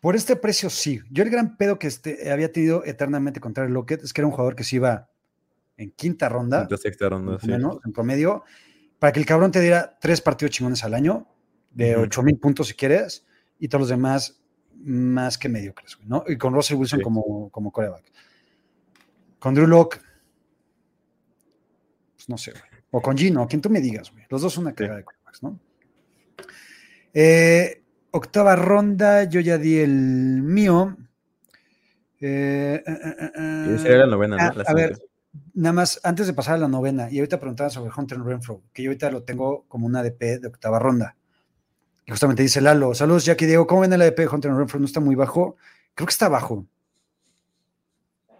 Por 0.00 0.14
este 0.14 0.36
precio, 0.36 0.70
sí. 0.70 1.00
Yo 1.10 1.22
el 1.22 1.30
gran 1.30 1.56
pedo 1.56 1.78
que 1.78 1.86
este, 1.86 2.30
había 2.30 2.52
tenido 2.52 2.84
eternamente 2.84 3.40
contra 3.40 3.64
el 3.64 3.72
Lockett 3.72 4.02
es 4.04 4.12
que 4.12 4.20
era 4.20 4.26
un 4.26 4.32
jugador 4.32 4.54
que 4.54 4.64
se 4.64 4.76
iba 4.76 5.10
en 5.76 5.90
quinta 5.90 6.28
ronda, 6.28 6.60
Quinta, 6.66 6.76
sexta 6.80 7.08
ronda, 7.08 7.38
sí. 7.40 7.48
menos, 7.48 7.78
en 7.84 7.92
promedio, 7.92 8.44
para 8.98 9.12
que 9.12 9.20
el 9.20 9.26
cabrón 9.26 9.50
te 9.52 9.60
diera 9.60 9.98
tres 10.00 10.20
partidos 10.22 10.52
chingones 10.52 10.84
al 10.84 10.94
año, 10.94 11.26
de 11.72 11.94
Ujú. 11.96 12.04
8 12.04 12.22
mil 12.22 12.38
puntos 12.38 12.68
si 12.68 12.74
quieres, 12.74 13.26
y 13.58 13.68
todos 13.68 13.80
los 13.82 13.88
demás 13.90 14.40
más 14.78 15.36
que 15.36 15.48
mediocres, 15.48 15.98
¿no? 16.04 16.24
Y 16.26 16.36
con 16.38 16.54
Russell 16.54 16.76
Wilson 16.76 17.00
Sí. 17.00 17.02
como, 17.02 17.50
como 17.50 17.72
coreback. 17.72 18.04
Con 19.38 19.54
Drew 19.54 19.66
Lock, 19.66 19.98
pues 22.26 22.28
no 22.28 22.38
sé, 22.38 22.52
güey. 22.52 22.82
O 22.90 23.00
con 23.00 23.16
Gino, 23.16 23.42
a 23.42 23.46
quien 23.46 23.60
tú 23.60 23.70
me 23.70 23.80
digas, 23.80 24.10
güey. 24.10 24.24
Los 24.28 24.42
dos 24.42 24.52
son 24.52 24.64
una 24.64 24.74
cagada 24.74 24.98
de 24.98 25.04
corebacks, 25.04 25.42
¿no? 25.42 25.58
Eh, 27.12 27.82
octava 28.10 28.56
ronda, 28.56 29.24
yo 29.24 29.40
ya 29.40 29.58
di 29.58 29.78
el 29.78 30.42
mío. 30.42 30.96
Eh, 32.20 32.82
eh, 32.86 33.30
eh, 33.34 33.78
sería 33.80 33.98
la 33.98 34.06
novena, 34.06 34.36
ah, 34.38 34.52
¿no? 34.54 34.62
La 34.62 34.64
a 34.66 34.74
ver, 34.74 34.98
nada 35.54 35.72
más, 35.72 36.00
antes 36.02 36.26
de 36.26 36.32
pasar 36.32 36.54
a 36.54 36.58
la 36.58 36.68
novena, 36.68 37.10
y 37.10 37.18
ahorita 37.18 37.38
preguntaban 37.38 37.70
sobre 37.70 37.90
Hunter 37.94 38.20
Renfro, 38.20 38.62
que 38.72 38.82
yo 38.82 38.90
ahorita 38.90 39.10
lo 39.10 39.22
tengo 39.22 39.64
como 39.68 39.86
un 39.86 39.96
ADP 39.96 40.40
de 40.40 40.48
octava 40.48 40.78
ronda. 40.78 41.16
Y 42.06 42.10
justamente 42.10 42.42
dice 42.42 42.60
Lalo, 42.60 42.94
saludos 42.94 43.24
Jackie 43.24 43.46
Diego, 43.46 43.66
¿cómo 43.66 43.82
ven 43.82 43.92
el 43.92 44.02
ADP 44.02 44.18
de 44.18 44.28
Hunter 44.28 44.52
Renfro? 44.52 44.78
¿No 44.78 44.86
está 44.86 45.00
muy 45.00 45.14
bajo? 45.14 45.56
Creo 45.94 46.06
que 46.06 46.12
está 46.12 46.28
bajo. 46.28 46.66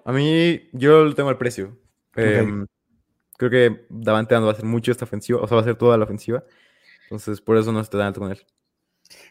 A 0.04 0.12
mí, 0.12 0.68
yo 0.72 1.04
lo 1.04 1.14
tengo 1.14 1.30
al 1.30 1.38
precio. 1.38 1.76
Em, 2.14 2.66
creo 3.38 3.50
que 3.50 3.86
Davante 3.90 4.34
Adams 4.34 4.46
va 4.46 4.50
a 4.50 4.54
hacer 4.54 4.64
mucho 4.64 4.90
esta 4.92 5.04
ofensiva, 5.04 5.40
o 5.40 5.46
sea, 5.46 5.56
va 5.56 5.60
a 5.60 5.64
hacer 5.64 5.76
toda 5.76 5.96
la 5.98 6.04
ofensiva. 6.04 6.44
Entonces, 7.04 7.40
por 7.40 7.56
eso 7.56 7.72
no 7.72 7.80
estoy 7.80 7.98
tan 7.98 8.08
alto 8.08 8.20
con 8.20 8.30
él. 8.32 8.40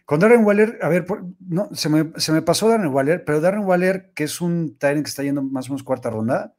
Con 0.06 0.20
Darren 0.20 0.46
Waller, 0.46 0.80
a 0.82 0.88
ver, 0.90 1.06
por- 1.06 1.26
no, 1.40 1.68
se 1.74 1.90
me, 1.90 2.12
se 2.18 2.32
me 2.32 2.42
pasó 2.42 2.70
Darren 2.70 2.94
Waller, 2.94 3.26
pero 3.26 3.42
Darren 3.42 3.66
Waller, 3.66 4.12
que 4.16 4.24
es 4.26 4.40
un 4.40 4.78
Tyrant 4.78 5.04
que 5.04 5.10
está 5.10 5.24
yendo 5.24 5.42
más 5.44 5.68
o 5.68 5.74
menos 5.74 5.84
cuarta 5.84 6.10
ronda, 6.10 6.54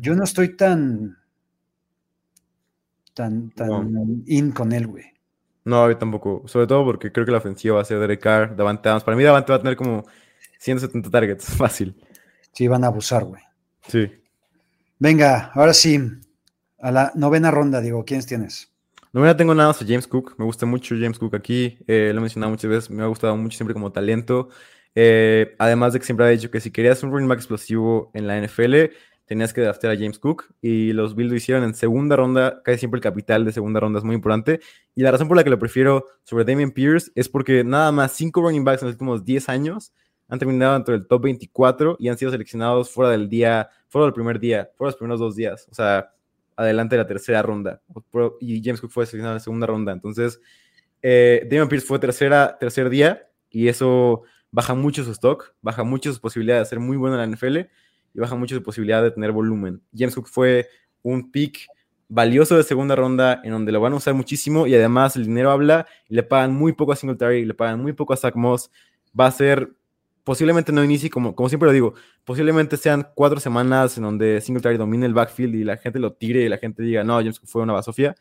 yo 0.00 0.14
no 0.16 0.24
estoy 0.24 0.56
tan 0.56 1.18
tan, 3.14 3.50
tan 3.50 3.68
No. 3.92 4.04
in 4.26 4.52
con 4.52 4.72
él, 4.72 4.86
güey. 4.86 5.04
No, 5.64 5.88
yo 5.90 5.96
tampoco. 5.98 6.42
Sobre 6.46 6.66
todo 6.66 6.84
porque 6.84 7.12
creo 7.12 7.26
que 7.26 7.32
la 7.32 7.38
ofensiva 7.38 7.76
va 7.76 7.82
a 7.82 7.84
ser 7.84 7.98
Derek 7.98 8.20
Carr, 8.20 8.56
Davante 8.56 8.88
Adams. 8.88 9.04
Para 9.04 9.16
mí, 9.16 9.22
Davante 9.22 9.52
va 9.52 9.56
a 9.56 9.60
tener 9.60 9.76
como 9.76 10.04
170 10.58 11.10
targets. 11.10 11.44
Fácil. 11.56 11.94
Sí, 12.52 12.66
van 12.68 12.84
a 12.84 12.88
abusar, 12.88 13.24
güey. 13.24 13.42
Sí. 13.86 14.10
Venga, 14.98 15.50
ahora 15.54 15.74
sí, 15.74 16.00
a 16.78 16.92
la 16.92 17.12
novena 17.14 17.50
ronda, 17.50 17.80
digo, 17.80 18.04
¿quiénes 18.04 18.26
tienes? 18.26 18.72
No 19.12 19.22
me 19.22 19.34
tengo 19.34 19.54
nada 19.54 19.70
más 19.70 19.80
a 19.80 19.86
James 19.86 20.06
Cook. 20.06 20.34
Me 20.38 20.44
gusta 20.44 20.66
mucho 20.66 20.94
James 20.94 21.18
Cook 21.18 21.34
aquí. 21.34 21.78
eh, 21.86 22.10
lo 22.12 22.18
he 22.18 22.20
mencionado 22.20 22.50
muchas 22.50 22.70
veces. 22.70 22.90
Me 22.90 23.02
ha 23.02 23.06
gustado 23.06 23.36
mucho 23.36 23.56
siempre 23.56 23.74
como 23.74 23.90
talento. 23.90 24.50
Eh, 24.94 25.54
además 25.58 25.92
de 25.92 26.00
que 26.00 26.04
siempre 26.04 26.26
ha 26.26 26.28
dicho 26.28 26.50
que 26.50 26.60
si 26.60 26.70
querías 26.70 27.02
un 27.02 27.10
running 27.10 27.28
back 27.28 27.38
explosivo 27.38 28.10
en 28.14 28.26
la 28.26 28.36
NFL, 28.36 28.92
tenías 29.24 29.52
que 29.52 29.62
draftear 29.62 29.94
a 29.94 29.96
James 29.96 30.18
Cook. 30.18 30.54
Y 30.60 30.92
los 30.92 31.14
Bills 31.16 31.30
lo 31.30 31.36
hicieron 31.36 31.64
en 31.64 31.74
segunda 31.74 32.16
ronda. 32.16 32.62
Casi 32.62 32.80
siempre 32.80 32.98
el 32.98 33.02
capital 33.02 33.44
de 33.46 33.52
segunda 33.52 33.80
ronda 33.80 33.98
es 33.98 34.04
muy 34.04 34.14
importante. 34.14 34.60
Y 34.94 35.02
la 35.02 35.10
razón 35.10 35.26
por 35.26 35.38
la 35.38 35.44
que 35.44 35.50
lo 35.50 35.58
prefiero 35.58 36.04
sobre 36.22 36.44
Damian 36.44 36.72
Pierce 36.72 37.10
es 37.14 37.30
porque 37.30 37.64
nada 37.64 37.90
más 37.92 38.12
cinco 38.12 38.42
running 38.42 38.64
backs 38.64 38.82
en 38.82 38.88
los 38.88 38.94
últimos 38.94 39.24
10 39.24 39.48
años 39.48 39.92
han 40.28 40.38
terminado 40.38 40.74
dentro 40.74 40.92
del 40.92 41.06
top 41.06 41.22
24 41.22 41.96
y 41.98 42.08
han 42.08 42.18
sido 42.18 42.30
seleccionados 42.30 42.90
fuera 42.90 43.10
del 43.10 43.30
día, 43.30 43.70
fuera 43.88 44.04
del 44.04 44.12
primer 44.12 44.38
día, 44.38 44.70
fuera 44.76 44.88
de 44.88 44.92
los 44.92 44.96
primeros 44.96 45.20
dos 45.20 45.34
días. 45.34 45.66
O 45.70 45.74
sea, 45.74 46.10
adelante 46.58 46.96
de 46.96 47.02
la 47.02 47.06
tercera 47.06 47.40
ronda. 47.40 47.80
Y 48.40 48.60
James 48.62 48.80
Cook 48.80 48.90
fue 48.90 49.06
seleccionado 49.06 49.34
en 49.34 49.36
la 49.36 49.40
segunda 49.40 49.66
ronda. 49.66 49.92
Entonces, 49.92 50.40
eh, 51.02 51.46
Damian 51.48 51.68
Pierce 51.68 51.86
fue 51.86 52.00
tercera, 52.00 52.58
tercer 52.58 52.90
día 52.90 53.28
y 53.48 53.68
eso 53.68 54.22
baja 54.50 54.74
mucho 54.74 55.04
su 55.04 55.12
stock, 55.12 55.54
baja 55.62 55.84
mucho 55.84 56.10
sus 56.10 56.18
posibilidades 56.18 56.66
de 56.66 56.70
ser 56.70 56.80
muy 56.80 56.96
bueno 56.96 57.14
en 57.14 57.30
la 57.30 57.36
NFL 57.36 57.58
y 57.58 58.18
baja 58.18 58.34
mucho 58.34 58.56
su 58.56 58.62
posibilidad 58.62 59.02
de 59.02 59.12
tener 59.12 59.30
volumen. 59.30 59.80
James 59.96 60.16
Cook 60.16 60.26
fue 60.26 60.68
un 61.02 61.30
pick 61.30 61.66
valioso 62.08 62.56
de 62.56 62.64
segunda 62.64 62.96
ronda 62.96 63.40
en 63.44 63.52
donde 63.52 63.70
lo 63.70 63.80
van 63.80 63.92
a 63.92 63.96
usar 63.96 64.14
muchísimo 64.14 64.66
y 64.66 64.74
además 64.74 65.14
el 65.14 65.26
dinero 65.26 65.52
habla 65.52 65.86
y 66.08 66.16
le 66.16 66.24
pagan 66.24 66.54
muy 66.54 66.72
poco 66.72 66.90
a 66.90 66.96
Singletary, 66.96 67.44
le 67.44 67.54
pagan 67.54 67.80
muy 67.80 67.92
poco 67.92 68.14
a 68.14 68.16
Zach 68.16 68.34
Moss. 68.34 68.70
Va 69.18 69.26
a 69.26 69.30
ser 69.30 69.70
posiblemente 70.28 70.72
no 70.72 70.84
inicie, 70.84 71.08
como, 71.08 71.34
como 71.34 71.48
siempre 71.48 71.68
lo 71.68 71.72
digo, 71.72 71.94
posiblemente 72.22 72.76
sean 72.76 73.08
cuatro 73.14 73.40
semanas 73.40 73.96
en 73.96 74.02
donde 74.02 74.42
Singletary 74.42 74.76
domine 74.76 75.06
el 75.06 75.14
backfield 75.14 75.54
y 75.54 75.64
la 75.64 75.78
gente 75.78 75.98
lo 75.98 76.12
tire 76.12 76.42
y 76.42 76.50
la 76.50 76.58
gente 76.58 76.82
diga, 76.82 77.02
no, 77.02 77.16
James 77.16 77.40
Cook 77.40 77.48
fue 77.48 77.62
una 77.62 77.72
basofia. 77.72 78.14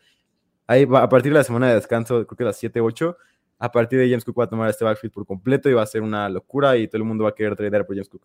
Ahí 0.67 0.85
va, 0.85 1.03
a 1.03 1.09
partir 1.09 1.33
de 1.33 1.39
la 1.39 1.43
semana 1.43 1.67
de 1.67 1.75
descanso, 1.75 2.25
creo 2.25 2.37
que 2.37 2.43
las 2.45 2.55
7, 2.55 2.79
8, 2.79 3.17
a 3.59 3.71
partir 3.73 3.99
de 3.99 4.09
James 4.09 4.23
Cook 4.23 4.39
va 4.39 4.45
a 4.45 4.47
tomar 4.47 4.69
este 4.69 4.85
backfield 4.85 5.13
por 5.13 5.25
completo 5.25 5.69
y 5.69 5.73
va 5.73 5.81
a 5.81 5.85
ser 5.85 6.01
una 6.01 6.29
locura 6.29 6.77
y 6.77 6.87
todo 6.87 6.95
el 6.95 7.03
mundo 7.03 7.25
va 7.25 7.31
a 7.31 7.35
querer 7.35 7.57
tradear 7.57 7.85
por 7.85 7.93
James 7.93 8.07
Cook. 8.07 8.21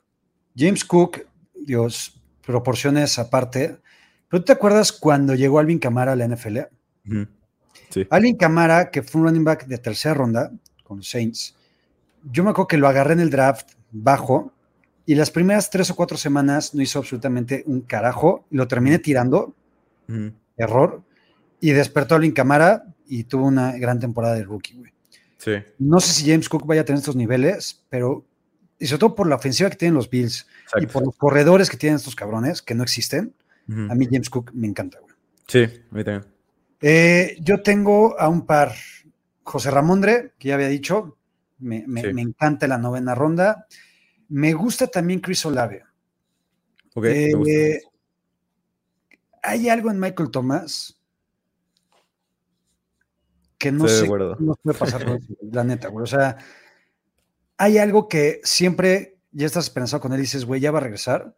James 0.57 0.85
Cook, 0.85 1.27
Dios, 1.53 2.23
proporciones 2.47 3.19
aparte. 3.19 3.81
¿Pero 4.29 4.43
tú 4.43 4.45
te 4.45 4.53
acuerdas 4.53 4.93
cuando 4.93 5.35
llegó 5.35 5.59
Alvin 5.59 5.81
Camara 5.81 6.13
a 6.13 6.15
la 6.15 6.29
NFL? 6.29 6.59
Sí. 7.89 8.07
Alvin 8.11 8.37
Camara, 8.37 8.93
que 8.93 9.03
fue 9.03 9.23
un 9.23 9.27
running 9.27 9.43
back 9.43 9.67
de 9.67 9.79
tercera 9.79 10.15
ronda 10.15 10.53
con 10.85 11.03
Saints, 11.03 11.57
yo 12.31 12.45
me 12.45 12.51
acuerdo 12.51 12.69
que 12.69 12.77
lo 12.77 12.89
agarré 12.89 13.15
en 13.15 13.21
el 13.21 13.31
draft 13.31 13.73
bajo 13.91 14.53
y 15.07 15.15
las 15.15 15.31
primeras 15.31 15.71
tres 15.71 15.91
o 15.91 15.97
cuatro 15.97 16.17
semanas 16.17 16.75
no 16.75 16.83
hizo 16.83 16.99
absolutamente 16.99 17.65
un 17.67 17.81
carajo. 17.81 18.47
Lo 18.51 18.69
terminé 18.69 18.99
tirando, 18.99 19.55
error, 20.57 21.03
y 21.61 21.71
despertó 21.73 22.15
Alvin 22.15 22.33
Camara 22.33 22.85
y 23.07 23.25
tuvo 23.25 23.47
una 23.47 23.77
gran 23.79 23.99
temporada 23.99 24.35
de 24.35 24.45
rookie, 24.45 24.75
güey. 24.75 24.93
Sí. 25.39 25.53
No 25.79 25.99
sé 25.99 26.13
si 26.13 26.31
James 26.31 26.49
Cook 26.49 26.67
vaya 26.67 26.83
a 26.83 26.85
tener 26.85 27.01
estos 27.01 27.17
niveles, 27.17 27.85
pero 27.89 28.25
y 28.79 28.87
sobre 28.87 28.99
todo 28.99 29.15
por 29.15 29.29
la 29.29 29.37
ofensiva 29.37 29.71
que 29.71 29.77
tienen 29.77 29.95
los 29.95 30.11
Bills 30.11 30.47
y 30.81 30.87
por 30.87 31.05
los 31.05 31.17
corredores 31.17 31.71
que 31.71 31.77
tienen 31.77 31.97
estos 31.97 32.17
cabrones, 32.17 32.63
que 32.63 32.75
no 32.75 32.83
existen, 32.83 33.33
a 33.69 33.95
mí 33.95 34.07
James 34.11 34.29
Cook 34.29 34.51
me 34.55 34.67
encanta, 34.67 34.99
güey. 35.01 35.15
Sí, 35.47 35.63
a 35.63 35.95
mí 35.95 36.03
también. 36.03 36.33
Eh, 36.81 37.37
yo 37.41 37.63
tengo 37.63 38.19
a 38.19 38.29
un 38.29 38.45
par, 38.45 38.73
José 39.45 39.71
Ramondre, 39.71 40.33
que 40.37 40.49
ya 40.49 40.55
había 40.55 40.67
dicho, 40.67 41.17
me, 41.63 41.85
me- 41.87 42.03
Sí. 42.03 42.13
me 42.13 42.23
encanta 42.23 42.67
la 42.69 42.79
novena 42.79 43.15
ronda. 43.15 43.67
Me 44.29 44.53
gusta 44.53 44.87
también 44.87 45.21
Chris 45.21 45.45
Olave. 45.47 45.85
Ok, 46.95 47.05
me 47.05 47.35
gusta. 47.35 47.53
Eh, 47.53 47.81
hay 49.43 49.69
algo 49.69 49.91
en 49.91 49.99
Michael 49.99 50.31
Thomas 50.31 50.99
que 53.59 53.71
no 53.73 53.87
Estoy 53.87 54.09
sé 54.09 54.37
nos 54.41 54.59
puede 54.59 54.79
pasar 54.79 55.05
con 55.05 55.17
eso, 55.17 55.35
la 55.53 55.65
neta, 55.65 55.89
güey. 55.89 56.03
O 56.03 56.07
sea, 56.07 56.37
hay 57.57 57.79
algo 57.79 58.09
que 58.09 58.41
siempre 58.43 59.19
ya 59.31 59.47
estás 59.47 59.65
esperanzado 59.65 60.01
con 60.01 60.13
él 60.13 60.19
y 60.19 60.23
dices, 60.23 60.45
güey, 60.45 60.61
ya 60.61 60.71
va 60.73 60.79
a 60.79 60.83
regresar. 60.83 61.37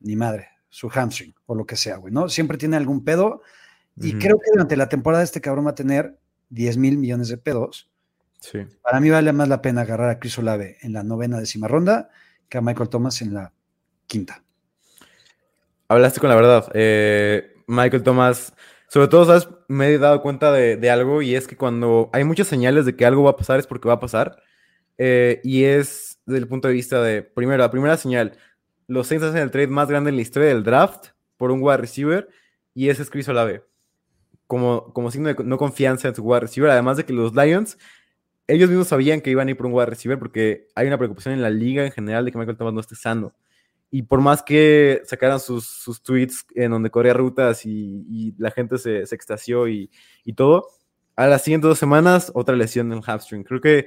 Ni 0.00 0.16
madre, 0.16 0.48
su 0.68 0.88
hamstring 0.88 1.34
o 1.46 1.54
lo 1.54 1.66
que 1.66 1.76
sea, 1.76 1.96
güey, 1.96 2.12
¿no? 2.12 2.28
Siempre 2.28 2.58
tiene 2.58 2.76
algún 2.76 3.04
pedo 3.04 3.42
Y 3.96 4.14
creo 4.18 4.38
que 4.38 4.50
durante 4.52 4.76
la 4.76 4.88
temporada 4.88 5.22
este 5.22 5.40
cabrón 5.42 5.66
va 5.66 5.70
a 5.70 5.74
tener 5.74 6.18
10 6.48 6.78
mil 6.78 6.96
millones 6.96 7.28
de 7.28 7.36
pedos. 7.36 7.89
Sí. 8.40 8.60
Para 8.82 9.00
mí 9.00 9.10
vale 9.10 9.32
más 9.32 9.48
la 9.48 9.62
pena 9.62 9.82
agarrar 9.82 10.10
a 10.10 10.18
Chris 10.18 10.38
Olave 10.38 10.78
en 10.82 10.92
la 10.92 11.02
novena 11.02 11.38
décima 11.38 11.68
ronda 11.68 12.10
que 12.48 12.58
a 12.58 12.60
Michael 12.60 12.88
Thomas 12.88 13.22
en 13.22 13.34
la 13.34 13.52
quinta. 14.06 14.42
Hablaste 15.88 16.20
con 16.20 16.28
la 16.28 16.36
verdad. 16.36 16.70
Eh, 16.74 17.54
Michael 17.66 18.02
Thomas, 18.02 18.54
sobre 18.88 19.08
todo, 19.08 19.24
¿sabes? 19.24 19.48
Me 19.68 19.88
he 19.88 19.98
dado 19.98 20.22
cuenta 20.22 20.52
de, 20.52 20.90
algo 20.90 21.22
y 21.22 21.34
es 21.34 21.46
que 21.46 21.56
cuando 21.56 22.10
hay 22.12 22.24
muchas 22.24 22.48
señales 22.48 22.84
de 22.84 22.96
que 22.96 23.06
algo 23.06 23.22
va 23.22 23.30
a 23.30 23.36
pasar 23.36 23.58
es 23.58 23.66
porque 23.66 23.88
va 23.88 23.94
a 23.94 24.00
pasar. 24.00 24.42
Eh, 24.98 25.40
y 25.44 25.64
es 25.64 26.20
desde 26.26 26.38
el 26.38 26.48
punto 26.48 26.68
de 26.68 26.74
vista 26.74 27.02
de, 27.02 27.22
primero, 27.22 27.58
la 27.58 27.70
primera 27.70 27.96
señal, 27.96 28.36
los 28.86 29.06
Saints 29.06 29.26
hacen 29.26 29.42
el 29.42 29.50
trade 29.50 29.68
más 29.68 29.88
grande 29.88 30.10
en 30.10 30.16
la 30.16 30.22
historia 30.22 30.48
del 30.48 30.64
draft 30.64 31.08
por 31.36 31.50
un 31.50 31.62
wide 31.62 31.78
receiver 31.78 32.28
y 32.74 32.88
ese 32.88 33.02
es 33.02 33.10
Chris 33.10 33.28
Olave. 33.28 33.64
Como, 34.46 34.92
como 34.92 35.10
signo 35.12 35.32
de 35.32 35.44
no 35.44 35.58
confianza 35.58 36.08
en 36.08 36.14
su 36.14 36.22
wide 36.22 36.40
receiver, 36.40 36.70
además 36.70 36.96
de 36.96 37.04
que 37.04 37.12
los 37.12 37.34
Lions 37.34 37.78
ellos 38.50 38.68
mismos 38.68 38.88
sabían 38.88 39.20
que 39.20 39.30
iban 39.30 39.48
a 39.48 39.50
ir 39.50 39.56
por 39.56 39.66
un 39.66 39.72
wide 39.72 39.86
receiver 39.86 40.18
porque 40.18 40.68
hay 40.74 40.86
una 40.86 40.98
preocupación 40.98 41.34
en 41.34 41.42
la 41.42 41.50
liga 41.50 41.84
en 41.84 41.92
general 41.92 42.24
de 42.24 42.32
que 42.32 42.38
Michael 42.38 42.56
Thomas 42.56 42.74
no 42.74 42.80
esté 42.80 42.96
sano. 42.96 43.34
Y 43.90 44.02
por 44.02 44.20
más 44.20 44.42
que 44.42 45.02
sacaran 45.04 45.40
sus, 45.40 45.66
sus 45.66 46.02
tweets 46.02 46.46
en 46.54 46.70
donde 46.70 46.90
corría 46.90 47.12
rutas 47.12 47.66
y, 47.66 48.34
la 48.38 48.50
gente 48.50 48.78
se, 48.78 49.00
extasió 49.00 49.68
y, 49.68 49.90
y, 50.24 50.32
todo, 50.34 50.68
a 51.16 51.26
las 51.26 51.42
siguientes 51.42 51.68
dos 51.68 51.78
semanas 51.78 52.30
otra 52.34 52.54
lesión 52.54 52.92
en 52.92 52.98
el 52.98 53.04
hamstring. 53.04 53.42
Creo 53.42 53.60
que 53.60 53.86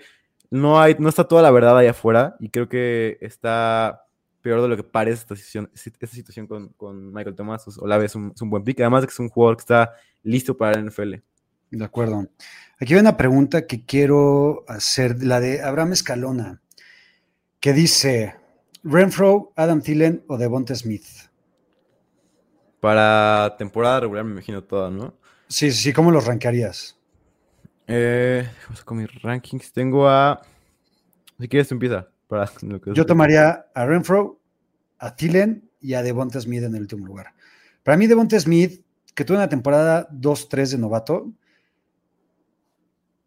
no, 0.49 0.79
hay, 0.79 0.95
no 0.99 1.09
está 1.09 1.25
toda 1.25 1.41
la 1.41 1.51
verdad 1.51 1.77
ahí 1.77 1.87
afuera 1.87 2.35
y 2.39 2.49
creo 2.49 2.67
que 2.67 3.17
está 3.21 4.05
peor 4.41 4.61
de 4.61 4.67
lo 4.67 4.75
que 4.75 4.83
parece 4.83 5.21
esta 5.21 5.35
situación, 5.35 5.71
esta 5.73 6.07
situación 6.07 6.47
con, 6.47 6.69
con 6.73 7.13
Michael 7.13 7.35
Thomas. 7.35 7.65
Olave 7.77 8.05
es 8.05 8.15
un, 8.15 8.33
es 8.35 8.41
un 8.41 8.49
buen 8.49 8.63
pick, 8.63 8.81
además 8.81 9.01
de 9.01 9.07
que 9.07 9.13
es 9.13 9.19
un 9.19 9.29
jugador 9.29 9.55
que 9.55 9.61
está 9.61 9.93
listo 10.21 10.55
para 10.55 10.73
la 10.79 10.89
NFL. 10.89 11.15
De 11.71 11.85
acuerdo. 11.85 12.27
Aquí 12.83 12.95
hay 12.95 12.99
una 12.99 13.15
pregunta 13.15 13.65
que 13.65 13.85
quiero 13.85 14.65
hacer, 14.67 15.23
la 15.23 15.39
de 15.39 15.61
Abraham 15.61 15.93
Escalona, 15.93 16.61
que 17.61 17.71
dice, 17.71 18.35
Renfro, 18.83 19.53
Adam 19.55 19.81
Thielen 19.81 20.25
o 20.27 20.37
Devonta 20.37 20.75
Smith. 20.75 21.05
Para 22.81 23.55
temporada 23.57 24.01
regular 24.01 24.25
me 24.25 24.33
imagino 24.33 24.65
toda, 24.65 24.91
¿no? 24.91 25.13
Sí, 25.47 25.71
sí, 25.71 25.93
¿cómo 25.93 26.11
los 26.11 26.25
rankearías? 26.25 26.99
Eh, 27.87 28.49
con 28.83 28.97
mis 28.97 29.21
rankings. 29.21 29.71
Tengo 29.71 30.09
a... 30.09 30.41
Si 31.39 31.47
quieres, 31.47 31.71
empieza. 31.71 32.09
Para 32.27 32.51
Yo 32.93 33.05
tomaría 33.05 33.65
a 33.73 33.85
Renfro, 33.85 34.41
a 34.99 35.15
Thielen 35.15 35.69
y 35.79 35.93
a 35.93 36.03
Devonta 36.03 36.41
Smith 36.41 36.63
en 36.63 36.75
el 36.75 36.81
último 36.81 37.07
lugar. 37.07 37.27
Para 37.81 37.95
mí, 37.95 38.07
Devonta 38.07 38.37
Smith, 38.37 38.83
que 39.15 39.23
tuvo 39.23 39.37
una 39.37 39.47
temporada 39.47 40.09
2-3 40.09 40.71
de 40.71 40.77
novato, 40.79 41.31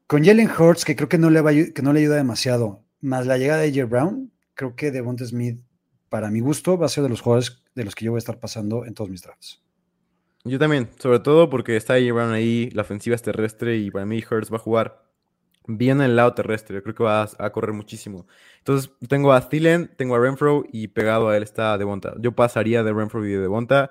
con 0.07 0.25
Jalen 0.25 0.51
Hurts, 0.51 0.85
que 0.85 0.97
creo 0.97 1.09
que 1.09 1.19
no, 1.19 1.31
le 1.31 1.43
le 1.43 2.01
ayuda 2.01 2.17
demasiado, 2.17 2.85
más 3.01 3.27
la 3.27 3.39
llegada 3.39 3.63
de 3.63 3.69
AJ 3.69 3.89
Brown, 3.89 4.33
creo 4.55 4.77
que 4.77 4.91
Devonta 4.91 5.25
Smith, 5.25 5.61
para 6.09 6.31
mi 6.31 6.41
gusto, 6.41 6.79
va 6.79 6.87
a 6.87 6.89
ser 6.89 7.03
de 7.03 7.11
los 7.11 7.21
jugadores 7.21 7.63
de 7.75 7.85
los 7.85 7.95
que 7.95 8.05
yo 8.05 8.13
voy 8.13 8.19
a 8.19 8.21
estar 8.21 8.39
pasando 8.39 8.85
en 8.85 8.95
todos 8.95 9.11
mis 9.11 9.23
drafts. 9.23 9.63
Yo 10.45 10.59
también, 10.59 10.89
sobre 10.99 11.19
todo 11.19 11.51
porque 11.51 11.77
está 11.77 11.95
AJ 11.95 12.13
Brown 12.13 12.33
ahí, 12.33 12.71
la 12.71 12.83
ofensiva 12.83 13.17
es 13.17 13.23
terrestre 13.23 13.79
y 13.79 13.91
para 13.91 14.07
mí 14.07 14.23
Hurts 14.23 14.53
va 14.53 14.57
a 14.57 14.61
jugar 14.61 15.07
bien 15.67 15.99
en 15.99 16.07
el 16.07 16.17
lado 16.17 16.35
terrestre. 16.35 16.83
Creo 16.83 16.95
que 16.95 17.03
va 17.03 17.29
a, 17.39 17.51
correr 17.51 17.73
muchísimo. 17.73 18.27
Entonces, 18.59 18.91
tengo 19.09 19.33
a 19.33 19.49
Thielen, 19.49 19.91
tengo 19.97 20.15
a 20.15 20.21
Renfro 20.21 20.65
y 20.73 20.89
pegado 20.89 21.29
a 21.29 21.37
él 21.37 21.43
está 21.43 21.77
Devonta. 21.79 22.15
Yo 22.21 22.33
pasaría 22.33 22.85
de 22.85 22.93
Renfro 22.93 23.27
y 23.27 23.31
de 23.31 23.41
Devonta. 23.41 23.91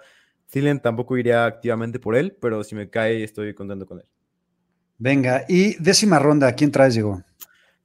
Thielen 0.50 0.80
tampoco 0.80 1.18
iría 1.18 1.46
activamente 1.46 2.00
por 2.00 2.16
él, 2.16 2.38
pero 2.40 2.64
si 2.64 2.76
me 2.76 2.90
cae, 2.90 3.24
estoy 3.24 3.54
contento 3.54 3.86
con 3.86 4.00
él. 4.00 4.06
Venga, 4.98 5.44
y 5.50 5.76
décima 5.82 6.20
ronda, 6.20 6.54
¿quién 6.54 6.72
traes, 6.72 6.94
Diego? 6.94 7.22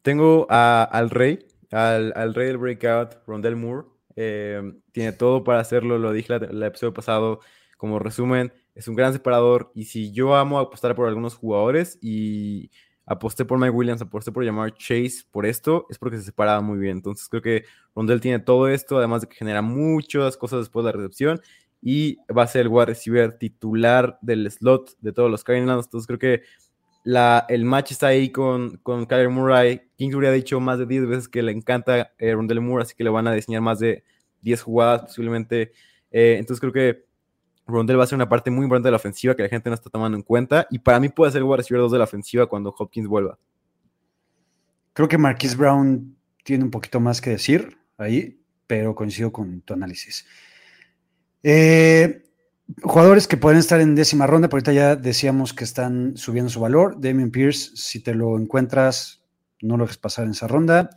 Tengo 0.02 0.46
al 0.48 1.11
rey, 1.11 1.44
al, 1.72 2.34
rey 2.34 2.46
del 2.48 2.58
breakout, 2.58 3.16
Rondell 3.26 3.56
Moore. 3.56 3.88
Eh, 4.16 4.61
tiene 4.92 5.12
todo 5.12 5.42
para 5.44 5.61
hacerlo, 5.61 5.98
lo 5.98 6.12
dije 6.12 6.34
el 6.34 6.62
episodio 6.62 6.94
pasado. 6.94 7.40
Como 7.76 7.98
resumen, 7.98 8.52
es 8.74 8.88
un 8.88 8.94
gran 8.94 9.12
separador. 9.12 9.72
Y 9.74 9.84
si 9.86 10.12
yo 10.12 10.36
amo 10.36 10.58
apostar 10.58 10.94
por 10.94 11.08
algunos 11.08 11.34
jugadores 11.34 11.98
y 12.00 12.70
aposté 13.06 13.44
por 13.44 13.58
Mike 13.58 13.70
Williams, 13.70 14.02
aposté 14.02 14.30
por 14.30 14.44
llamar 14.44 14.74
Chase 14.74 15.24
por 15.30 15.46
esto, 15.46 15.86
es 15.90 15.98
porque 15.98 16.18
se 16.18 16.24
separaba 16.24 16.61
muy 16.61 16.78
bien. 16.78 16.98
Entonces 16.98 17.28
creo 17.28 17.42
que 17.42 17.64
Rondell 17.94 18.20
tiene 18.20 18.38
todo 18.38 18.68
esto, 18.68 18.98
además 18.98 19.22
de 19.22 19.28
que 19.28 19.36
genera 19.36 19.62
muchas 19.62 20.36
cosas 20.36 20.61
después 20.61 20.84
de 20.84 20.92
la 20.92 20.98
recepción. 20.98 21.40
Y 21.82 22.18
va 22.32 22.42
a 22.42 22.46
ser 22.46 22.62
el 22.62 22.68
wide 22.68 22.86
receiver 22.86 23.38
titular 23.38 24.18
del 24.20 24.50
slot 24.50 24.96
de 25.00 25.12
todos 25.12 25.30
los 25.30 25.42
Cardinals. 25.42 25.86
Entonces 25.86 26.06
creo 26.06 26.18
que 26.18 26.42
el 27.05 27.64
match 27.64 27.92
está 27.92 28.09
ahí 28.09 28.30
con, 28.30 28.76
con 28.78 29.07
Kyler 29.07 29.30
Murray. 29.30 29.82
Kingsbury 29.96 30.26
ha 30.26 30.32
dicho 30.32 30.61
más 30.61 30.78
de 30.78 30.86
10 30.86 31.07
veces 31.07 31.28
que 31.28 31.42
le 31.42 31.53
encanta 31.53 32.12
eh, 32.18 32.32
Rondell 32.32 32.61
Moore, 32.61 32.82
así 32.82 32.94
que 32.94 33.05
le 33.05 33.11
van 33.11 33.26
a 33.26 33.32
diseñar 33.32 33.62
más 33.62 33.78
de 33.78 34.05
10 34.42 34.62
jugadas 34.62 35.03
posiblemente. 35.03 35.72
Eh, 36.11 36.36
entonces 36.38 36.61
creo 36.61 36.72
que 36.72 37.05
Rondell 37.66 37.98
va 37.98 38.05
a 38.05 38.07
ser 38.07 38.16
una 38.16 38.28
parte 38.28 38.51
muy 38.51 38.64
importante 38.64 38.88
de 38.88 38.92
la 38.92 38.96
ofensiva 38.96 39.34
que 39.34 39.42
la 39.42 39.48
gente 39.48 39.70
no 39.70 39.74
está 39.74 39.90
tomando 39.90 40.16
en 40.16 40.22
cuenta. 40.22 40.66
Y 40.70 40.78
para 40.80 41.01
mí 41.01 41.09
puede 41.09 41.32
ser 41.32 41.42
wide 41.42 41.59
receiver 41.59 41.80
2 41.80 41.92
de 41.92 41.98
la 41.98 42.05
ofensiva 42.05 42.46
cuando 42.46 42.74
Hopkins 42.76 43.09
vuelva. 43.09 43.38
Creo 44.92 45.09
que 45.09 45.18
Marquise 45.18 45.57
Brown 45.57 46.16
tiene 46.44 46.64
un 46.64 46.70
poquito 46.70 47.01
más 47.01 47.20
que 47.20 47.30
decir 47.30 47.78
ahí, 47.96 48.42
pero 48.66 48.94
coincido 48.94 49.32
con 49.32 49.61
tu 49.62 49.74
análisis. 49.74 50.26
Eh, 51.42 52.22
Jugadores 52.83 53.27
que 53.27 53.37
pueden 53.37 53.59
estar 53.59 53.81
en 53.81 53.95
décima 53.95 54.27
ronda, 54.27 54.49
por 54.49 54.59
ahorita 54.59 54.73
ya 54.73 54.97
decíamos 54.97 55.53
que 55.53 55.64
están 55.64 56.16
subiendo 56.16 56.51
su 56.51 56.61
valor. 56.61 57.01
Damien 57.01 57.31
Pierce, 57.31 57.71
si 57.75 58.01
te 58.01 58.14
lo 58.14 58.39
encuentras, 58.39 59.23
no 59.61 59.77
lo 59.77 59.85
dejes 59.85 59.99
pasar 59.99 60.27
en 60.27 60.33
esa 60.33 60.47
ronda. 60.47 60.91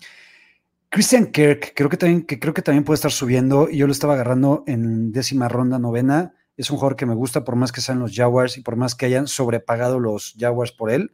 Christian 0.90 1.28
Kirk, 1.28 1.74
creo 1.76 1.90
que 1.90 1.98
también, 1.98 2.24
que 2.24 2.40
creo 2.40 2.54
que 2.54 2.62
también 2.62 2.84
puede 2.84 2.96
estar 2.96 3.12
subiendo 3.12 3.68
y 3.70 3.78
yo 3.78 3.88
lo 3.88 3.94
estaba 3.94 4.14
agarrando 4.14 4.64
en 4.68 5.12
décima 5.12 5.48
ronda, 5.48 5.80
novena. 5.80 6.34
Es 6.56 6.70
un 6.70 6.78
jugador 6.78 6.96
que 6.96 7.08
me 7.08 7.16
gusta 7.16 7.44
por 7.44 7.56
más 7.56 7.72
que 7.72 7.82
sean 7.82 8.00
los 8.00 8.14
Jaguars 8.14 8.58
y 8.58 8.62
por 8.62 8.76
más 8.76 8.94
que 8.94 9.08
hayan 9.08 9.28
sobrepagado 9.28 10.00
los 10.00 10.36
Jaguars 10.38 10.72
por 10.72 10.92
él. 10.92 11.14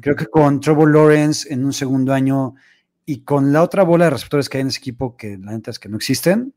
Creo 0.00 0.14
que 0.14 0.26
con 0.26 0.60
Trevor 0.60 0.90
Lawrence 0.94 1.52
en 1.52 1.64
un 1.64 1.72
segundo 1.72 2.12
año 2.12 2.54
y 3.04 3.22
con 3.22 3.52
la 3.52 3.62
otra 3.62 3.82
bola 3.82 4.04
de 4.04 4.12
receptores 4.12 4.48
que 4.48 4.58
hay 4.58 4.62
en 4.62 4.68
ese 4.68 4.78
equipo, 4.78 5.16
que 5.16 5.36
la 5.36 5.50
neta 5.50 5.72
es 5.72 5.80
que 5.80 5.88
no 5.88 5.96
existen, 5.96 6.54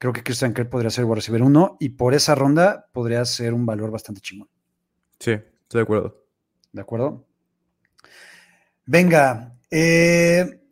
creo 0.00 0.14
que 0.14 0.22
Christian 0.22 0.54
Kirk 0.54 0.70
podría 0.70 0.88
ser 0.88 1.04
a 1.04 1.14
recibir 1.14 1.42
uno 1.42 1.76
y 1.78 1.90
por 1.90 2.14
esa 2.14 2.34
ronda 2.34 2.88
podría 2.90 3.22
ser 3.26 3.52
un 3.52 3.66
valor 3.66 3.90
bastante 3.90 4.22
chingón. 4.22 4.48
Sí, 5.18 5.32
estoy 5.32 5.78
de 5.78 5.82
acuerdo. 5.82 6.24
¿De 6.72 6.80
acuerdo? 6.80 7.26
Venga, 8.86 9.58
eh, 9.70 10.62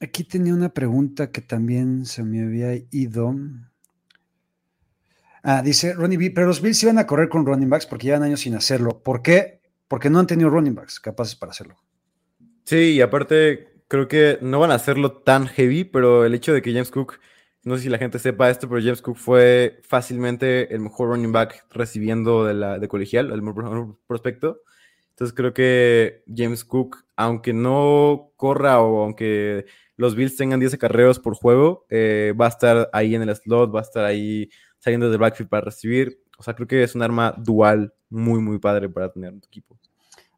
aquí 0.00 0.24
tenía 0.24 0.54
una 0.54 0.70
pregunta 0.70 1.30
que 1.30 1.42
también 1.42 2.06
se 2.06 2.22
me 2.24 2.42
había 2.42 2.82
ido. 2.90 3.36
Ah, 5.42 5.60
dice 5.60 5.92
Ronnie 5.92 6.16
B, 6.16 6.30
pero 6.30 6.46
los 6.46 6.62
Bills 6.62 6.82
iban 6.82 6.98
a 6.98 7.06
correr 7.06 7.28
con 7.28 7.44
running 7.44 7.68
backs 7.68 7.84
porque 7.84 8.06
llevan 8.06 8.22
años 8.22 8.40
sin 8.40 8.54
hacerlo. 8.54 9.02
¿Por 9.02 9.20
qué? 9.20 9.60
Porque 9.86 10.08
no 10.08 10.18
han 10.18 10.26
tenido 10.26 10.48
running 10.48 10.74
backs 10.74 10.98
capaces 10.98 11.36
para 11.36 11.52
hacerlo. 11.52 11.76
Sí, 12.64 12.94
y 12.94 13.00
aparte 13.02 13.84
creo 13.86 14.08
que 14.08 14.38
no 14.40 14.60
van 14.60 14.70
a 14.70 14.76
hacerlo 14.76 15.12
tan 15.12 15.46
heavy, 15.46 15.84
pero 15.84 16.24
el 16.24 16.32
hecho 16.32 16.54
de 16.54 16.62
que 16.62 16.72
James 16.72 16.90
Cook 16.90 17.18
no 17.62 17.76
sé 17.76 17.84
si 17.84 17.88
la 17.88 17.98
gente 17.98 18.18
sepa 18.18 18.50
esto, 18.50 18.68
pero 18.68 18.80
James 18.80 19.02
Cook 19.02 19.16
fue 19.16 19.80
fácilmente 19.82 20.74
el 20.74 20.80
mejor 20.80 21.10
running 21.10 21.32
back 21.32 21.66
recibiendo 21.70 22.44
de, 22.44 22.54
la, 22.54 22.78
de 22.78 22.88
colegial, 22.88 23.30
el 23.32 23.42
mejor 23.42 23.98
prospecto. 24.06 24.62
Entonces 25.10 25.34
creo 25.36 25.52
que 25.52 26.24
James 26.34 26.64
Cook, 26.64 27.04
aunque 27.16 27.52
no 27.52 28.32
corra 28.36 28.80
o 28.80 29.02
aunque 29.02 29.66
los 29.96 30.14
Bills 30.14 30.36
tengan 30.36 30.60
10 30.60 30.74
acarreos 30.74 31.18
por 31.18 31.34
juego, 31.34 31.84
eh, 31.90 32.32
va 32.40 32.46
a 32.46 32.48
estar 32.48 32.88
ahí 32.94 33.14
en 33.14 33.22
el 33.22 33.36
slot, 33.36 33.74
va 33.74 33.80
a 33.80 33.82
estar 33.82 34.04
ahí 34.06 34.48
saliendo 34.78 35.10
del 35.10 35.18
backfield 35.18 35.50
para 35.50 35.66
recibir. 35.66 36.22
O 36.38 36.42
sea, 36.42 36.54
creo 36.54 36.66
que 36.66 36.82
es 36.82 36.94
un 36.94 37.02
arma 37.02 37.34
dual 37.36 37.92
muy, 38.08 38.40
muy 38.40 38.58
padre 38.58 38.88
para 38.88 39.12
tener 39.12 39.34
en 39.34 39.40
tu 39.42 39.48
equipo. 39.48 39.79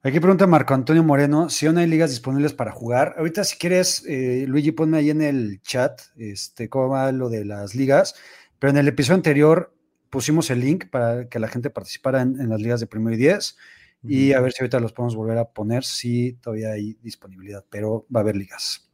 Aquí 0.05 0.19
pregunta 0.19 0.49
Marco 0.49 0.75
Antonio 0.75 1.05
Moreno 1.05 1.49
si 1.49 1.67
aún 1.67 1.79
hay 1.79 1.87
ligas 1.87 2.11
disponibles 2.11 2.53
para 2.53 2.73
jugar. 2.73 3.15
Ahorita, 3.19 3.45
si 3.45 3.57
quieres, 3.57 4.05
eh, 4.09 4.47
Luigi, 4.49 4.73
ponme 4.73 4.99
ahí 4.99 5.11
en 5.11 5.23
el 5.23 5.61
chat 5.63 6.01
este, 6.17 6.69
cómo 6.69 6.89
va 6.89 7.13
lo 7.13 7.29
de 7.29 7.45
las 7.45 7.77
ligas. 7.77 8.17
Pero 8.59 8.73
en 8.73 8.79
el 8.79 8.89
episodio 8.89 9.15
anterior 9.15 9.73
pusimos 10.11 10.51
el 10.51 10.59
link 10.59 10.91
para 10.91 11.29
que 11.29 11.39
la 11.39 11.47
gente 11.47 11.71
participara 11.71 12.21
en, 12.21 12.49
las 12.49 12.61
ligas 12.61 12.81
de 12.81 12.89
primero 12.89 13.15
y 13.15 13.19
diez. 13.19 13.57
Y 14.03 14.33
a 14.33 14.41
ver 14.41 14.51
si 14.51 14.65
ahorita 14.65 14.81
los 14.81 14.93
podemos 14.93 15.15
volver 15.15 15.39
a 15.39 15.45
poner, 15.45 15.85
si 15.85 16.33
todavía 16.33 16.73
hay 16.73 16.95
disponibilidad, 17.01 17.65
pero 17.71 18.05
va 18.13 18.19
a 18.19 18.23
haber 18.25 18.35
ligas. 18.35 18.91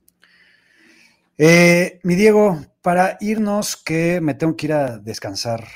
Eh, 1.38 2.00
mi 2.02 2.16
Diego, 2.16 2.60
para 2.82 3.16
irnos, 3.22 3.78
que 3.78 4.20
me 4.20 4.34
tengo 4.34 4.54
que 4.56 4.66
ir 4.66 4.72
a 4.74 4.98
descansar 4.98 5.66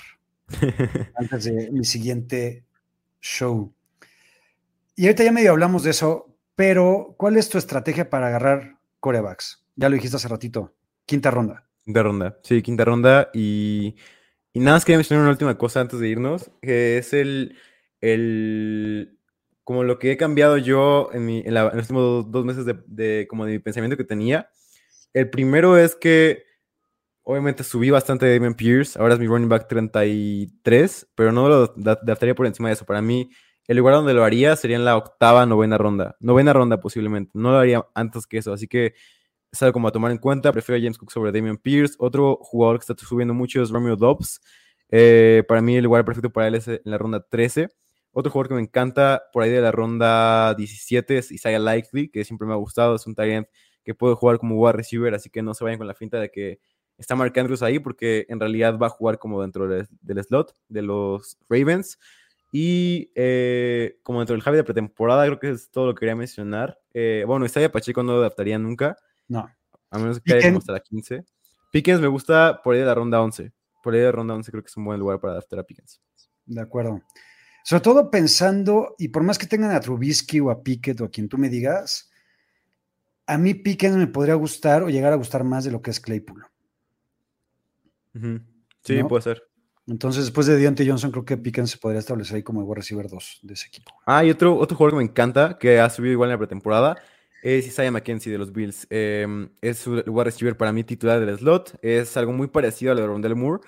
antes 1.16 1.45
de 1.45 1.70
mi 1.70 1.87
siguiente 1.87 2.66
show. 3.22 3.72
Y 4.95 5.07
ahorita 5.07 5.24
ya 5.24 5.32
medio 5.32 5.53
hablamos 5.53 5.84
de 5.84 5.90
eso, 5.90 6.36
pero 6.55 7.14
¿cuál 7.16 7.36
es 7.36 7.49
tu 7.49 7.59
estrategia 7.59 8.11
para 8.11 8.26
agarrar 8.26 8.78
corebacks? 9.01 9.64
Ya 9.76 9.88
lo 9.88 9.95
dijiste 9.95 10.16
hace 10.16 10.28
ratito, 10.28 10.74
quinta 11.07 11.30
ronda. 11.30 11.66
Quinta 11.84 12.03
ronda, 12.03 12.38
sí, 12.43 12.61
quinta 12.62 12.84
ronda. 12.84 13.30
Y, 13.32 13.97
y 14.53 14.61
nada 14.61 14.76
más 14.76 14.84
quería 14.84 14.99
mencionar 14.99 15.22
una 15.22 15.32
última 15.32 15.57
cosa 15.57 15.80
antes 15.80 15.99
de 15.99 16.09
irnos, 16.09 16.51
que 16.61 16.99
es 16.99 17.14
el, 17.14 17.57
el, 18.01 19.18
como 19.64 19.82
lo 19.82 19.99
que 19.99 20.12
he 20.12 20.16
cambiado 20.18 20.59
yo 20.59 21.09
en, 21.12 21.24
mi, 21.24 21.43
los 21.43 21.74
últimos 21.74 22.30
dos, 22.30 22.45
meses 22.45 22.66
de, 22.66 22.76
de, 22.86 23.26
como 23.28 23.47
de 23.47 23.53
mi 23.53 23.59
pensamiento 23.61 23.97
que 23.97 24.05
tenía. 24.05 24.51
El 25.14 25.30
primero 25.30 25.78
es 25.78 25.97
que 25.97 26.45
obviamente 27.22 27.64
subí 27.64 27.90
bastante 27.90 28.26
de 28.26 28.34
Damien 28.34 28.55
Pierce, 28.55 28.99
ahora 28.99 29.14
es 29.14 29.20
mi 29.20 29.26
running 29.26 29.49
back 29.49 29.68
33, 29.68 31.12
pero 31.14 31.32
no 31.32 31.49
lo 31.49 31.74
adaptaría 31.76 32.34
por 32.34 32.47
encima 32.47 32.68
de 32.68 32.74
eso. 32.74 32.84
Para 32.84 33.01
mí, 33.01 33.30
el 33.69 33.77
lugar 33.77 33.95
donde 33.95 34.15
lo 34.15 34.25
haría 34.25 34.57
sería 34.57 34.77
en 34.77 34.85
la 34.85 34.97
octava, 34.97 35.47
novena 35.47 35.79
ronda. 35.79 36.17
Novena 36.21 36.53
ronda 36.53 36.81
posiblemente, 36.81 37.31
no 37.35 37.53
lo 37.53 37.59
haría 37.59 37.87
antes 37.95 38.27
que 38.27 38.39
eso, 38.39 38.53
así 38.53 38.67
que 38.69 38.95
es 39.53 39.63
algo 39.63 39.75
como 39.75 39.89
a 39.89 39.93
tomar 39.93 40.11
en 40.11 40.19
cuenta. 40.19 40.51
Prefiero 40.53 40.79
a 40.79 40.81
James 40.81 40.99
Cook 40.99 41.13
sobre 41.13 41.31
Damien 41.31 41.59
Pierce. 41.59 41.95
Otro 41.99 42.39
jugador 42.41 42.79
que 42.79 42.91
está 42.91 43.07
subiendo 43.07 43.35
mucho 43.35 43.63
es 43.63 43.71
Romeo 43.71 43.97
Dobbs. 43.97 44.41
Eh, 44.91 45.45
para 45.47 45.61
mí 45.61 45.77
el 45.77 45.85
lugar 45.85 46.05
perfecto 46.05 46.31
para 46.31 46.49
él 46.49 46.55
es 46.55 46.69
en 46.69 46.81
la 46.85 46.99
ronda 46.99 47.25
13. 47.29 47.69
Otro 48.13 48.33
jugador 48.33 48.49
que 48.49 48.55
me 48.55 48.63
encanta 48.63 49.23
por 49.33 49.43
ahí 49.43 49.51
de 49.51 49.61
la 49.61 49.71
ronda 49.71 50.55
17 50.55 51.19
es 51.19 51.31
Isaiah 51.31 51.59
Likely, 51.59 52.09
que 52.09 52.25
siempre 52.25 52.47
me 52.47 52.55
ha 52.55 52.57
gustado. 52.57 52.95
Es 52.95 53.07
un 53.07 53.15
talent 53.15 53.47
que 53.85 53.95
puede 53.95 54.15
jugar 54.15 54.39
como 54.39 54.57
wide 54.57 54.73
receiver, 54.73 55.15
así 55.15 55.29
que 55.31 55.43
no 55.43 55.55
se 55.55 55.65
vayan 55.65 55.79
con 55.79 55.87
la 55.87 55.95
finta 55.95 56.19
de 56.19 56.31
que 56.31 56.61
está 56.97 57.15
Mark 57.15 57.39
Andrews 57.39 57.63
ahí, 57.63 57.79
porque 57.79 58.27
en 58.29 58.39
realidad 58.39 58.79
va 58.79 58.87
a 58.87 58.91
jugar 58.91 59.19
como 59.19 59.43
dentro 59.43 59.67
del 59.69 60.25
slot 60.25 60.55
de 60.69 60.83
los 60.83 61.39
Ravens. 61.49 61.99
Y 62.55 63.11
eh, 63.14 63.98
como 64.03 64.20
dentro 64.20 64.34
del 64.34 64.42
Javi 64.42 64.59
de 64.59 64.64
pretemporada, 64.64 65.24
creo 65.24 65.40
que 65.40 65.50
es 65.50 65.70
todo 65.70 65.86
lo 65.86 65.94
que 65.94 66.00
quería 66.00 66.14
mencionar. 66.14 66.78
Eh, 66.92 67.24
bueno, 67.26 67.46
Isaiah 67.46 67.72
Pacheco 67.72 68.03
no 68.03 68.12
lo 68.12 68.18
adaptaría 68.18 68.59
nunca. 68.59 68.96
No. 69.26 69.50
A 69.90 69.98
menos 69.98 70.20
que 70.20 70.34
haya 70.34 70.55
hasta 70.55 70.72
la 70.72 70.80
15. 70.80 71.24
Pickens 71.72 72.00
me 72.03 72.09
gusta 72.09 72.61
por 72.62 72.74
ahí 72.74 72.80
de 72.80 72.86
la 72.86 72.94
ronda 72.94 73.22
11. 73.22 73.50
Por 73.82 73.94
ahí 73.94 74.00
de 74.00 74.07
la 74.07 74.12
ronda 74.12 74.34
11 74.34 74.50
creo 74.50 74.62
que 74.62 74.68
es 74.68 74.76
un 74.76 74.84
buen 74.84 75.00
lugar 75.00 75.18
para 75.18 75.32
adaptar 75.32 75.61
a 75.61 75.64
Pickens. 75.64 76.03
De 76.44 76.61
acuerdo. 76.61 77.00
Sobre 77.64 77.80
todo 77.80 78.11
pensando, 78.11 78.94
y 78.98 79.09
por 79.09 79.22
más 79.22 79.38
que 79.38 79.46
tengan 79.46 79.70
a 79.70 79.80
Trubisky 79.80 80.40
o 80.40 80.50
a 80.50 80.62
Pickett 80.62 81.00
o 81.00 81.07
a 81.07 81.11
quien 81.11 81.30
tú 81.30 81.38
me 81.38 81.48
digas, 81.48 82.11
a 83.26 83.38
mí 83.38 83.55
Pickens 83.55 83.96
me 83.96 84.09
podría 84.09 84.34
gustar 84.34 84.82
o 84.82 84.90
llegar 84.90 85.14
a 85.14 85.16
gustar 85.16 85.42
más 85.42 85.64
de 85.64 85.70
lo 85.70 85.80
que 85.80 85.90
es 85.90 86.00
Claypool. 86.00 86.44
Sí, 88.84 89.03
puede 89.05 89.22
ser. 89.22 89.42
Entonces, 89.87 90.24
después 90.24 90.47
de 90.47 90.57
Deontay 90.57 90.89
Johnson, 90.89 91.11
creo 91.11 91.24
que 91.24 91.37
Pickens 91.37 91.70
se 91.70 91.78
podría 91.78 91.99
establecer 91.99 92.37
ahí 92.37 92.43
como 92.43 92.61
el 92.61 92.66
wide 92.66 92.76
receiver 92.76 93.09
2 93.09 93.41
de 93.43 93.55
ese 93.55 93.66
equipo. 93.66 93.93
Ah, 94.07 94.24
y 94.24 94.30
otro, 94.30 94.57
otro 94.57 94.76
jugador 94.76 94.93
que 94.93 95.05
me 95.05 95.11
encanta, 95.11 95.59
que 95.59 95.80
ha 95.80 95.91
subido 95.91 96.12
igual 96.12 96.28
en 96.28 96.35
la 96.35 96.39
pretemporada, 96.39 96.97
es 97.43 97.66
Isaiah 97.66 97.91
McKenzie 97.91 98.30
de 98.30 98.39
los 98.39 98.53
Bills. 98.53 98.87
Em, 98.91 99.51
es 99.61 99.78
su 99.78 99.95
wide 99.95 100.24
receiver 100.24 100.57
para 100.57 100.72
mí 100.72 100.85
titular 100.85 101.18
del 101.18 101.37
slot. 101.37 101.78
Es 101.83 102.16
algo 102.16 102.33
muy 102.33 102.47
parecido 102.47 102.93
a 102.93 102.95
lo 102.95 103.01
de 103.01 103.07
Rondell 103.09 103.35
Moore, 103.35 103.61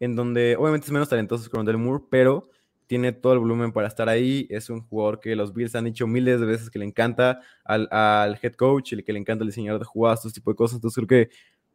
en 0.00 0.16
donde 0.16 0.56
obviamente 0.58 0.86
es 0.86 0.92
menos 0.92 1.08
talentoso 1.08 1.48
que 1.48 1.56
Rondell 1.56 1.76
Moore, 1.76 2.04
pero 2.10 2.50
tiene 2.88 3.12
todo 3.12 3.34
el 3.34 3.38
volumen 3.38 3.70
para 3.70 3.86
estar 3.86 4.08
ahí. 4.08 4.48
Es 4.50 4.68
un 4.68 4.80
jugador 4.82 5.20
que 5.20 5.36
los 5.36 5.54
Bills 5.54 5.76
han 5.76 5.84
dicho 5.84 6.08
miles 6.08 6.40
de 6.40 6.46
veces 6.46 6.70
que 6.70 6.80
le 6.80 6.84
encanta 6.84 7.40
al, 7.64 7.86
al 7.92 8.36
head 8.42 8.54
coach, 8.54 8.94
el 8.94 9.04
que 9.04 9.12
le 9.12 9.20
encanta 9.20 9.44
el 9.44 9.50
diseñador 9.50 9.78
de 9.78 9.86
jugadas, 9.86 10.22
todo 10.22 10.30
ese 10.30 10.40
tipo 10.40 10.50
de 10.50 10.56
cosas. 10.56 10.76
Entonces 10.78 10.96
creo 10.96 11.06
que 11.06 11.30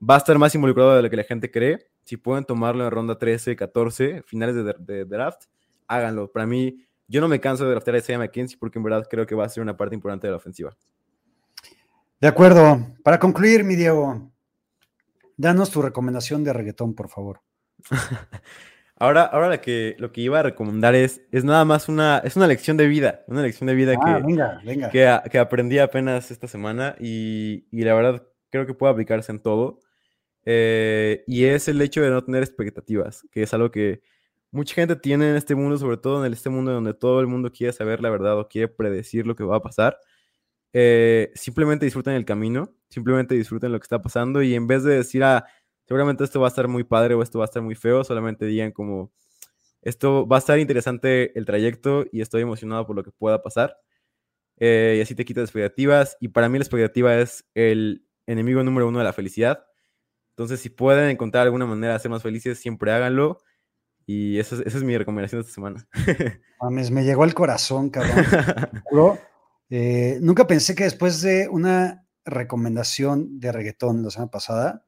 va 0.06 0.16
a 0.16 0.18
estar 0.18 0.38
más 0.38 0.54
involucrado 0.54 0.98
de 0.98 1.04
lo 1.04 1.10
que 1.10 1.16
la 1.16 1.24
gente 1.24 1.50
cree. 1.50 1.88
Si 2.06 2.18
pueden 2.18 2.46
tomarlo 2.46 2.86
en 2.86 2.92
ronda 2.92 3.18
13, 3.18 3.56
14, 3.56 4.22
finales 4.24 4.56
de, 4.56 5.06
draft, 5.06 5.46
háganlo. 5.88 6.32
Para 6.32 6.46
mí, 6.46 6.86
yo 7.08 7.20
no 7.20 7.28
me 7.28 7.40
canso 7.40 7.66
de 7.66 7.72
draftear 7.72 7.96
a 7.96 8.00
Isaiah 8.00 8.20
McKenzie 8.20 8.58
porque 8.60 8.78
en 8.78 8.84
verdad 8.84 9.08
creo 9.10 9.26
que 9.26 9.34
va 9.34 9.46
a 9.46 9.50
ser 9.50 9.64
una 9.64 9.76
parte 9.76 9.96
importante 9.96 10.28
de 10.28 10.32
la 10.32 10.38
ofensiva. 10.38 10.78
De 12.22 12.28
acuerdo. 12.28 12.80
Para 13.04 13.20
concluir, 13.20 13.64
mi 13.64 13.76
Diego, 13.76 14.32
danos 15.36 15.72
tu 15.72 15.82
recomendación 15.82 16.44
de 16.44 16.54
reggaetón, 16.54 16.94
por 16.94 17.10
favor. 17.10 17.42
ahora, 18.98 19.24
ahora 19.24 19.50
lo, 19.50 19.62
que, 19.62 19.96
lo 19.98 20.12
que 20.12 20.22
iba 20.22 20.40
a 20.40 20.44
recomendar 20.44 20.94
es, 20.94 21.24
es 21.32 21.44
nada 21.44 21.66
más 21.66 21.90
una, 21.90 22.20
es 22.20 22.36
una 22.36 22.46
lección 22.46 22.78
de 22.78 22.88
vida, 22.88 23.24
una 23.28 23.42
lección 23.42 23.68
de 23.68 23.74
vida 23.74 23.96
ah, 24.00 24.62
que, 24.64 24.90
Que, 24.92 25.20
que, 25.32 25.40
aprendí 25.40 25.80
apenas 25.80 26.30
esta 26.30 26.48
semana 26.48 26.96
y, 27.00 27.66
y 27.72 27.84
la 27.84 27.96
verdad 27.96 28.28
creo 28.52 28.68
que 28.68 28.76
puede 28.76 28.94
aplicarse 28.94 29.32
en 29.32 29.40
todo. 29.40 29.80
Eh, 30.46 31.24
y 31.28 31.46
es 31.46 31.68
el 31.68 31.82
hecho 31.82 32.02
de 32.02 32.12
no 32.12 32.24
tener 32.24 32.44
expectativas, 32.44 33.26
que 33.32 33.44
es 33.44 33.54
algo 33.54 33.72
que 33.72 34.02
mucha 34.52 34.76
gente 34.76 34.96
tiene 34.96 35.30
en 35.32 35.36
este 35.36 35.56
mundo, 35.56 35.78
sobre 35.78 35.98
todo 35.98 36.26
en 36.26 36.32
este 36.34 36.50
mundo 36.50 36.72
donde 36.72 36.94
todo 36.94 37.20
el 37.20 37.28
mundo 37.28 37.52
quiere 37.52 37.74
saber 37.74 38.02
la 38.02 38.10
verdad 38.10 38.40
o 38.40 38.48
quiere 38.48 38.68
predecir 38.68 39.28
lo 39.28 39.36
que 39.36 39.44
va 39.44 39.58
a 39.58 39.62
pasar. 39.62 40.00
Eh, 40.74 41.32
simplemente 41.36 41.86
disfruten 41.86 42.14
el 42.14 42.26
camino, 42.26 42.74
simplemente 42.90 43.36
disfruten 43.36 43.72
lo 43.72 43.80
que 43.80 43.86
está 43.86 44.02
pasando 44.02 44.42
y 44.44 44.56
en 44.56 44.68
vez 44.68 44.84
de 44.84 44.96
decir, 44.98 45.24
ah, 45.24 45.46
seguramente 45.86 46.24
esto 46.24 46.40
va 46.40 46.48
a 46.48 46.50
estar 46.50 46.68
muy 46.68 46.84
padre 46.84 47.16
o 47.16 47.24
esto 47.24 47.40
va 47.40 47.46
a 47.46 47.48
estar 47.48 47.64
muy 47.64 47.76
feo, 47.76 48.04
solamente 48.04 48.46
digan 48.46 48.72
como, 48.72 49.12
esto 49.82 50.28
va 50.28 50.38
a 50.38 50.40
estar 50.40 50.60
interesante 50.60 51.38
el 51.38 51.46
trayecto 51.46 52.06
y 52.12 52.22
estoy 52.22 52.42
emocionado 52.42 52.86
por 52.88 52.96
lo 52.96 53.04
que 53.04 53.12
pueda 53.12 53.42
pasar. 53.44 53.78
Eh, 54.58 54.96
y 54.98 55.02
así 55.02 55.16
te 55.16 55.26
quitas 55.26 55.44
expectativas. 55.44 56.18
Y 56.20 56.30
para 56.30 56.50
mí 56.50 56.58
la 56.58 56.64
expectativa 56.64 57.16
es 57.18 57.46
el 57.54 58.06
enemigo 58.26 58.64
número 58.64 58.88
uno 58.88 59.00
de 59.00 59.06
la 59.06 59.14
felicidad. 59.14 59.66
Entonces, 60.36 60.60
si 60.60 60.70
pueden 60.70 61.10
encontrar 61.10 61.44
alguna 61.44 61.66
manera 61.66 61.94
de 61.94 62.00
ser 62.00 62.12
más 62.12 62.22
felices, 62.22 62.60
siempre 62.60 62.92
háganlo. 62.92 63.40
Y 64.06 64.38
esa 64.38 64.58
es, 64.64 64.84
mi 64.84 64.98
recomendación 64.98 65.40
de 65.40 65.48
esta 65.48 65.56
semana. 65.56 65.88
Mames, 66.62 66.92
me 66.92 67.06
llegó 67.06 67.24
al 67.24 67.34
corazón, 67.34 67.90
cabrón. 67.90 69.18
Eh, 69.70 70.20
nunca 70.22 70.46
pensé 70.46 70.76
que 70.76 70.84
después 70.84 71.22
de 71.22 71.48
una 71.50 72.06
recomendación 72.24 73.40
de 73.40 73.52
reggaetón 73.52 74.04
la 74.04 74.12
semana 74.12 74.30
pasada, 74.30 74.86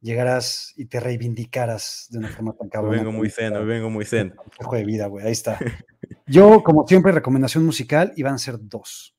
llegaras 0.00 0.72
y 0.76 0.86
te 0.86 1.00
reivindicaras 1.00 2.06
de 2.10 2.18
una 2.18 2.28
forma 2.28 2.54
tan 2.54 2.68
cabrón. 2.68 2.96
vengo 2.96 3.12
muy 3.12 3.28
zen, 3.28 3.52
vengo 3.66 3.90
muy 3.90 4.04
zen. 4.04 4.34
de 4.72 4.84
vida, 4.84 5.06
güey, 5.08 5.26
ahí 5.26 5.32
está. 5.32 5.58
Yo, 6.26 6.62
como 6.62 6.86
siempre, 6.86 7.12
recomendación 7.12 7.66
musical, 7.66 8.12
y 8.16 8.22
van 8.22 8.34
a 8.34 8.38
ser 8.38 8.56
dos. 8.58 9.14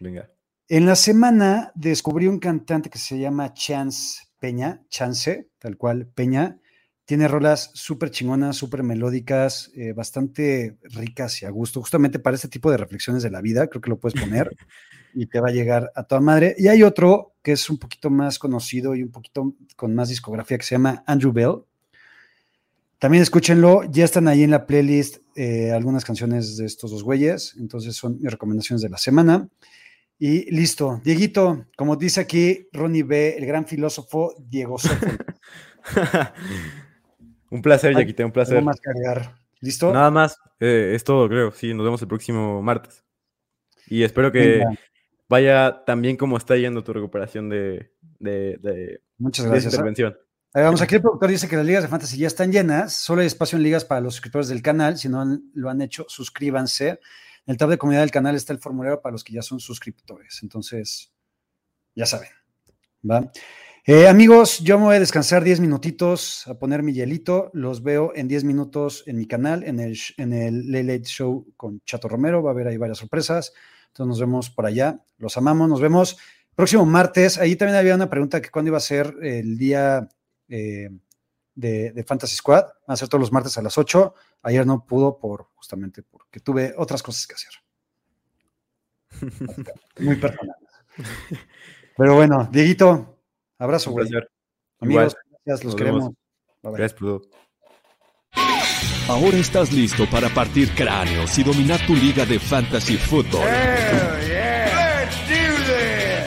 Venga. 0.00 0.30
En 0.68 0.86
la 0.86 0.96
semana 0.96 1.70
descubrí 1.74 2.26
un 2.26 2.40
cantante 2.40 2.90
que 2.90 2.98
se 2.98 3.18
llama 3.18 3.54
Chance 3.54 4.25
Peña, 4.38 4.82
Chance, 4.88 5.48
tal 5.58 5.76
cual, 5.76 6.06
Peña. 6.14 6.58
Tiene 7.04 7.28
rolas 7.28 7.70
súper 7.74 8.10
chingonas, 8.10 8.56
súper 8.56 8.82
melódicas, 8.82 9.70
eh, 9.76 9.92
bastante 9.92 10.76
ricas 10.82 11.40
y 11.42 11.46
a 11.46 11.50
gusto, 11.50 11.80
justamente 11.80 12.18
para 12.18 12.34
este 12.34 12.48
tipo 12.48 12.70
de 12.70 12.78
reflexiones 12.78 13.22
de 13.22 13.30
la 13.30 13.40
vida, 13.40 13.68
creo 13.68 13.80
que 13.80 13.90
lo 13.90 14.00
puedes 14.00 14.20
poner 14.20 14.56
y 15.14 15.26
te 15.26 15.38
va 15.40 15.48
a 15.48 15.52
llegar 15.52 15.92
a 15.94 16.02
toda 16.02 16.20
madre. 16.20 16.56
Y 16.58 16.66
hay 16.66 16.82
otro 16.82 17.34
que 17.42 17.52
es 17.52 17.70
un 17.70 17.78
poquito 17.78 18.10
más 18.10 18.40
conocido 18.40 18.96
y 18.96 19.04
un 19.04 19.12
poquito 19.12 19.54
con 19.76 19.94
más 19.94 20.08
discografía 20.08 20.58
que 20.58 20.64
se 20.64 20.74
llama 20.74 21.04
Andrew 21.06 21.32
Bell. 21.32 21.62
También 22.98 23.22
escúchenlo, 23.22 23.84
ya 23.84 24.04
están 24.04 24.26
ahí 24.26 24.42
en 24.42 24.50
la 24.50 24.66
playlist 24.66 25.18
eh, 25.36 25.70
algunas 25.70 26.04
canciones 26.04 26.56
de 26.56 26.64
estos 26.64 26.90
dos 26.90 27.04
güeyes, 27.04 27.54
entonces 27.58 27.94
son 27.94 28.18
mis 28.20 28.32
recomendaciones 28.32 28.82
de 28.82 28.88
la 28.88 28.98
semana. 28.98 29.48
Y 30.18 30.50
listo. 30.50 31.00
Dieguito, 31.04 31.66
como 31.76 31.96
dice 31.96 32.20
aquí 32.20 32.68
Ronnie 32.72 33.02
B., 33.02 33.36
el 33.36 33.46
gran 33.46 33.66
filósofo 33.66 34.34
Diego 34.38 34.76
un 37.50 37.62
placer, 37.62 37.96
Yaquita, 37.96 38.24
un 38.24 38.32
placer. 38.32 38.62
más 38.62 38.80
cargar. 38.80 39.36
¿Listo? 39.60 39.92
Nada 39.92 40.10
más. 40.10 40.38
Eh, 40.58 40.92
es 40.94 41.04
todo, 41.04 41.28
creo. 41.28 41.52
Sí, 41.52 41.74
nos 41.74 41.84
vemos 41.84 42.02
el 42.02 42.08
próximo 42.08 42.62
martes. 42.62 43.04
Y 43.86 44.02
espero 44.02 44.32
que 44.32 44.64
vaya 45.28 45.84
tan 45.84 46.02
bien 46.02 46.16
como 46.16 46.36
está 46.36 46.56
yendo 46.56 46.82
tu 46.82 46.92
recuperación 46.92 47.48
de, 47.48 47.92
de, 48.18 49.00
Muchas 49.18 49.46
gracias. 49.46 49.72
¿eh? 49.72 49.76
intervención. 49.76 50.16
Vamos, 50.54 50.80
aquí 50.80 50.94
el 50.94 51.02
productor 51.02 51.28
dice 51.28 51.48
que 51.48 51.56
las 51.56 51.66
ligas 51.66 51.82
de 51.82 51.88
fantasy 51.88 52.16
ya 52.16 52.28
están 52.28 52.50
llenas. 52.50 52.94
Solo 52.94 53.20
hay 53.20 53.26
espacio 53.26 53.56
en 53.56 53.62
ligas 53.62 53.84
para 53.84 54.00
los 54.00 54.14
suscriptores 54.14 54.48
del 54.48 54.62
canal. 54.62 54.96
Si 54.96 55.08
no 55.08 55.38
lo 55.52 55.68
han 55.68 55.82
hecho, 55.82 56.06
suscríbanse. 56.08 56.98
En 57.46 57.52
el 57.52 57.56
tab 57.58 57.68
de 57.68 57.78
comunidad 57.78 58.02
del 58.02 58.10
canal 58.10 58.34
está 58.34 58.52
el 58.52 58.58
formulario 58.58 59.00
para 59.00 59.12
los 59.12 59.22
que 59.22 59.32
ya 59.32 59.42
son 59.42 59.60
suscriptores. 59.60 60.40
Entonces, 60.42 61.12
ya 61.94 62.04
saben. 62.04 62.28
Eh, 63.84 64.08
amigos, 64.08 64.58
yo 64.58 64.78
me 64.78 64.86
voy 64.86 64.96
a 64.96 65.00
descansar 65.00 65.44
10 65.44 65.60
minutitos 65.60 66.44
a 66.48 66.58
poner 66.58 66.82
mi 66.82 66.92
hielito. 66.92 67.50
Los 67.54 67.84
veo 67.84 68.12
en 68.16 68.26
10 68.26 68.42
minutos 68.42 69.04
en 69.06 69.16
mi 69.16 69.26
canal, 69.26 69.62
en 69.62 69.78
el, 69.78 69.96
en 70.16 70.32
el 70.32 70.72
Late 70.72 71.04
Show 71.04 71.46
con 71.56 71.80
Chato 71.84 72.08
Romero. 72.08 72.42
Va 72.42 72.50
a 72.50 72.52
haber 72.52 72.66
ahí 72.66 72.76
varias 72.78 72.98
sorpresas. 72.98 73.52
Entonces 73.88 74.08
nos 74.08 74.20
vemos 74.20 74.50
por 74.50 74.66
allá. 74.66 75.00
Los 75.18 75.36
amamos. 75.36 75.68
Nos 75.68 75.80
vemos 75.80 76.18
próximo 76.56 76.84
martes. 76.84 77.38
Ahí 77.38 77.54
también 77.54 77.78
había 77.78 77.94
una 77.94 78.10
pregunta 78.10 78.42
que 78.42 78.50
cuándo 78.50 78.70
iba 78.70 78.78
a 78.78 78.80
ser 78.80 79.14
el 79.22 79.56
día 79.56 80.08
eh, 80.48 80.90
de, 81.56 82.04
Fantasy 82.06 82.36
Squad. 82.36 82.64
Van 82.86 82.94
a 82.94 82.96
ser 82.96 83.08
todos 83.08 83.20
los 83.20 83.32
martes 83.32 83.58
a 83.58 83.62
las 83.62 83.76
8. 83.76 84.14
Ayer 84.42 84.64
no 84.64 84.86
pudo 84.86 85.18
por 85.18 85.48
justamente 85.56 86.02
porque 86.04 86.38
tuve 86.38 86.74
otras 86.76 87.02
cosas 87.02 87.26
que 87.26 87.34
hacer. 87.34 87.52
Muy 90.00 90.16
personales. 90.16 90.68
Pero 91.96 92.14
bueno, 92.14 92.48
Dieguito, 92.52 93.18
abrazo, 93.58 93.90
güey. 93.90 94.08
Amigos, 94.80 95.16
gracias, 95.44 95.64
los 95.64 95.74
queremos. 95.74 96.10
Gracias, 96.62 97.00
Ahora 99.08 99.36
estás 99.36 99.72
listo 99.72 100.08
para 100.10 100.28
partir 100.28 100.74
cráneos 100.74 101.38
y 101.38 101.44
dominar 101.44 101.80
tu 101.86 101.94
liga 101.94 102.26
de 102.26 102.40
fantasy 102.40 102.96
football. 102.96 103.46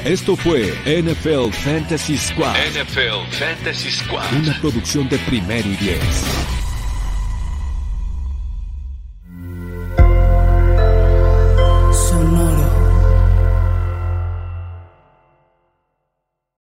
Esto 0.09 0.35
fue 0.35 0.73
NFL 0.87 1.51
Fantasy 1.51 2.17
Squad. 2.17 2.55
NFL 2.55 3.29
Fantasy 3.29 3.91
Squad. 3.91 4.33
Una 4.41 4.59
producción 4.59 5.07
de 5.07 5.19
Primer 5.19 5.63
y 5.63 5.75
Diez. 5.75 6.58